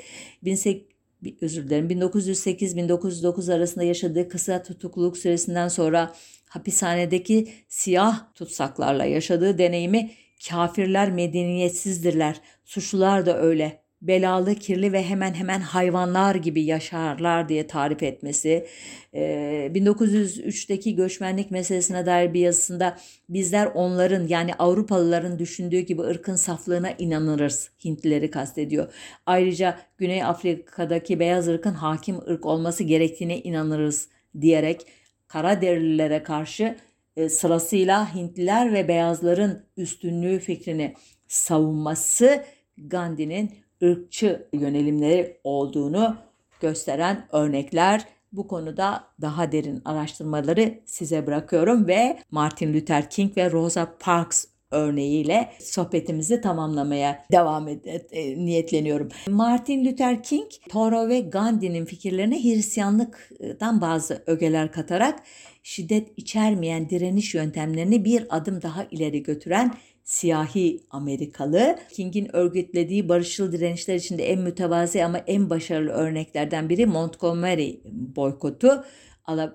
özür 1.40 1.64
dilerim 1.64 1.90
1908-1909 1.90 3.54
arasında 3.54 3.84
yaşadığı 3.84 4.28
kısa 4.28 4.62
tutukluluk 4.62 5.18
süresinden 5.18 5.68
sonra 5.68 6.12
hapishanedeki 6.52 7.48
siyah 7.68 8.34
tutsaklarla 8.34 9.04
yaşadığı 9.04 9.58
deneyimi 9.58 10.10
kafirler 10.48 11.10
medeniyetsizdirler, 11.10 12.40
suçlular 12.64 13.26
da 13.26 13.42
öyle 13.42 13.82
belalı, 14.02 14.54
kirli 14.54 14.92
ve 14.92 15.02
hemen 15.02 15.34
hemen 15.34 15.60
hayvanlar 15.60 16.34
gibi 16.34 16.62
yaşarlar 16.62 17.48
diye 17.48 17.66
tarif 17.66 18.02
etmesi. 18.02 18.66
Ee, 19.14 19.70
1903'teki 19.74 20.94
göçmenlik 20.94 21.50
meselesine 21.50 22.06
dair 22.06 22.34
bir 22.34 22.40
yazısında 22.40 22.98
bizler 23.28 23.66
onların 23.66 24.26
yani 24.26 24.54
Avrupalıların 24.54 25.38
düşündüğü 25.38 25.80
gibi 25.80 26.02
ırkın 26.02 26.36
saflığına 26.36 26.90
inanırız. 26.98 27.70
Hintlileri 27.84 28.30
kastediyor. 28.30 28.92
Ayrıca 29.26 29.78
Güney 29.98 30.24
Afrika'daki 30.24 31.20
beyaz 31.20 31.48
ırkın 31.48 31.74
hakim 31.74 32.18
ırk 32.18 32.46
olması 32.46 32.84
gerektiğine 32.84 33.40
inanırız 33.40 34.08
diyerek 34.40 34.86
Karaderililere 35.32 36.22
karşı 36.22 36.76
e, 37.16 37.28
sırasıyla 37.28 38.14
Hintliler 38.14 38.72
ve 38.72 38.88
beyazların 38.88 39.66
üstünlüğü 39.76 40.38
fikrini 40.38 40.94
savunması 41.28 42.44
Gandhi'nin 42.78 43.50
ırkçı 43.82 44.48
yönelimleri 44.52 45.40
olduğunu 45.44 46.16
gösteren 46.60 47.28
örnekler. 47.32 48.04
Bu 48.32 48.48
konuda 48.48 49.04
daha 49.20 49.52
derin 49.52 49.82
araştırmaları 49.84 50.80
size 50.84 51.26
bırakıyorum 51.26 51.86
ve 51.86 52.18
Martin 52.30 52.74
Luther 52.74 53.10
King 53.10 53.36
ve 53.36 53.50
Rosa 53.50 53.96
Parks 54.00 54.46
örneğiyle 54.72 55.52
sohbetimizi 55.60 56.40
tamamlamaya 56.40 57.24
devam 57.32 57.68
et, 57.68 57.86
e, 58.12 58.36
niyetleniyorum. 58.44 59.08
Martin 59.28 59.84
Luther 59.84 60.22
King, 60.22 60.50
Thoreau 60.70 61.08
ve 61.08 61.20
Gandhi'nin 61.20 61.84
fikirlerine 61.84 62.44
Hristiyanlıktan 62.44 63.80
bazı 63.80 64.22
ögeler 64.26 64.72
katarak 64.72 65.22
şiddet 65.62 66.08
içermeyen 66.16 66.88
direniş 66.88 67.34
yöntemlerini 67.34 68.04
bir 68.04 68.36
adım 68.36 68.62
daha 68.62 68.84
ileri 68.90 69.22
götüren 69.22 69.74
siyahi 70.04 70.80
Amerikalı. 70.90 71.78
King'in 71.92 72.36
örgütlediği 72.36 73.08
barışçıl 73.08 73.52
direnişler 73.52 73.94
içinde 73.94 74.24
en 74.30 74.40
mütevazi 74.40 75.04
ama 75.04 75.18
en 75.18 75.50
başarılı 75.50 75.90
örneklerden 75.90 76.68
biri 76.68 76.86
Montgomery 76.86 77.80
boykotu. 77.92 78.84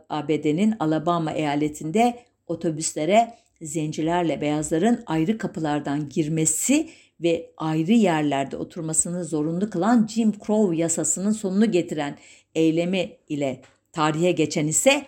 ABD'nin 0.10 0.76
Alabama 0.80 1.32
eyaletinde 1.32 2.20
otobüslere 2.48 3.34
zencilerle 3.62 4.42
beyazların 4.42 5.04
ayrı 5.06 5.38
kapılardan 5.38 6.10
girmesi 6.10 6.90
ve 7.22 7.52
ayrı 7.58 7.92
yerlerde 7.92 8.58
oturmasını 8.58 9.26
zorunlu 9.26 9.70
kılan 9.70 10.08
Jim 10.08 10.32
Crow 10.32 10.78
yasasının 10.78 11.32
sonunu 11.32 11.72
getiren 11.72 12.18
eylemi 12.56 13.12
ile 13.30 13.62
tarihe 13.92 14.32
geçen 14.32 14.68
ise 14.68 15.06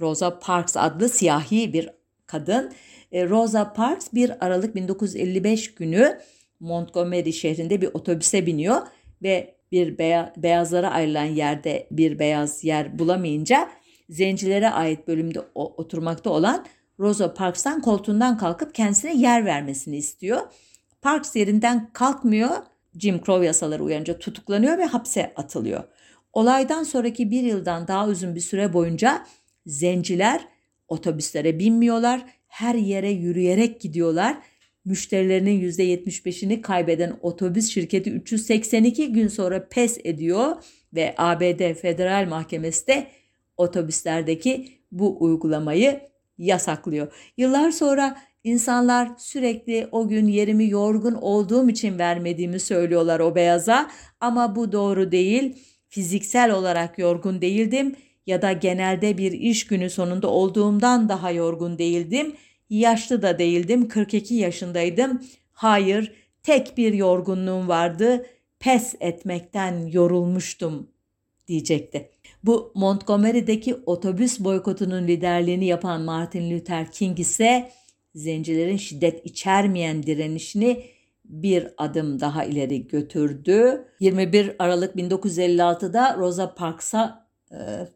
Rosa 0.00 0.38
Parks 0.38 0.76
adlı 0.76 1.08
siyahi 1.08 1.72
bir 1.72 1.90
kadın. 2.26 2.72
E, 3.12 3.28
Rosa 3.28 3.72
Parks 3.72 4.08
1 4.12 4.46
Aralık 4.46 4.74
1955 4.74 5.74
günü 5.74 6.18
Montgomery 6.60 7.32
şehrinde 7.32 7.80
bir 7.80 7.90
otobüse 7.94 8.46
biniyor 8.46 8.80
ve 9.22 9.54
bir 9.72 9.98
beyazlara 10.36 10.90
ayrılan 10.90 11.24
yerde 11.24 11.86
bir 11.90 12.18
beyaz 12.18 12.64
yer 12.64 12.98
bulamayınca 12.98 13.70
zencilere 14.08 14.70
ait 14.70 15.08
bölümde 15.08 15.40
oturmakta 15.54 16.30
olan 16.30 16.66
Rosa 17.02 17.34
Parks'tan 17.34 17.80
koltuğundan 17.80 18.38
kalkıp 18.38 18.74
kendisine 18.74 19.16
yer 19.16 19.44
vermesini 19.44 19.96
istiyor. 19.96 20.40
Parks 21.02 21.36
yerinden 21.36 21.90
kalkmıyor. 21.92 22.50
Jim 22.98 23.20
Crow 23.24 23.46
yasaları 23.46 23.84
uyarınca 23.84 24.18
tutuklanıyor 24.18 24.78
ve 24.78 24.84
hapse 24.84 25.32
atılıyor. 25.36 25.84
Olaydan 26.32 26.82
sonraki 26.82 27.30
bir 27.30 27.42
yıldan 27.42 27.88
daha 27.88 28.08
uzun 28.08 28.34
bir 28.34 28.40
süre 28.40 28.72
boyunca 28.72 29.26
zenciler 29.66 30.40
otobüslere 30.88 31.58
binmiyorlar 31.58 32.24
her 32.48 32.74
yere 32.74 33.10
yürüyerek 33.10 33.80
gidiyorlar. 33.80 34.38
Müşterilerinin 34.84 35.70
%75'ini 35.70 36.60
kaybeden 36.60 37.18
otobüs 37.22 37.70
şirketi 37.70 38.10
382 38.10 39.12
gün 39.12 39.28
sonra 39.28 39.68
pes 39.68 39.98
ediyor 40.04 40.56
ve 40.94 41.14
ABD 41.18 41.74
Federal 41.74 42.28
Mahkemesi 42.28 42.86
de 42.86 43.06
otobüslerdeki 43.56 44.68
bu 44.92 45.24
uygulamayı 45.24 46.11
yasaklıyor. 46.38 47.12
Yıllar 47.36 47.70
sonra 47.70 48.18
insanlar 48.44 49.08
sürekli 49.18 49.88
o 49.92 50.08
gün 50.08 50.26
yerimi 50.26 50.68
yorgun 50.68 51.14
olduğum 51.14 51.68
için 51.68 51.98
vermediğimi 51.98 52.60
söylüyorlar 52.60 53.20
o 53.20 53.34
beyaza 53.34 53.90
ama 54.20 54.56
bu 54.56 54.72
doğru 54.72 55.12
değil. 55.12 55.56
Fiziksel 55.88 56.50
olarak 56.52 56.98
yorgun 56.98 57.40
değildim 57.40 57.96
ya 58.26 58.42
da 58.42 58.52
genelde 58.52 59.18
bir 59.18 59.32
iş 59.32 59.66
günü 59.66 59.90
sonunda 59.90 60.28
olduğumdan 60.28 61.08
daha 61.08 61.30
yorgun 61.30 61.78
değildim. 61.78 62.36
Yaşlı 62.70 63.22
da 63.22 63.38
değildim, 63.38 63.88
42 63.88 64.34
yaşındaydım. 64.34 65.22
Hayır, 65.52 66.12
tek 66.42 66.76
bir 66.76 66.92
yorgunluğum 66.92 67.68
vardı. 67.68 68.26
Pes 68.60 68.94
etmekten 69.00 69.86
yorulmuştum 69.86 70.90
diyecekti. 71.48 72.11
Bu 72.44 72.72
Montgomery'deki 72.74 73.74
otobüs 73.86 74.40
boykotunun 74.40 75.08
liderliğini 75.08 75.66
yapan 75.66 76.00
Martin 76.00 76.50
Luther 76.50 76.92
King 76.92 77.20
ise 77.20 77.70
zencilerin 78.14 78.76
şiddet 78.76 79.26
içermeyen 79.26 80.02
direnişini 80.02 80.84
bir 81.24 81.68
adım 81.78 82.20
daha 82.20 82.44
ileri 82.44 82.88
götürdü. 82.88 83.84
21 84.00 84.56
Aralık 84.58 84.96
1956'da 84.96 86.16
Rosa 86.18 86.54
Parks'a 86.54 87.22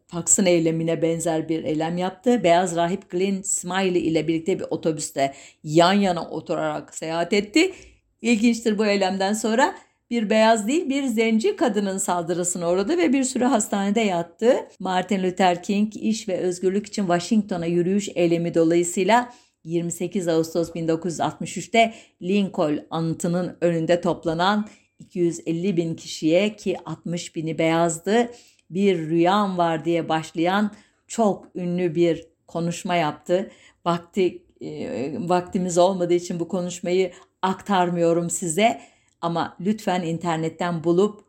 Parks'ın 0.07 0.45
ee, 0.45 0.49
eylemine 0.49 1.01
benzer 1.01 1.49
bir 1.49 1.63
eylem 1.63 1.97
yaptı. 1.97 2.43
Beyaz 2.43 2.75
rahip 2.75 3.09
Glenn 3.09 3.41
Smiley 3.41 4.07
ile 4.07 4.27
birlikte 4.27 4.59
bir 4.59 4.65
otobüste 4.69 5.33
yan 5.63 5.93
yana 5.93 6.29
oturarak 6.29 6.95
seyahat 6.95 7.33
etti. 7.33 7.71
İlginçtir 8.21 8.77
bu 8.77 8.85
eylemden 8.85 9.33
sonra 9.33 9.75
bir 10.09 10.29
beyaz 10.29 10.67
değil 10.67 10.89
bir 10.89 11.03
zenci 11.03 11.55
kadının 11.55 11.97
saldırısına 11.97 12.71
uğradı 12.71 12.97
ve 12.97 13.13
bir 13.13 13.23
süre 13.23 13.45
hastanede 13.45 14.01
yattı. 14.01 14.67
Martin 14.79 15.23
Luther 15.23 15.63
King 15.63 15.95
iş 15.95 16.27
ve 16.27 16.37
özgürlük 16.37 16.87
için 16.87 17.01
Washington'a 17.01 17.65
yürüyüş 17.65 18.09
eylemi 18.15 18.53
dolayısıyla 18.53 19.33
28 19.63 20.27
Ağustos 20.27 20.69
1963'te 20.69 21.93
Lincoln 22.21 22.79
anıtının 22.89 23.57
önünde 23.61 24.01
toplanan 24.01 24.67
250 24.99 25.77
bin 25.77 25.95
kişiye 25.95 26.55
ki 26.55 26.77
60 26.85 27.35
bini 27.35 27.57
beyazdı 27.57 28.31
bir 28.69 28.97
rüyam 28.97 29.57
var 29.57 29.85
diye 29.85 30.09
başlayan 30.09 30.71
çok 31.07 31.47
ünlü 31.55 31.95
bir 31.95 32.27
konuşma 32.47 32.95
yaptı. 32.95 33.51
Vakti 33.85 34.43
e, 34.61 35.13
vaktimiz 35.19 35.77
olmadığı 35.77 36.13
için 36.13 36.39
bu 36.39 36.47
konuşmayı 36.47 37.11
aktarmıyorum 37.41 38.29
size 38.29 38.81
ama 39.21 39.57
lütfen 39.59 40.01
internetten 40.01 40.83
bulup 40.83 41.23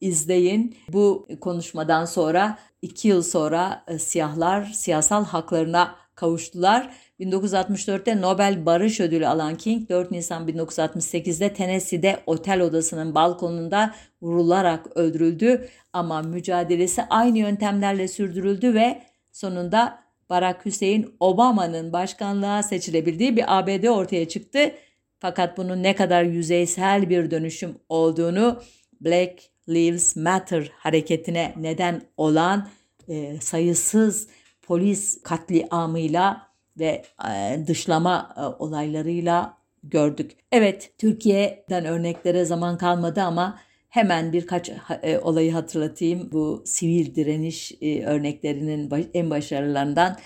izleyin. 0.00 0.76
Bu 0.92 1.28
konuşmadan 1.40 2.04
sonra 2.04 2.58
iki 2.82 3.08
yıl 3.08 3.22
sonra 3.22 3.84
e, 3.88 3.98
siyahlar 3.98 4.64
siyasal 4.64 5.24
haklarına 5.24 5.94
kavuştular 6.14 6.90
1964'te 7.20 8.20
Nobel 8.20 8.66
Barış 8.66 9.00
Ödülü 9.00 9.26
alan 9.26 9.54
King 9.56 9.90
4 9.90 10.10
Nisan 10.10 10.48
1968'de 10.48 11.52
Tennessee'de 11.54 12.20
otel 12.26 12.60
odasının 12.60 13.14
balkonunda 13.14 13.94
vurularak 14.22 14.96
öldürüldü 14.96 15.68
ama 15.92 16.22
mücadelesi 16.22 17.02
aynı 17.10 17.38
yöntemlerle 17.38 18.08
sürdürüldü 18.08 18.74
ve 18.74 19.02
sonunda 19.32 19.98
Barack 20.30 20.66
Hüseyin 20.66 21.16
Obama'nın 21.20 21.92
başkanlığa 21.92 22.62
seçilebildiği 22.62 23.36
bir 23.36 23.58
ABD 23.58 23.84
ortaya 23.84 24.28
çıktı. 24.28 24.72
Fakat 25.20 25.58
bunun 25.58 25.82
ne 25.82 25.94
kadar 25.94 26.22
yüzeysel 26.22 27.08
bir 27.08 27.30
dönüşüm 27.30 27.74
olduğunu 27.88 28.62
Black 29.00 29.42
Lives 29.68 30.16
Matter 30.16 30.72
hareketine 30.76 31.54
neden 31.56 32.02
olan 32.16 32.68
e, 33.08 33.40
sayısız 33.40 34.28
polis 34.62 35.22
katliamıyla 35.22 36.50
ve 36.78 37.04
e, 37.30 37.58
dışlama 37.66 38.34
e, 38.36 38.40
olaylarıyla 38.40 39.58
gördük. 39.82 40.30
Evet 40.52 40.92
Türkiye'den 40.98 41.84
örneklere 41.84 42.44
zaman 42.44 42.78
kalmadı 42.78 43.22
ama 43.22 43.58
hemen 43.88 44.32
birkaç 44.32 44.70
e, 45.02 45.18
olayı 45.18 45.52
hatırlatayım. 45.52 46.32
Bu 46.32 46.62
sivil 46.66 47.14
direniş 47.14 47.72
örneklerinin 48.06 49.10
en 49.14 49.30
başarılarından 49.30 50.16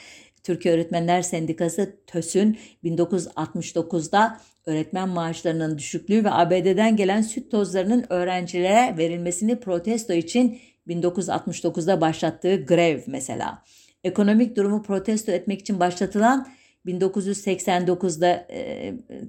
Türkiye 0.42 0.74
Öğretmenler 0.74 1.22
Sendikası 1.22 1.96
TÖS'ün 2.06 2.58
1969'da 2.84 4.40
öğretmen 4.66 5.08
maaşlarının 5.08 5.78
düşüklüğü 5.78 6.24
ve 6.24 6.30
ABD'den 6.30 6.96
gelen 6.96 7.22
süt 7.22 7.50
tozlarının 7.50 8.04
öğrencilere 8.08 8.94
verilmesini 8.98 9.60
protesto 9.60 10.12
için 10.12 10.58
1969'da 10.88 12.00
başlattığı 12.00 12.56
grev 12.56 13.00
mesela. 13.06 13.62
Ekonomik 14.04 14.56
durumu 14.56 14.82
protesto 14.82 15.32
etmek 15.32 15.60
için 15.60 15.80
başlatılan 15.80 16.48
1989'da 16.86 18.46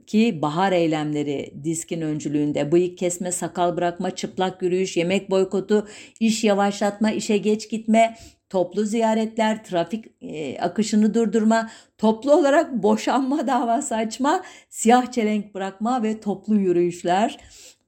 ki 0.07 0.41
bahar 0.41 0.71
eylemleri 0.71 1.53
diskin 1.63 2.01
öncülüğünde 2.01 2.71
bıyık 2.71 2.97
kesme, 2.97 3.31
sakal 3.31 3.77
bırakma, 3.77 4.11
çıplak 4.11 4.61
yürüyüş, 4.61 4.97
yemek 4.97 5.29
boykotu, 5.29 5.87
iş 6.19 6.43
yavaşlatma, 6.43 7.11
işe 7.11 7.37
geç 7.37 7.69
gitme, 7.69 8.17
toplu 8.55 8.85
ziyaretler, 8.85 9.63
trafik 9.63 10.05
e, 10.21 10.59
akışını 10.59 11.13
durdurma, 11.13 11.69
toplu 11.97 12.33
olarak 12.33 12.83
boşanma 12.83 13.47
davası 13.47 13.95
açma, 13.95 14.43
siyah 14.69 15.11
çelenk 15.11 15.53
bırakma 15.53 16.03
ve 16.03 16.19
toplu 16.19 16.55
yürüyüşler 16.55 17.37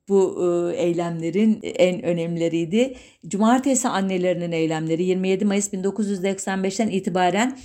bu 0.09 0.43
e, 0.43 0.75
eylemlerin 0.75 1.59
en 1.63 2.01
önemlileriydi. 2.01 2.95
Cumartesi 3.27 3.87
annelerinin 3.87 4.51
eylemleri 4.51 5.03
27 5.03 5.45
Mayıs 5.45 5.73
1995'ten 5.73 6.87
itibaren 6.87 7.57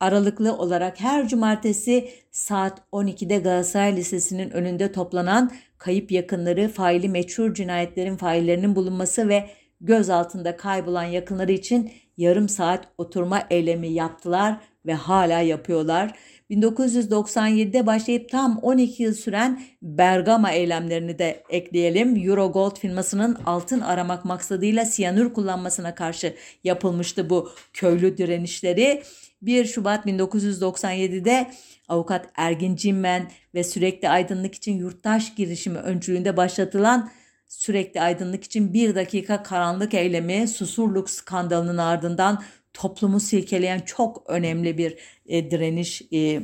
aralıklı 0.00 0.56
olarak 0.56 1.00
her 1.00 1.28
cumartesi 1.28 2.08
saat 2.30 2.82
12'de 2.92 3.38
Galatasaray 3.38 3.96
Lisesi'nin 3.96 4.50
önünde 4.50 4.92
toplanan 4.92 5.50
kayıp 5.78 6.12
yakınları, 6.12 6.68
faili 6.68 7.08
meçhul 7.08 7.54
cinayetlerin 7.54 8.16
faillerinin 8.16 8.76
bulunması 8.76 9.28
ve 9.28 9.50
gözaltında 9.80 10.56
kaybolan 10.56 11.04
yakınları 11.04 11.52
için 11.52 11.90
yarım 12.16 12.48
saat 12.48 12.88
oturma 12.98 13.42
eylemi 13.50 13.88
yaptılar 13.88 14.56
ve 14.86 14.94
hala 14.94 15.40
yapıyorlar. 15.40 16.18
1997'de 16.50 17.86
başlayıp 17.86 18.28
tam 18.28 18.58
12 18.58 19.02
yıl 19.02 19.14
süren 19.14 19.62
Bergama 19.82 20.52
eylemlerini 20.52 21.18
de 21.18 21.42
ekleyelim. 21.50 22.28
Eurogold 22.28 22.78
firmasının 22.78 23.38
altın 23.46 23.80
aramak 23.80 24.24
maksadıyla 24.24 24.84
siyanür 24.84 25.32
kullanmasına 25.32 25.94
karşı 25.94 26.34
yapılmıştı 26.64 27.30
bu 27.30 27.50
köylü 27.72 28.18
direnişleri. 28.18 29.02
1 29.42 29.64
Şubat 29.64 30.06
1997'de 30.06 31.50
avukat 31.88 32.28
Ergin 32.36 32.76
Cimmen 32.76 33.30
ve 33.54 33.64
Sürekli 33.64 34.08
Aydınlık 34.08 34.54
için 34.54 34.78
Yurttaş 34.78 35.34
girişimi 35.34 35.78
öncülüğünde 35.78 36.36
başlatılan 36.36 37.10
Sürekli 37.50 38.00
Aydınlık 38.00 38.44
için 38.44 38.74
bir 38.74 38.94
dakika 38.94 39.42
karanlık 39.42 39.94
eylemi 39.94 40.48
Susurluk 40.48 41.10
skandalının 41.10 41.78
ardından 41.78 42.42
toplumu 42.72 43.20
silkeleyen 43.20 43.80
çok 43.80 44.30
önemli 44.30 44.78
bir 44.78 44.96
e, 45.26 45.50
direniş 45.50 46.02
e, 46.12 46.42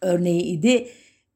örneği 0.00 0.42
idi. 0.42 0.88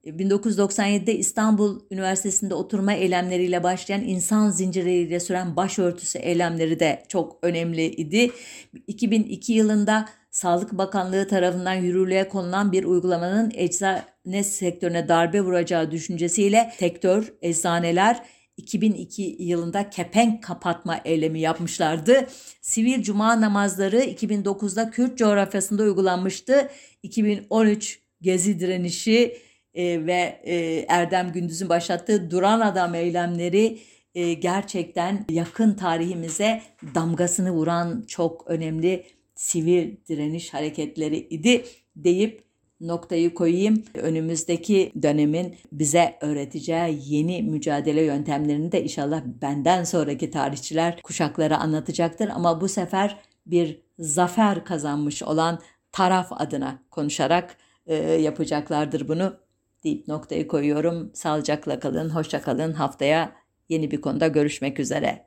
1997'de 0.05 1.15
İstanbul 1.15 1.81
Üniversitesi'nde 1.91 2.55
oturma 2.55 2.93
eylemleriyle 2.93 3.63
başlayan 3.63 4.03
insan 4.03 4.51
zincirleriyle 4.51 5.21
süren 5.21 5.57
başörtüsü 5.57 6.19
eylemleri 6.19 6.81
de 6.81 7.03
çok 7.09 7.39
önemli 7.43 7.85
idi. 7.85 8.31
2002 8.87 9.53
yılında 9.53 10.09
Sağlık 10.31 10.73
Bakanlığı 10.73 11.29
tarafından 11.29 11.75
yürürlüğe 11.75 12.29
konulan 12.29 12.73
bir 12.73 12.85
uygulamanın 12.85 13.53
eczane 13.55 14.45
sektörüne 14.45 15.09
darbe 15.09 15.41
vuracağı 15.41 15.91
düşüncesiyle 15.91 16.73
sektör, 16.79 17.33
eczaneler 17.43 18.23
2002 18.57 19.37
yılında 19.39 19.91
kepenk 19.91 20.43
kapatma 20.43 21.01
eylemi 21.05 21.41
yapmışlardı. 21.41 22.27
Sivil 22.61 23.03
cuma 23.03 23.41
namazları 23.41 24.01
2009'da 24.01 24.91
Kürt 24.91 25.19
coğrafyasında 25.19 25.83
uygulanmıştı. 25.83 26.69
2013 27.03 28.03
Gezi 28.21 28.61
direnişi 28.61 29.39
e, 29.75 30.07
ve 30.07 30.41
e, 30.45 30.85
Erdem 30.89 31.33
Gündüz'ün 31.33 31.69
başlattığı 31.69 32.31
Duran 32.31 32.61
Adam 32.61 32.95
eylemleri 32.95 33.79
e, 34.15 34.33
gerçekten 34.33 35.25
yakın 35.31 35.75
tarihimize 35.75 36.63
damgasını 36.95 37.51
vuran 37.51 38.05
çok 38.09 38.47
önemli 38.47 39.05
sivil 39.35 39.97
direniş 40.09 40.55
hareketleri 40.55 41.17
idi 41.17 41.65
deyip 41.97 42.45
noktayı 42.83 43.35
koyayım. 43.35 43.85
Önümüzdeki 43.95 44.93
dönemin 45.03 45.57
bize 45.73 46.19
öğreteceği 46.21 46.99
yeni 47.05 47.43
mücadele 47.43 48.03
yöntemlerini 48.03 48.73
de 48.73 48.83
inşallah 48.83 49.23
benden 49.43 49.85
sonraki 49.85 50.31
tarihçiler 50.31 51.03
kuşaklara 51.03 51.59
anlatacaktır. 51.59 52.29
Ama 52.29 52.61
bu 52.61 52.69
sefer 52.69 53.19
bir 53.47 53.81
zafer 53.99 54.65
kazanmış 54.65 55.23
olan 55.23 55.61
taraf 55.93 56.33
adına 56.33 56.79
konuşarak 56.91 57.57
e, 57.87 57.95
yapacaklardır 57.97 59.09
bunu 59.09 59.37
deyip 59.85 60.09
noktayı 60.09 60.49
koyuyorum. 60.49 61.11
Sağlıcakla 61.15 61.81
kalın, 61.81 62.11
hoşça 62.11 62.43
kalın. 62.43 62.73
Haftaya 62.73 63.33
yeni 63.69 63.91
bir 63.91 64.01
konuda 64.01 64.29
görüşmek 64.29 64.81
üzere. 64.81 65.21